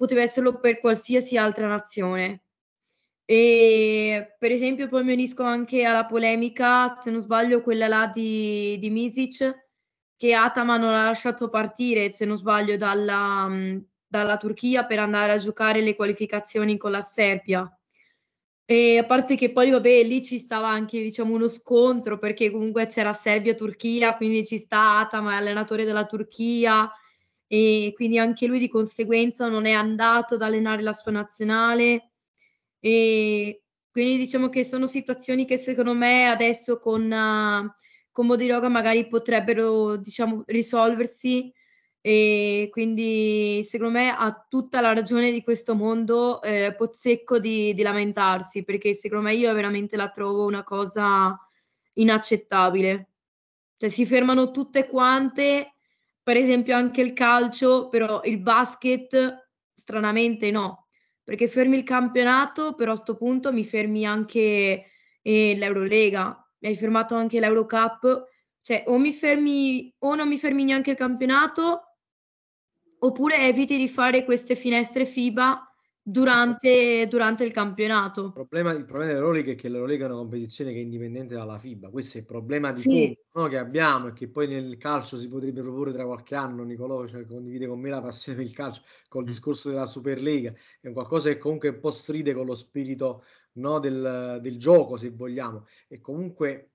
poteva 0.03 0.23
esserlo 0.23 0.59
per 0.59 0.81
qualsiasi 0.81 1.37
altra 1.37 1.69
nazione. 1.69 2.43
E 3.25 4.35
per 4.37 4.51
esempio 4.51 4.89
poi 4.89 5.05
mi 5.05 5.13
unisco 5.13 5.45
anche 5.45 5.85
alla 5.85 6.07
polemica, 6.07 6.89
se 6.89 7.13
non 7.13 7.21
sbaglio, 7.21 7.61
quella 7.61 7.87
là 7.87 8.11
di, 8.13 8.77
di 8.81 8.91
Misic, 8.91 9.69
che 10.17 10.35
Ataman 10.35 10.81
non 10.81 10.93
ha 10.93 11.05
lasciato 11.05 11.49
partire, 11.49 12.11
se 12.11 12.25
non 12.25 12.37
sbaglio, 12.37 12.77
dalla, 12.77 13.49
dalla 14.05 14.37
Turchia 14.39 14.87
per 14.87 14.99
andare 14.99 15.31
a 15.31 15.37
giocare 15.37 15.81
le 15.81 15.95
qualificazioni 15.95 16.77
con 16.77 16.91
la 16.91 17.03
Serbia. 17.03 17.73
E 18.65 18.99
a 18.99 19.05
parte 19.05 19.37
che 19.37 19.53
poi, 19.53 19.71
vabbè, 19.71 20.03
lì 20.03 20.21
ci 20.21 20.39
stava 20.39 20.67
anche, 20.67 21.01
diciamo, 21.01 21.33
uno 21.33 21.47
scontro, 21.47 22.19
perché 22.19 22.51
comunque 22.51 22.87
c'era 22.87 23.13
Serbia-Turchia, 23.13 24.17
quindi 24.17 24.45
ci 24.45 24.59
sta 24.59 24.99
Ataman, 24.99 25.35
allenatore 25.35 25.85
della 25.85 26.07
Turchia, 26.07 26.91
e 27.53 27.93
quindi 27.95 28.19
anche 28.19 28.47
lui 28.47 28.59
di 28.59 28.71
conseguenza 28.71 29.47
non 29.47 29.67
è 29.67 29.73
andato 29.73 30.37
ad 30.37 30.43
allenare 30.43 30.81
la 30.81 30.95
sua 30.95 31.13
nazionale. 31.13 32.13
E 32.81 33.65
quindi 33.91 34.17
diciamo 34.17 34.49
che 34.49 34.65
sono 34.65 34.87
situazioni 34.87 35.45
che 35.45 35.59
secondo 35.59 35.93
me 35.93 36.31
adesso 36.31 36.79
con, 36.79 37.03
uh, 37.03 37.71
con 38.11 38.27
Modiroga 38.27 38.71
magari 38.71 39.07
potrebbero 39.07 39.97
diciamo 39.97 40.45
risolversi. 40.47 41.53
E 42.01 42.69
quindi 42.71 43.61
secondo 43.65 43.99
me 43.99 44.09
ha 44.17 44.47
tutta 44.49 44.81
la 44.81 44.95
ragione 44.95 45.31
di 45.31 45.43
questo 45.43 45.75
mondo 45.75 46.41
eh, 46.41 46.75
Pozzecco 46.75 47.39
di, 47.39 47.75
di 47.75 47.83
lamentarsi 47.83 48.65
perché 48.65 48.95
secondo 48.95 49.25
me 49.25 49.35
io 49.35 49.53
veramente 49.53 49.97
la 49.97 50.09
trovo 50.09 50.47
una 50.47 50.65
cosa 50.65 51.39
inaccettabile. 51.93 53.11
Cioè 53.77 53.91
si 53.91 54.07
fermano 54.07 54.51
tutte 54.53 54.87
quante 54.87 55.75
per 56.23 56.37
esempio 56.37 56.77
anche 56.77 57.01
il 57.01 57.13
calcio, 57.13 57.89
però 57.89 58.21
il 58.25 58.39
basket 58.39 59.49
stranamente 59.75 60.51
no, 60.51 60.89
perché 61.23 61.49
fermi 61.49 61.77
il 61.77 61.85
campionato, 61.85 62.75
però 62.75 62.93
a 62.93 62.95
questo 62.95 63.17
punto 63.17 63.53
mi 63.53 63.65
fermi 63.65 64.07
anche 64.07 64.87
eh, 65.21 65.55
l'Eurolega, 65.57 66.49
mi 66.59 66.69
hai 66.69 66.77
fermato 66.77 67.15
anche 67.15 67.41
l'Eurocup, 67.41 68.29
cioè 68.61 68.85
o 68.87 68.99
mi 68.99 69.13
fermi 69.13 69.93
o 69.99 70.15
non 70.15 70.29
mi 70.29 70.39
fermi 70.39 70.65
neanche 70.65 70.91
il 70.91 70.97
campionato, 70.97 71.97
oppure 73.01 73.39
eviti 73.39 73.77
di 73.77 73.89
fare 73.89 74.25
queste 74.25 74.55
finestre 74.55 75.05
FIBA 75.05 75.72
durante, 76.03 77.07
durante 77.09 77.45
il 77.45 77.53
campionato. 77.53 78.27
Il 78.27 78.33
problema, 78.33 78.73
il 78.73 78.85
problema 78.85 79.13
dell'Eurolega 79.13 79.53
è 79.53 79.55
che 79.55 79.69
l'Eurolega 79.69 80.05
è 80.05 80.09
una 80.09 80.19
competizione 80.19 80.73
che 80.73 80.79
è 80.79 80.83
indipendente 80.83 81.35
dalla 81.35 81.59
FIBA, 81.59 81.91
questo 81.91 82.19
è 82.19 82.21
il 82.21 82.27
problema 82.27 82.73
di 82.73 82.81
sì. 82.81 83.19
fondo 83.31 83.47
no, 83.47 83.47
che 83.49 83.59
abbiamo 83.59 84.09
e 84.09 84.13
che 84.13 84.29
poi 84.29 84.49
nel 84.49 84.77
calcio 84.79 85.17
si 85.17 85.29
potrebbe 85.29 85.63
proporre 85.63 85.93
tra 85.93 86.05
qualche 86.05 86.35
anno, 86.35 86.65
Nicolò 86.65 87.07
cioè, 87.07 87.25
condivide 87.25 87.67
con 87.67 87.81
me 87.81 87.91
la 87.91 88.01
passione 88.01 88.43
il 88.43 88.53
calcio, 88.53 88.83
col 89.09 89.25
discorso 89.25 89.69
della 89.71 89.87
Superlega, 89.87 90.53
è 90.81 90.93
qualcosa 90.93 91.29
che 91.29 91.39
comunque 91.39 91.69
un 91.69 91.81
po' 91.81 91.91
stride 91.91 92.35
con 92.35 92.47
lo 92.47 92.55
spirito 92.55 93.25
no, 93.55 93.79
del, 93.79 94.39
del 94.43 94.59
gioco, 94.59 94.97
se 94.97 95.11
vogliamo, 95.11 95.67
e 95.89 96.01
comunque 96.01 96.72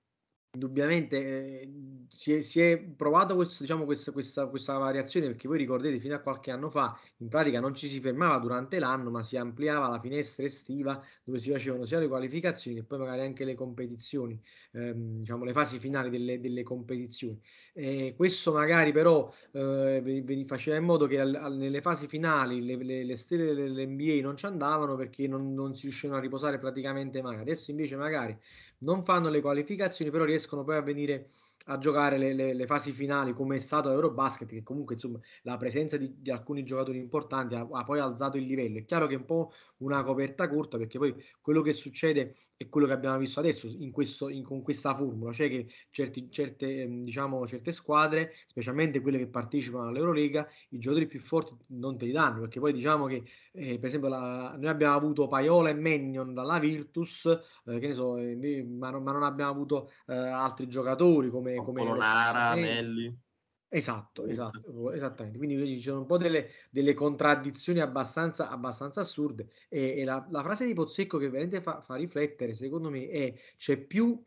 Indubbiamente 0.50 1.60
eh, 1.60 2.06
si, 2.08 2.32
è, 2.32 2.40
si, 2.40 2.60
è, 2.62 2.78
provato 2.78 3.34
questo, 3.34 3.62
diciamo, 3.62 3.84
questa, 3.84 4.12
questa, 4.12 4.46
questa, 4.46 4.78
variazione 4.78 5.26
perché 5.26 5.46
voi 5.46 5.58
ricordate 5.58 6.00
fino 6.00 6.14
a 6.14 6.20
qualche 6.20 6.50
anno 6.50 6.70
fa 6.70 6.98
in 7.18 7.28
pratica 7.28 7.60
non 7.60 7.74
ci 7.74 7.86
si 7.86 8.00
fermava 8.00 8.38
durante 8.38 8.78
l'anno 8.78 9.10
ma 9.10 9.22
si 9.22 9.36
ampliava 9.36 9.88
la 9.88 10.00
finestra 10.00 10.46
estiva 10.46 11.04
dove 11.22 11.38
si 11.38 11.50
facevano 11.50 11.84
sia 11.84 11.98
le 11.98 12.08
qualificazioni 12.08 12.78
che 12.78 12.82
poi 12.82 12.98
magari 12.98 13.20
anche 13.20 13.44
le 13.44 13.54
competizioni, 13.54 14.40
ehm, 14.72 15.18
diciamo 15.18 15.44
le 15.44 15.52
fasi 15.52 15.78
finali 15.78 16.08
delle, 16.08 16.40
delle 16.40 16.62
competizioni. 16.62 17.38
E 17.74 18.14
questo 18.16 18.50
magari 18.50 18.90
però 18.90 19.30
eh, 19.52 20.44
faceva 20.46 20.76
in 20.76 20.84
modo 20.84 21.06
che 21.06 21.20
al, 21.20 21.34
al, 21.34 21.56
nelle 21.56 21.82
fasi 21.82 22.08
finali 22.08 22.64
le, 22.64 22.82
le, 22.82 23.04
le, 23.04 23.16
stelle 23.16 23.54
dell'NBA 23.54 24.22
non 24.22 24.36
ci 24.36 24.46
andavano 24.46 24.96
perché 24.96 25.28
non, 25.28 25.52
non 25.52 25.74
si 25.74 25.82
riuscivano 25.82 26.18
a 26.18 26.22
riposare 26.22 26.58
praticamente 26.58 27.20
mai. 27.20 27.38
Adesso 27.38 27.70
invece 27.70 27.96
magari 27.96 28.36
non 28.78 29.04
fanno 29.04 29.28
le 29.28 29.40
qualificazioni, 29.40 30.10
però 30.10 30.24
riescono 30.24 30.64
poi 30.64 30.76
a 30.76 30.82
venire 30.82 31.28
a 31.70 31.78
giocare 31.78 32.16
le, 32.18 32.32
le, 32.32 32.54
le, 32.54 32.66
fasi 32.66 32.92
finali 32.92 33.34
come 33.34 33.56
è 33.56 33.58
stato 33.58 33.90
Eurobasket 33.90 34.48
che 34.48 34.62
comunque 34.62 34.94
insomma 34.94 35.18
la 35.42 35.56
presenza 35.56 35.96
di, 35.96 36.14
di 36.18 36.30
alcuni 36.30 36.64
giocatori 36.64 36.98
importanti 36.98 37.54
ha, 37.56 37.66
ha, 37.70 37.84
poi 37.84 37.98
alzato 37.98 38.36
il 38.36 38.44
livello. 38.44 38.78
È 38.78 38.84
chiaro 38.84 39.06
che 39.06 39.14
è 39.14 39.18
un 39.18 39.26
po' 39.26 39.52
una 39.78 40.02
coperta 40.02 40.48
corta 40.48 40.78
perché 40.78 40.98
poi 40.98 41.14
quello 41.40 41.60
che 41.60 41.74
succede 41.74 42.34
è 42.58 42.68
quello 42.68 42.88
che 42.88 42.92
abbiamo 42.92 43.18
visto 43.18 43.38
adesso 43.38 43.68
in 43.68 43.92
questo, 43.92 44.28
in, 44.28 44.42
con 44.42 44.62
questa 44.62 44.92
formula 44.92 45.32
cioè 45.32 45.48
che 45.48 45.68
certi, 45.90 46.28
certe, 46.28 46.82
ehm, 46.82 47.02
diciamo, 47.04 47.46
certe 47.46 47.70
squadre 47.70 48.32
specialmente 48.46 49.00
quelle 49.00 49.16
che 49.16 49.28
partecipano 49.28 49.88
all'Eurolega 49.88 50.46
i 50.70 50.78
giocatori 50.78 51.06
più 51.06 51.20
forti 51.20 51.56
non 51.68 51.96
te 51.96 52.06
li 52.06 52.10
danno 52.10 52.40
perché 52.40 52.58
poi 52.58 52.72
diciamo 52.72 53.06
che 53.06 53.22
eh, 53.52 53.78
per 53.78 53.88
esempio 53.88 54.08
la, 54.08 54.56
noi 54.58 54.68
abbiamo 54.68 54.96
avuto 54.96 55.28
Paiola 55.28 55.70
e 55.70 55.74
Mennion 55.74 56.34
dalla 56.34 56.58
Virtus 56.58 57.26
eh, 57.26 57.78
che 57.78 57.86
ne 57.86 57.94
so 57.94 58.16
eh, 58.18 58.64
ma, 58.64 58.90
non, 58.90 59.04
ma, 59.04 59.12
non, 59.12 59.22
abbiamo 59.22 59.52
avuto 59.52 59.92
eh, 60.08 60.16
altri 60.16 60.66
giocatori 60.66 61.30
come 61.30 61.54
come 61.54 61.84
Polonara, 61.84 62.56
Melli. 62.56 63.26
Esatto, 63.70 64.24
esatto, 64.24 64.92
esattamente. 64.92 65.36
Quindi 65.36 65.76
ci 65.76 65.82
sono 65.88 66.00
un 66.00 66.06
po' 66.06 66.16
delle, 66.16 66.48
delle 66.70 66.94
contraddizioni 66.94 67.80
abbastanza, 67.80 68.48
abbastanza 68.48 69.02
assurde 69.02 69.50
e, 69.68 69.98
e 69.98 70.04
la, 70.04 70.26
la, 70.30 70.42
frase 70.42 70.64
di 70.64 70.72
Pozzecco 70.72 71.18
che 71.18 71.28
veramente 71.28 71.60
fa, 71.60 71.82
fa 71.82 71.96
riflettere, 71.96 72.54
secondo 72.54 72.88
me, 72.88 73.08
è 73.08 73.34
c'è 73.58 73.76
più 73.76 74.22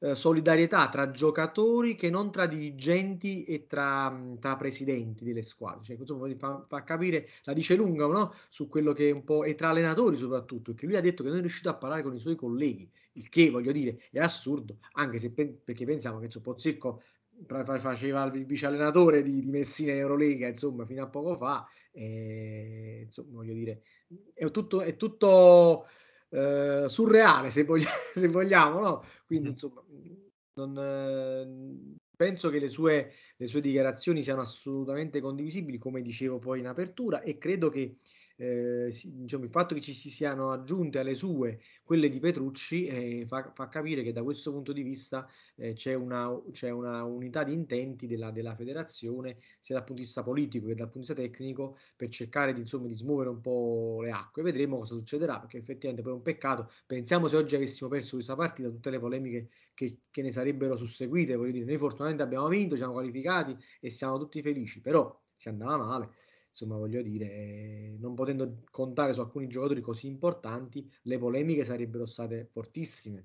eh, 0.00 0.14
solidarietà 0.14 0.90
tra 0.90 1.10
giocatori 1.10 1.94
che 1.94 2.10
non 2.10 2.30
tra 2.30 2.46
dirigenti 2.46 3.44
e 3.44 3.66
tra, 3.66 4.14
tra 4.38 4.56
presidenti 4.56 5.24
delle 5.24 5.42
squadre. 5.42 5.84
Cioè, 5.84 5.96
insomma, 5.96 6.28
fa, 6.36 6.62
fa, 6.68 6.84
capire, 6.84 7.28
la 7.44 7.54
dice 7.54 7.74
lunga 7.76 8.06
no? 8.06 8.34
su 8.50 8.68
quello 8.68 8.92
che 8.92 9.08
è 9.08 9.12
un 9.12 9.24
po', 9.24 9.44
e 9.44 9.54
tra 9.54 9.70
allenatori 9.70 10.18
soprattutto, 10.18 10.72
perché 10.72 10.84
lui 10.86 10.96
ha 10.96 11.00
detto 11.00 11.22
che 11.22 11.30
non 11.30 11.38
è 11.38 11.40
riuscito 11.40 11.70
a 11.70 11.74
parlare 11.76 12.02
con 12.02 12.14
i 12.14 12.18
suoi 12.18 12.36
colleghi, 12.36 12.90
il 13.12 13.30
che 13.30 13.48
voglio 13.48 13.72
dire 13.72 14.02
è 14.10 14.18
assurdo, 14.18 14.78
anche 14.92 15.18
se 15.18 15.30
perché 15.30 15.84
pensiamo 15.86 16.18
che 16.18 16.28
Pozzecco 16.28 17.00
faceva 17.78 18.24
il 18.24 18.46
vice 18.46 18.66
allenatore 18.66 19.22
di, 19.22 19.40
di 19.40 19.50
Messina 19.50 19.92
in 19.92 19.98
Eurolega 19.98 20.46
insomma 20.46 20.84
fino 20.84 21.02
a 21.02 21.08
poco 21.08 21.36
fa 21.36 21.66
e, 21.90 23.02
insomma 23.04 23.36
voglio 23.36 23.52
dire 23.52 23.82
è 24.34 24.50
tutto, 24.50 24.80
è 24.82 24.96
tutto 24.96 25.86
eh, 26.28 26.84
surreale 26.88 27.50
se, 27.50 27.64
voglia, 27.64 27.90
se, 28.14 28.28
vogliamo 28.28 28.80
no? 28.80 29.04
quindi 29.26 29.48
insomma 29.48 29.82
non, 30.54 30.78
eh, 30.78 31.98
penso 32.14 32.50
che 32.50 32.58
le 32.58 32.68
sue, 32.68 33.12
le 33.36 33.46
sue 33.46 33.60
dichiarazioni 33.60 34.22
siano 34.22 34.42
assolutamente 34.42 35.20
condivisibili 35.20 35.78
come 35.78 36.02
dicevo 36.02 36.38
poi 36.38 36.60
in 36.60 36.66
apertura 36.66 37.22
e 37.22 37.38
credo 37.38 37.68
che 37.68 37.96
eh, 38.36 38.94
diciamo, 39.04 39.44
il 39.44 39.50
fatto 39.50 39.74
che 39.74 39.80
ci 39.80 39.92
si 39.92 40.10
siano 40.10 40.50
aggiunte 40.50 40.98
alle 40.98 41.14
sue 41.14 41.60
quelle 41.82 42.08
di 42.08 42.18
Petrucci 42.20 42.86
eh, 42.86 43.26
fa, 43.26 43.52
fa, 43.54 43.68
capire 43.68 44.02
che 44.02 44.12
da 44.12 44.22
questo 44.22 44.50
punto 44.50 44.72
di 44.72 44.82
vista 44.82 45.28
eh, 45.56 45.74
c'è, 45.74 45.94
una, 45.94 46.30
c'è, 46.52 46.70
una, 46.70 47.04
unità 47.04 47.44
di 47.44 47.52
intenti 47.52 48.06
della, 48.06 48.30
della, 48.30 48.54
federazione 48.54 49.36
sia 49.60 49.74
dal 49.74 49.84
punto 49.84 50.00
di 50.00 50.06
vista 50.06 50.22
politico 50.22 50.66
che 50.68 50.74
dal 50.74 50.88
punto 50.88 51.12
di 51.12 51.20
vista 51.20 51.36
tecnico 51.36 51.78
per 51.96 52.08
cercare 52.08 52.54
di, 52.54 52.60
insomma, 52.60 52.86
di 52.86 52.94
smuovere 52.94 53.28
un 53.28 53.40
po' 53.40 54.00
le 54.02 54.10
acque. 54.10 54.42
Vedremo 54.42 54.78
cosa 54.78 54.94
succederà 54.94 55.38
perché 55.38 55.58
effettivamente 55.58 56.02
poi 56.02 56.12
è 56.12 56.16
un 56.16 56.22
peccato. 56.22 56.70
Pensiamo 56.86 57.28
se 57.28 57.36
oggi 57.36 57.56
avessimo 57.56 57.90
perso 57.90 58.14
questa 58.14 58.34
partita, 58.34 58.68
tutte 58.68 58.90
le 58.90 58.98
polemiche 58.98 59.48
che, 59.74 59.98
che 60.10 60.22
ne 60.22 60.32
sarebbero 60.32 60.76
susseguite. 60.76 61.36
Voglio 61.36 61.52
dire, 61.52 61.64
noi 61.64 61.76
fortunatamente 61.76 62.22
abbiamo 62.22 62.48
vinto, 62.48 62.76
siamo 62.76 62.92
qualificati 62.92 63.56
e 63.80 63.90
siamo 63.90 64.18
tutti 64.18 64.40
felici, 64.40 64.80
però 64.80 65.20
si 65.34 65.48
andava 65.48 65.76
male 65.76 66.10
insomma 66.52 66.76
voglio 66.76 67.00
dire, 67.00 67.96
non 67.98 68.14
potendo 68.14 68.58
contare 68.70 69.14
su 69.14 69.20
alcuni 69.20 69.48
giocatori 69.48 69.80
così 69.80 70.06
importanti, 70.06 70.88
le 71.02 71.18
polemiche 71.18 71.64
sarebbero 71.64 72.04
state 72.04 72.48
fortissime. 72.52 73.24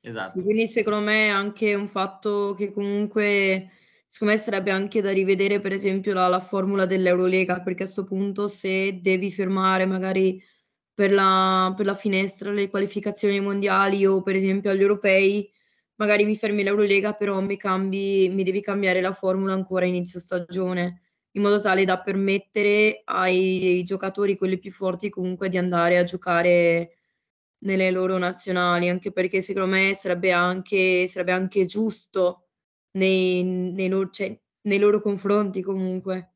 Esatto. 0.00 0.42
Quindi 0.42 0.66
secondo 0.66 1.00
me 1.00 1.26
è 1.26 1.28
anche 1.28 1.74
un 1.74 1.86
fatto 1.86 2.54
che 2.56 2.72
comunque 2.72 3.70
secondo 4.06 4.34
me 4.34 4.40
sarebbe 4.40 4.70
anche 4.70 5.02
da 5.02 5.12
rivedere 5.12 5.60
per 5.60 5.72
esempio 5.72 6.14
la, 6.14 6.26
la 6.26 6.40
formula 6.40 6.86
dell'Eurolega 6.86 7.60
perché 7.60 7.82
a 7.82 7.84
questo 7.84 8.04
punto 8.04 8.48
se 8.48 8.98
devi 9.02 9.30
fermare 9.30 9.84
magari 9.84 10.42
per 10.94 11.12
la, 11.12 11.72
per 11.76 11.84
la 11.84 11.94
finestra 11.94 12.50
le 12.50 12.70
qualificazioni 12.70 13.40
mondiali 13.40 14.06
o 14.06 14.22
per 14.22 14.36
esempio 14.36 14.70
agli 14.70 14.80
europei 14.80 15.52
magari 15.96 16.24
mi 16.24 16.34
fermi 16.34 16.62
l'Eurolega 16.62 17.12
però 17.12 17.40
mi, 17.40 17.58
cambi, 17.58 18.30
mi 18.30 18.42
devi 18.42 18.62
cambiare 18.62 19.02
la 19.02 19.12
formula 19.12 19.52
ancora 19.52 19.84
inizio 19.84 20.18
stagione 20.18 21.09
in 21.32 21.42
modo 21.42 21.60
tale 21.60 21.84
da 21.84 22.00
permettere 22.00 23.02
ai, 23.04 23.82
giocatori, 23.84 24.36
quelli 24.36 24.58
più 24.58 24.72
forti, 24.72 25.10
comunque 25.10 25.48
di 25.48 25.58
andare 25.58 25.98
a 25.98 26.04
giocare 26.04 26.96
nelle 27.58 27.90
loro 27.90 28.18
nazionali, 28.18 28.88
anche 28.88 29.12
perché 29.12 29.42
secondo 29.42 29.68
me 29.68 29.94
sarebbe 29.94 30.32
anche, 30.32 31.06
sarebbe 31.06 31.32
anche 31.32 31.66
giusto 31.66 32.48
nei, 32.92 33.42
nei, 33.44 33.88
loro, 33.88 34.10
cioè, 34.10 34.36
nei, 34.62 34.78
loro, 34.78 35.00
confronti 35.00 35.62
comunque. 35.62 36.34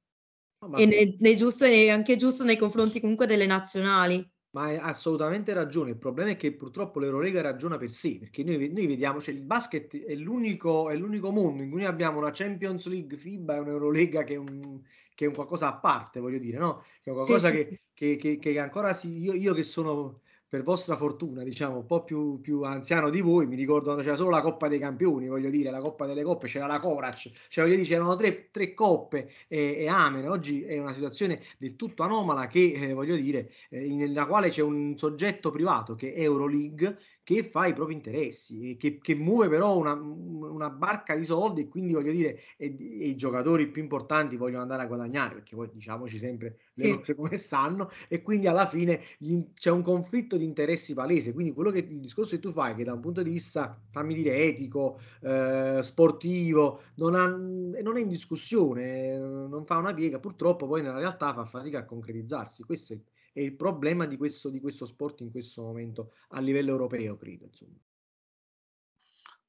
Oh, 0.59 0.79
e 0.79 0.87
ne, 0.87 1.17
ne 1.19 1.35
giusto, 1.35 1.65
e 1.65 1.91
anche 1.91 2.17
giusto 2.17 2.45
nei 2.45 2.57
confronti 2.57 3.01
comunque 3.01 3.27
delle 3.27 3.47
nazionali. 3.47 4.27
Ma 4.55 4.67
hai 4.67 4.77
assolutamente 4.77 5.53
ragione. 5.53 5.91
Il 5.91 5.97
problema 5.97 6.31
è 6.31 6.37
che 6.37 6.53
purtroppo 6.53 7.01
l'Eurolega 7.01 7.41
ragiona 7.41 7.77
per 7.77 7.91
sé, 7.91 8.19
perché 8.21 8.45
noi, 8.45 8.71
noi 8.73 8.87
vediamo, 8.87 9.21
cioè 9.21 9.35
il 9.35 9.41
basket 9.41 10.05
è 10.05 10.15
l'unico, 10.15 10.91
è 10.91 10.97
l'unico 10.97 11.33
mondo 11.33 11.63
in 11.65 11.71
cui 11.71 11.81
noi 11.81 11.89
abbiamo 11.89 12.19
una 12.19 12.31
Champions 12.31 12.87
League 12.87 13.17
FIBA 13.17 13.57
e 13.57 13.59
un'Eurolega 13.59 14.23
che 14.23 14.35
è 14.35 14.37
un, 14.37 14.81
che 15.13 15.25
è 15.25 15.29
un 15.29 15.35
qualcosa 15.35 15.69
a 15.69 15.75
parte, 15.75 16.21
voglio 16.21 16.39
dire, 16.39 16.59
no? 16.59 16.85
Che 17.01 17.11
è 17.11 17.13
qualcosa 17.13 17.49
sì, 17.49 17.55
che, 17.55 17.63
sì, 17.63 17.81
che, 17.93 18.17
che, 18.17 18.39
che, 18.39 18.59
ancora 18.61 18.93
si, 18.93 19.19
io, 19.19 19.33
io 19.35 19.55
che 19.55 19.65
sono 19.65 20.21
per 20.55 20.63
vostra 20.63 20.95
fortuna, 20.95 21.43
diciamo, 21.43 21.79
un 21.79 21.87
po' 21.87 22.05
più, 22.05 22.41
più, 22.41 22.63
anziano 22.63 23.11
di 23.11 23.21
voi, 23.21 23.45
mi 23.49 23.57
ricordo 23.57 23.87
quando 23.87 24.03
c'era 24.03 24.15
solo 24.15 24.31
la 24.31 24.41
Coppa 24.41 24.69
dei 24.69 24.79
Campioni, 24.79 25.27
voglio 25.27 25.51
dire, 25.51 25.69
la 25.69 25.81
Coppa 25.81 26.07
delle 26.07 26.23
Coppe, 26.23 26.47
c'era 26.47 26.67
la 26.69 26.79
Corac, 26.79 27.33
cioè 27.49 27.65
voglio 27.65 27.75
dire, 27.75 27.89
c'erano 27.89 28.15
tre, 28.15 28.51
tre 28.53 28.73
coppe 28.73 29.33
e, 29.49 29.75
e, 29.79 29.89
amen. 29.89 30.29
Oggi 30.29 30.63
è 30.63 30.79
una 30.79 30.93
situazione 30.93 31.43
del 31.59 31.75
tutto 31.75 32.05
anomala 32.05 32.47
che, 32.47 32.73
eh, 32.73 32.93
voglio 32.93 33.17
dire, 33.17 33.51
eh, 33.69 33.89
nella 33.89 34.27
quale 34.27 34.51
c'è 34.51 34.63
un 34.63 34.97
soggetto 34.97 35.51
privato 35.51 35.97
che 35.97 36.13
è 36.13 36.21
Euroleague 36.21 36.99
che 37.25 37.43
fa 37.43 37.67
i 37.67 37.73
propri 37.73 37.95
interessi, 37.95 38.77
che, 38.79 38.99
che 38.99 39.15
muove 39.15 39.49
però 39.49 39.79
una, 39.79 39.95
una, 39.95 40.69
barca 40.69 41.17
di 41.17 41.25
soldi 41.25 41.63
e 41.63 41.69
quindi 41.69 41.95
voglio 41.95 42.13
dire, 42.13 42.39
e, 42.59 42.67
e 42.67 43.09
i 43.09 43.17
giocatori 43.17 43.71
più 43.71 43.81
importanti 43.81 44.37
vogliono 44.37 44.61
andare 44.61 44.83
a 44.83 44.87
guadagnare, 44.87 45.37
perché 45.37 45.57
poi 45.57 45.71
diciamoci 45.73 46.19
sempre 46.19 46.59
le 46.75 46.85
sì. 46.85 46.97
cose 46.99 47.15
come 47.15 47.37
stanno, 47.39 47.91
e 48.09 48.21
quindi 48.21 48.47
alla 48.47 48.67
fine 48.67 49.01
gli, 49.17 49.43
c'è 49.55 49.71
un 49.71 49.81
conflitto 49.81 50.37
di 50.37 50.45
interessi 50.45 50.93
palese, 50.93 51.33
quindi 51.33 51.53
quello 51.53 51.71
che 51.71 51.79
il 51.79 52.01
discorso 52.01 52.35
che 52.35 52.43
tu 52.43 52.53
fai, 52.53 52.75
che 52.75 52.85
da 52.85 52.93
un 52.93 53.01
punto 53.01 53.23
di 53.23 53.31
vista, 53.31 53.81
fammi 53.91 54.13
dire, 54.13 54.37
etico, 54.37 55.01
eh, 55.23 55.81
sportivo, 55.83 56.83
non, 56.97 57.15
ha, 57.15 57.27
non 57.27 57.97
è 57.97 58.01
in 58.01 58.09
discussione, 58.09 59.17
non 59.17 59.65
fa 59.65 59.79
una 59.79 59.95
piega, 59.95 60.19
purtroppo 60.19 60.67
poi 60.67 60.83
nella 60.83 60.99
realtà 60.99 61.33
fa 61.33 61.47
fatica 61.47 61.79
a 61.79 61.85
concretizzarsi, 61.87 62.65
questo 62.65 62.93
è 62.93 62.97
il 62.97 63.03
è 63.35 63.41
il 63.41 63.57
problema 63.57 64.07
di 64.07 64.17
questo, 64.17 64.49
di 64.49 64.61
questo 64.61 64.87
sport 64.87 65.21
in 65.21 65.33
questo 65.33 65.61
momento 65.61 66.13
a 66.29 66.41
livello 66.41 66.71
europeo, 66.71 67.17
credo. 67.17 67.47
Insomma. 67.47 67.77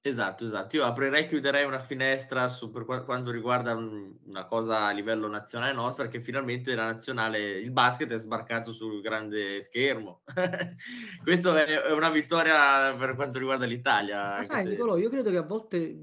Esatto, 0.07 0.45
esatto. 0.45 0.75
Io 0.75 0.83
aprirei 0.83 1.23
e 1.23 1.25
chiuderei 1.25 1.65
una 1.65 1.79
finestra 1.79 2.47
su, 2.47 2.69
per 2.69 2.85
quanto 2.85 3.31
riguarda 3.31 3.73
una 3.73 4.45
cosa 4.45 4.85
a 4.85 4.91
livello 4.91 5.27
nazionale 5.27 5.73
nostra, 5.73 6.07
che 6.07 6.21
finalmente 6.21 6.75
la 6.75 6.85
nazionale, 6.85 7.57
il 7.57 7.71
basket 7.71 8.11
è 8.11 8.17
sbarcato 8.19 8.71
sul 8.71 9.01
grande 9.01 9.63
schermo. 9.63 10.21
Questo 11.23 11.55
è 11.55 11.91
una 11.91 12.11
vittoria 12.11 12.95
per 12.95 13.15
quanto 13.15 13.39
riguarda 13.39 13.65
l'Italia. 13.65 14.35
Ma 14.35 14.43
sai, 14.43 14.65
se... 14.65 14.69
Nicolò, 14.69 14.95
io 14.95 15.09
credo 15.09 15.31
che 15.31 15.37
a 15.37 15.41
volte 15.41 15.97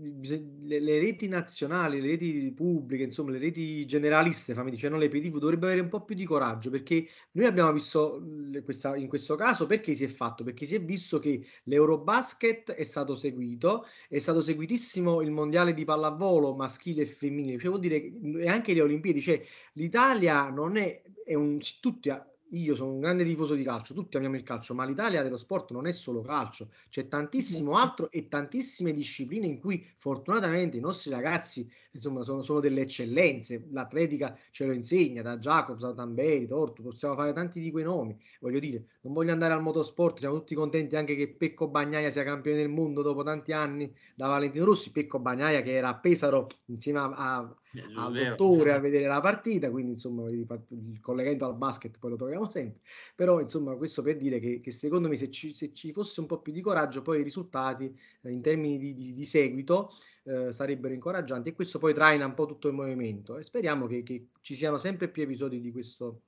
le, 0.64 0.80
le, 0.80 0.98
reti 0.98 1.28
nazionali, 1.28 2.00
le 2.00 2.08
reti 2.08 2.52
pubbliche, 2.52 3.04
insomma, 3.04 3.30
le 3.30 3.38
reti 3.38 3.86
generaliste, 3.86 4.52
fammi 4.52 4.72
dire, 4.72 4.88
non 4.88 4.98
le 4.98 5.10
PTV, 5.10 5.38
dovrebbero 5.38 5.66
avere 5.66 5.82
un 5.82 5.88
po' 5.88 6.04
più 6.04 6.16
di 6.16 6.24
coraggio, 6.24 6.70
perché 6.70 7.06
noi 7.32 7.46
abbiamo 7.46 7.70
visto 7.70 8.20
questa, 8.64 8.96
in 8.96 9.06
questo 9.06 9.36
caso, 9.36 9.66
perché 9.66 9.94
si 9.94 10.02
è 10.02 10.08
fatto? 10.08 10.42
Perché 10.42 10.66
si 10.66 10.74
è 10.74 10.82
visto 10.82 11.20
che 11.20 11.46
l'Eurobasket 11.64 12.72
è 12.72 12.82
stato 12.82 13.14
seguito, 13.14 13.86
è 14.08 14.18
stato 14.18 14.40
seguitissimo 14.40 15.22
il 15.22 15.30
mondiale 15.30 15.74
di 15.74 15.84
pallavolo 15.84 16.54
maschile 16.54 17.02
e 17.02 17.06
femminile, 17.06 17.58
cioè 17.58 17.68
vuol 17.68 17.80
dire 17.80 18.12
e 18.40 18.48
anche 18.48 18.74
le 18.74 18.82
Olimpiadi, 18.82 19.20
cioè 19.20 19.42
l'Italia 19.74 20.48
non 20.50 20.76
è, 20.76 21.02
è 21.24 21.34
un, 21.34 21.58
tutti 21.80 22.10
io 22.52 22.74
sono 22.74 22.92
un 22.92 23.00
grande 23.00 23.24
tifoso 23.24 23.54
di 23.54 23.62
calcio, 23.62 23.94
tutti 23.94 24.16
amiamo 24.16 24.36
il 24.36 24.42
calcio, 24.42 24.74
ma 24.74 24.84
l'Italia 24.84 25.22
dello 25.22 25.36
sport 25.36 25.70
non 25.72 25.86
è 25.86 25.92
solo 25.92 26.20
calcio, 26.22 26.70
c'è 26.88 27.08
tantissimo 27.08 27.76
altro 27.76 28.10
e 28.10 28.28
tantissime 28.28 28.92
discipline 28.92 29.46
in 29.46 29.58
cui 29.58 29.86
fortunatamente 29.96 30.76
i 30.76 30.80
nostri 30.80 31.10
ragazzi 31.10 31.70
insomma 31.92 32.22
sono, 32.22 32.42
sono 32.42 32.60
delle 32.60 32.82
eccellenze, 32.82 33.68
l'atletica 33.70 34.36
ce 34.50 34.66
lo 34.66 34.72
insegna, 34.72 35.22
da 35.22 35.38
Jacobs 35.38 35.82
a 35.84 35.94
Tamberi, 35.94 36.46
Torto, 36.46 36.82
possiamo 36.82 37.14
fare 37.14 37.32
tanti 37.32 37.60
di 37.60 37.70
quei 37.70 37.84
nomi, 37.84 38.18
voglio 38.40 38.58
dire, 38.58 38.86
non 39.02 39.12
voglio 39.12 39.32
andare 39.32 39.54
al 39.54 39.62
motorsport, 39.62 40.18
siamo 40.18 40.36
tutti 40.36 40.54
contenti 40.54 40.96
anche 40.96 41.16
che 41.16 41.28
Pecco 41.28 41.68
Bagnaia 41.68 42.10
sia 42.10 42.24
campione 42.24 42.58
del 42.58 42.68
mondo 42.68 43.02
dopo 43.02 43.22
tanti 43.22 43.52
anni 43.52 43.92
da 44.14 44.26
Valentino 44.26 44.64
Rossi, 44.64 44.90
Pecco 44.90 45.18
Bagnaia 45.18 45.62
che 45.62 45.72
era 45.72 45.88
a 45.88 45.98
Pesaro 45.98 46.48
insieme 46.66 46.98
a, 46.98 47.12
a 47.14 47.56
al 47.96 48.12
dottore 48.12 48.72
a 48.72 48.78
vedere 48.78 49.06
la 49.06 49.20
partita, 49.20 49.70
quindi 49.70 49.92
insomma 49.92 50.28
il 50.28 50.98
collegamento 51.00 51.46
al 51.46 51.56
basket 51.56 51.98
poi 51.98 52.10
lo 52.10 52.16
troviamo 52.16 52.50
sempre, 52.50 52.80
però 53.14 53.40
insomma 53.40 53.74
questo 53.76 54.02
per 54.02 54.16
dire 54.16 54.38
che, 54.40 54.60
che 54.60 54.72
secondo 54.72 55.08
me 55.08 55.16
se 55.16 55.30
ci, 55.30 55.54
se 55.54 55.72
ci, 55.72 55.92
fosse 55.92 56.20
un 56.20 56.26
po' 56.26 56.40
più 56.40 56.52
di 56.52 56.60
coraggio 56.60 57.02
poi 57.02 57.20
i 57.20 57.22
risultati 57.22 57.98
eh, 58.22 58.30
in 58.30 58.42
termini 58.42 58.78
di, 58.78 58.94
di, 58.94 59.12
di 59.14 59.24
seguito 59.24 59.92
eh, 60.24 60.52
sarebbero 60.52 60.92
incoraggianti 60.92 61.48
e 61.48 61.54
questo 61.54 61.78
poi 61.78 61.94
traina 61.94 62.26
un 62.26 62.34
po' 62.34 62.46
tutto 62.46 62.68
il 62.68 62.74
movimento 62.74 63.38
e 63.38 63.42
speriamo 63.42 63.86
che, 63.86 64.02
che 64.02 64.28
ci 64.40 64.54
siano 64.54 64.76
sempre 64.76 65.08
più 65.08 65.22
episodi 65.22 65.60
di 65.60 65.72
questo, 65.72 66.20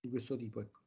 di 0.00 0.10
questo 0.10 0.36
tipo. 0.36 0.60
Ecco. 0.60 0.80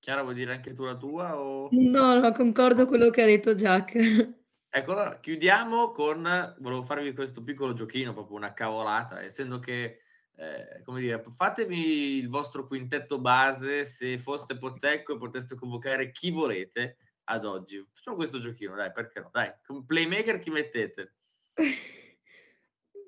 Chiara, 0.00 0.22
vuoi 0.22 0.34
dire 0.34 0.52
anche 0.52 0.72
tu 0.72 0.84
la 0.84 0.96
tua? 0.96 1.38
O... 1.38 1.68
No, 1.72 2.18
no, 2.18 2.32
concordo 2.32 2.86
con 2.86 2.96
quello 2.96 3.10
che 3.10 3.22
ha 3.22 3.26
detto 3.26 3.54
Jack. 3.54 4.36
Ecco, 4.70 4.92
allora, 4.92 5.18
chiudiamo 5.18 5.92
con, 5.92 6.54
volevo 6.58 6.82
farvi 6.82 7.14
questo 7.14 7.42
piccolo 7.42 7.72
giochino, 7.72 8.12
proprio 8.12 8.36
una 8.36 8.52
cavolata, 8.52 9.22
essendo 9.22 9.58
che, 9.58 10.00
eh, 10.36 10.82
come 10.84 11.00
dire, 11.00 11.22
fatemi 11.34 12.16
il 12.16 12.28
vostro 12.28 12.66
quintetto 12.66 13.18
base 13.18 13.86
se 13.86 14.18
foste 14.18 14.58
Pozzecco 14.58 15.14
e 15.14 15.18
poteste 15.18 15.54
convocare 15.56 16.10
chi 16.10 16.30
volete 16.30 16.98
ad 17.24 17.46
oggi. 17.46 17.82
Facciamo 17.92 18.16
questo 18.16 18.40
giochino, 18.40 18.74
dai, 18.74 18.92
perché 18.92 19.20
no? 19.20 19.30
Dai, 19.32 19.52
con 19.64 19.86
playmaker 19.86 20.38
chi 20.38 20.50
mettete? 20.50 21.14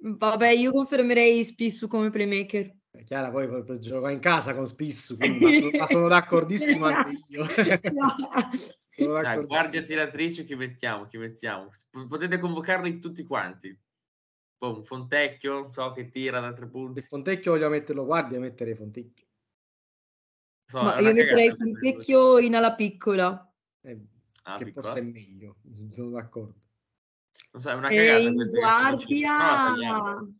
Vabbè, 0.02 0.48
io 0.48 0.72
confermerei 0.72 1.44
Spissu 1.44 1.88
come 1.88 2.08
playmaker. 2.08 2.74
Eh, 2.92 3.04
Chiara 3.04 3.30
poi 3.30 3.78
gioca 3.78 4.10
in 4.10 4.20
casa 4.20 4.54
con 4.54 4.66
Spissu, 4.66 5.16
quindi, 5.18 5.76
ma, 5.76 5.86
sono 5.86 6.08
d'accordissimo 6.08 6.86
anche 6.86 7.18
io. 7.28 7.44
Dai, 9.06 9.44
guardia 9.44 9.82
tiratrice 9.82 10.44
chi 10.44 10.54
mettiamo, 10.54 11.06
chi 11.06 11.16
mettiamo. 11.16 11.70
Potete 12.08 12.38
convocarli 12.38 12.98
tutti 12.98 13.24
quanti. 13.24 13.76
Un 14.58 14.84
Fontecchio, 14.84 15.70
so 15.72 15.92
che 15.92 16.10
tira 16.10 16.40
da 16.40 16.52
tre 16.52 16.68
punti. 16.68 17.00
Fontecchio 17.00 17.52
voglio 17.52 17.70
metterlo 17.70 18.04
guardia, 18.04 18.38
metterei 18.38 18.74
Fontecchio. 18.74 19.26
So, 20.66 20.82
Ma 20.82 20.98
io 20.98 21.12
metterei 21.12 21.54
Fontecchio 21.56 22.38
in 22.38 22.54
ala 22.54 22.74
piccola. 22.74 23.52
Eh, 23.80 23.98
ah, 24.42 24.56
che 24.58 24.64
piccola? 24.66 24.86
forse 24.86 25.00
è 25.00 25.02
meglio, 25.02 25.56
sono 25.92 26.10
d'accordo. 26.10 26.60
Non 27.52 27.62
so, 27.62 27.70
è 27.70 27.74
una 27.74 27.88
cagata 27.88 28.18
in 28.18 28.34
guardia... 28.34 29.70
No, 29.70 30.34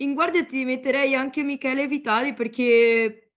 in 0.00 0.14
guardia 0.14 0.44
ti 0.44 0.64
metterei 0.64 1.14
anche 1.14 1.42
Michele 1.42 1.86
Vitali 1.86 2.32
perché 2.32 3.32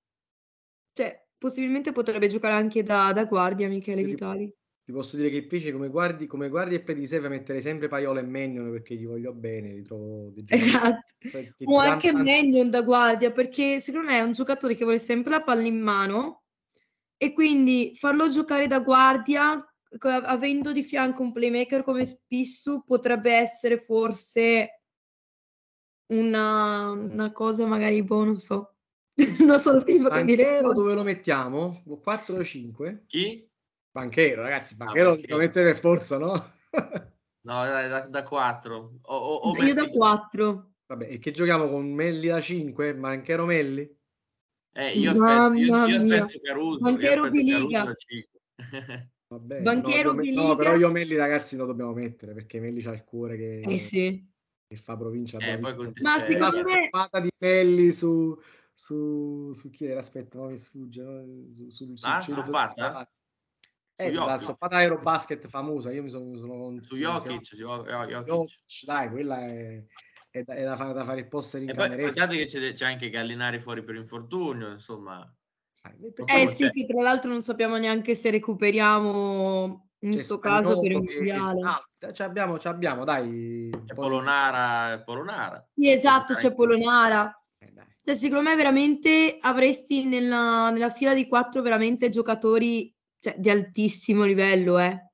cioè, 0.93 1.20
possibilmente 1.41 1.91
potrebbe 1.91 2.27
giocare 2.27 2.53
anche 2.53 2.83
da, 2.83 3.11
da 3.13 3.25
guardia 3.25 3.67
Michele 3.67 4.03
Vitali. 4.03 4.53
Ti 4.83 4.91
posso 4.91 5.15
dire 5.15 5.31
che 5.31 5.37
invece 5.37 5.71
come 5.71 5.89
guardi, 5.89 6.27
come 6.27 6.49
guardi 6.49 6.75
e 6.75 6.81
per 6.81 6.93
di 6.93 7.01
riserva 7.01 7.29
metterei 7.29 7.61
sempre 7.61 7.87
Paiola 7.87 8.19
e 8.19 8.23
Mennion 8.23 8.69
perché 8.69 8.93
gli 8.93 9.07
voglio 9.07 9.33
bene, 9.33 9.73
li 9.73 9.81
trovo 9.81 10.29
dei 10.29 10.45
Esatto. 10.47 11.13
Cioè, 11.17 11.51
o 11.63 11.77
anche 11.77 12.11
tanto... 12.11 12.29
Mennion 12.29 12.69
da 12.69 12.83
guardia 12.83 13.31
perché 13.31 13.79
secondo 13.79 14.11
me 14.11 14.19
è 14.19 14.21
un 14.21 14.33
giocatore 14.33 14.75
che 14.75 14.83
vuole 14.83 14.99
sempre 14.99 15.31
la 15.31 15.41
palla 15.41 15.65
in 15.65 15.79
mano 15.79 16.43
e 17.17 17.33
quindi 17.33 17.93
farlo 17.95 18.29
giocare 18.29 18.67
da 18.67 18.79
guardia 18.79 19.65
avendo 19.97 20.71
di 20.71 20.83
fianco 20.83 21.23
un 21.23 21.31
playmaker 21.31 21.81
come 21.81 22.05
Spissu 22.05 22.83
potrebbe 22.85 23.33
essere 23.33 23.79
forse 23.79 24.81
una, 26.13 26.91
una 26.91 27.31
cosa 27.31 27.65
magari 27.65 28.03
boh, 28.03 28.25
non 28.25 28.35
so. 28.35 28.75
non 29.45 29.59
so, 29.59 29.79
schifo 29.79 30.09
capire. 30.09 30.61
dove 30.61 30.93
lo 30.93 31.03
mettiamo? 31.03 31.83
4 32.01 32.37
o 32.37 32.43
5? 32.43 33.03
Chi? 33.07 33.47
Banchero, 33.91 34.41
ragazzi, 34.41 34.75
Banchero 34.75 35.09
no, 35.09 35.15
lo 35.15 35.21
devo 35.21 35.37
mettere 35.37 35.65
per 35.67 35.79
forza, 35.79 36.17
no? 36.17 36.31
no, 37.41 37.65
dai, 37.65 37.89
da, 37.89 38.07
da 38.07 38.23
4. 38.23 38.99
O, 39.01 39.15
o, 39.15 39.35
o 39.51 39.63
Io 39.63 39.73
da 39.73 39.89
4. 39.89 40.71
Vabbè, 40.87 41.07
e 41.09 41.19
che 41.19 41.31
giochiamo 41.31 41.69
con 41.69 41.91
Melli 41.91 42.27
da 42.27 42.39
5? 42.39 42.95
Banchero 42.95 43.45
Melli? 43.45 43.99
Eh, 44.73 44.97
io 44.97 45.11
aspetto, 45.11 45.53
io, 45.53 45.85
io 45.85 45.95
aspetto 45.95 46.39
Caruso. 46.41 46.79
Banchero 46.79 47.29
Biliga. 47.29 47.93
Vabbè, 49.27 49.61
Banchero 49.61 50.13
no, 50.13 50.47
no, 50.47 50.55
però 50.55 50.75
io 50.75 50.89
Melli 50.89 51.15
ragazzi 51.15 51.55
lo 51.55 51.65
dobbiamo 51.65 51.93
mettere 51.93 52.33
perché 52.33 52.59
Melli 52.59 52.81
c'ha 52.81 52.91
il 52.91 53.05
cuore 53.05 53.37
che, 53.37 53.61
eh 53.61 53.77
sì. 53.77 54.29
che 54.67 54.75
fa 54.75 54.97
provincia. 54.97 55.37
Eh, 55.37 55.57
Ma 55.57 55.71
secondo 55.71 56.63
me... 56.63 56.89
La 56.91 57.19
di 57.21 57.29
Melli 57.37 57.91
su, 57.91 58.37
su, 58.81 59.53
su 59.53 59.69
chi 59.69 59.85
era? 59.85 59.99
Aspetta, 59.99 60.39
mi 60.39 60.57
sfugge. 60.57 61.03
No? 61.03 61.23
Su, 61.53 61.69
su, 61.69 61.95
su, 61.95 62.07
ah, 62.07 62.19
stoppata? 62.19 63.07
Eh, 63.95 64.11
la 64.11 64.39
stoppata 64.39 64.77
Aerobasket 64.77 65.47
famosa, 65.47 65.91
io 65.91 66.01
mi 66.01 66.09
sono... 66.09 66.35
sono 66.35 66.81
su 66.81 66.95
Jokic, 66.97 67.55
Jokic, 67.55 68.85
dai, 68.85 69.09
quella 69.11 69.39
è, 69.45 69.83
è, 70.31 70.41
da, 70.41 70.55
è 70.55 70.63
da, 70.63 70.75
fare, 70.75 70.93
da, 70.93 71.03
fare, 71.03 71.19
il 71.19 71.27
poster 71.27 71.61
in 71.61 71.69
e 71.69 71.73
cameretta. 71.73 72.11
Guardate 72.11 72.37
che 72.37 72.45
c'è, 72.45 72.73
c'è, 72.73 72.85
anche 72.87 73.11
Gallinari 73.11 73.59
fuori 73.59 73.83
per 73.83 73.93
infortunio, 73.93 74.71
insomma. 74.71 75.31
Eh 76.25 76.47
sì, 76.47 76.67
che 76.71 76.85
tra 76.87 77.03
l'altro 77.03 77.29
non 77.29 77.43
sappiamo 77.43 77.77
neanche 77.77 78.15
se 78.15 78.31
recuperiamo 78.31 79.89
in 79.99 80.11
questo 80.13 80.39
caso 80.39 80.79
per 80.79 80.91
il 80.91 81.03
mondiale. 81.03 82.13
Ci 82.13 82.23
abbiamo, 82.23 82.57
ci 82.57 82.67
abbiamo, 82.67 83.03
dai. 83.03 83.69
C'è 83.85 83.93
Polonara. 83.93 84.99
Polonara. 85.03 85.69
Sì, 85.75 85.91
esatto, 85.91 86.33
c'è 86.33 86.53
Polonara. 86.55 87.35
Cioè, 88.03 88.15
secondo 88.15 88.49
me 88.49 88.55
veramente 88.55 89.37
avresti 89.39 90.05
nella, 90.05 90.71
nella, 90.71 90.89
fila 90.89 91.13
di 91.13 91.27
quattro 91.27 91.61
veramente 91.61 92.09
giocatori 92.09 92.91
cioè, 93.19 93.35
di 93.37 93.49
altissimo 93.49 94.23
livello, 94.23 94.79
eh. 94.79 95.09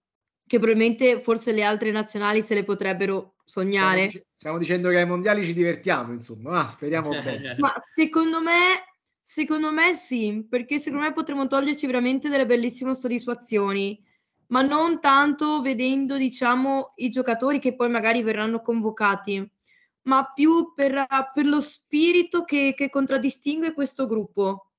Che 0.47 0.57
probabilmente 0.59 1.19
forse 1.21 1.51
le 1.51 1.63
altre 1.63 1.91
nazionali 1.91 2.41
se 2.41 2.53
le 2.53 2.63
potrebbero 2.63 3.35
sognare. 3.43 4.07
Stiamo, 4.07 4.25
stiamo 4.37 4.57
dicendo 4.57 4.89
che 4.89 4.97
ai 4.97 5.05
mondiali 5.05 5.43
ci 5.43 5.51
divertiamo, 5.51 6.13
insomma, 6.13 6.61
ah, 6.61 6.67
speriamo 6.67 7.09
bene. 7.21 7.57
Ma 7.59 7.73
secondo 7.83 8.41
me, 8.41 8.85
secondo 9.21 9.73
me 9.73 9.93
sì, 9.93 10.45
perché 10.49 10.79
secondo 10.79 11.05
me 11.05 11.11
potremmo 11.11 11.47
toglierci 11.47 11.85
veramente 11.85 12.29
delle 12.29 12.45
bellissime 12.45 12.95
soddisfazioni, 12.95 14.01
ma 14.47 14.61
non 14.61 15.01
tanto 15.01 15.59
vedendo, 15.59 16.15
diciamo, 16.15 16.93
i 16.95 17.09
giocatori 17.09 17.59
che 17.59 17.75
poi 17.75 17.89
magari 17.89 18.23
verranno 18.23 18.61
convocati 18.61 19.51
ma 20.07 20.31
più 20.33 20.73
per, 20.73 21.05
per 21.33 21.45
lo 21.45 21.61
spirito 21.61 22.43
che, 22.43 22.73
che, 22.75 22.89
contraddistingue 22.89 23.73
questo 23.73 24.07
gruppo. 24.07 24.71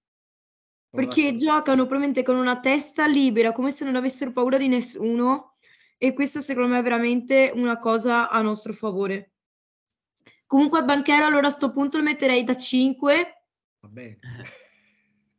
Perché 0.90 1.34
giocano 1.34 1.82
probabilmente 1.82 2.22
con 2.22 2.36
una 2.36 2.60
testa 2.60 3.06
libera, 3.06 3.52
come 3.52 3.70
se 3.70 3.84
non 3.84 3.94
avessero 3.94 4.32
paura 4.32 4.56
di 4.56 4.68
nessuno, 4.68 5.56
e 5.98 6.14
questa 6.14 6.40
secondo 6.40 6.70
me 6.70 6.78
è 6.78 6.82
veramente 6.82 7.52
una 7.54 7.78
cosa 7.78 8.30
a 8.30 8.40
nostro 8.40 8.72
favore. 8.72 9.34
Comunque 10.46 10.82
Banchero 10.82 11.26
allora 11.26 11.46
a 11.46 11.50
questo 11.50 11.70
punto 11.70 11.98
lo 11.98 12.04
metterei 12.04 12.42
da 12.42 12.56
5. 12.56 13.44
Va 13.80 13.88
bene. 13.88 14.18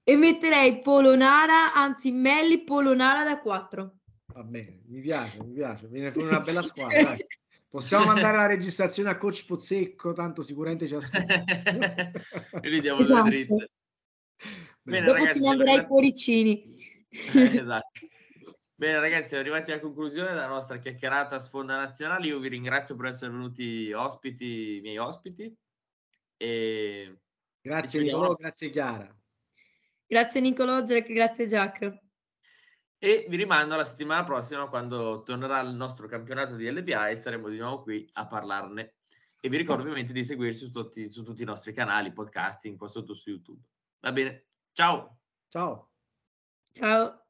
E 0.03 0.15
metterei 0.15 0.81
Polonara, 0.81 1.73
anzi 1.73 2.11
Melli 2.11 2.63
Polonara 2.63 3.23
da 3.23 3.39
4. 3.39 3.93
Va 4.33 4.43
bene, 4.43 4.83
mi 4.85 5.01
piace, 5.01 5.43
mi 5.43 5.53
piace, 5.53 5.87
viene 5.87 6.11
fuori 6.11 6.27
una 6.27 6.39
bella 6.39 6.61
squadra. 6.61 7.15
Possiamo 7.69 8.05
mandare 8.13 8.37
la 8.37 8.47
registrazione 8.47 9.09
a 9.09 9.17
coach 9.17 9.45
Pozzecco, 9.45 10.13
tanto 10.13 10.41
sicuramente 10.41 10.87
ci 10.87 10.95
aspetta. 10.95 11.43
e 12.61 12.69
gli 12.69 12.81
diamo 12.81 12.99
esatto. 12.99 13.29
le 13.29 13.45
dritte. 13.45 13.71
Bene, 14.81 15.05
Dopo 15.05 15.17
ragazzi, 15.17 15.39
ci 15.39 15.45
manderai 15.45 15.75
i 15.77 15.85
cuoricini. 15.85 16.63
Eh, 17.09 17.59
esatto. 17.61 17.99
Bene 18.73 18.99
ragazzi, 18.99 19.27
siamo 19.27 19.43
arrivati 19.43 19.71
alla 19.71 19.81
conclusione 19.81 20.29
della 20.29 20.47
nostra 20.47 20.77
chiacchierata 20.77 21.35
a 21.35 21.39
sfonda 21.39 21.75
nazionale. 21.75 22.27
Io 22.27 22.39
vi 22.39 22.47
ringrazio 22.47 22.95
per 22.95 23.07
essere 23.07 23.31
venuti 23.31 23.91
ospiti, 23.91 24.77
i 24.77 24.81
miei 24.81 24.97
ospiti. 24.97 25.53
E... 26.37 27.19
Grazie 27.61 28.01
Nicolò, 28.01 28.33
grazie 28.35 28.69
Chiara. 28.69 29.13
Grazie 30.07 30.41
Nicolò, 30.41 30.81
grazie 30.81 31.45
Jack 31.45 32.08
e 32.99 33.25
vi 33.29 33.37
rimando 33.37 33.73
alla 33.73 33.85
settimana 33.85 34.23
prossima 34.23 34.67
quando 34.67 35.23
tornerà 35.23 35.61
il 35.61 35.73
nostro 35.73 36.07
campionato 36.07 36.55
di 36.55 36.69
LBA 36.69 37.09
e 37.09 37.15
saremo 37.15 37.47
di 37.47 37.57
nuovo 37.57 37.81
qui 37.81 38.07
a 38.13 38.27
parlarne. 38.27 38.95
E 39.39 39.47
vi 39.47 39.55
ricordo 39.55 39.83
ovviamente 39.83 40.11
di 40.11 40.23
seguirci 40.23 40.65
su 40.65 40.69
tutti, 40.69 41.09
su 41.09 41.23
tutti 41.23 41.43
i 41.43 41.45
nostri 41.45 41.71
canali, 41.71 42.11
podcasting, 42.11 42.77
qua 42.77 42.89
sotto 42.89 43.13
su 43.13 43.29
YouTube. 43.29 43.63
Va 44.01 44.11
bene, 44.11 44.47
ciao! 44.73 45.17
Ciao! 45.47 45.91
Ciao! 46.73 47.28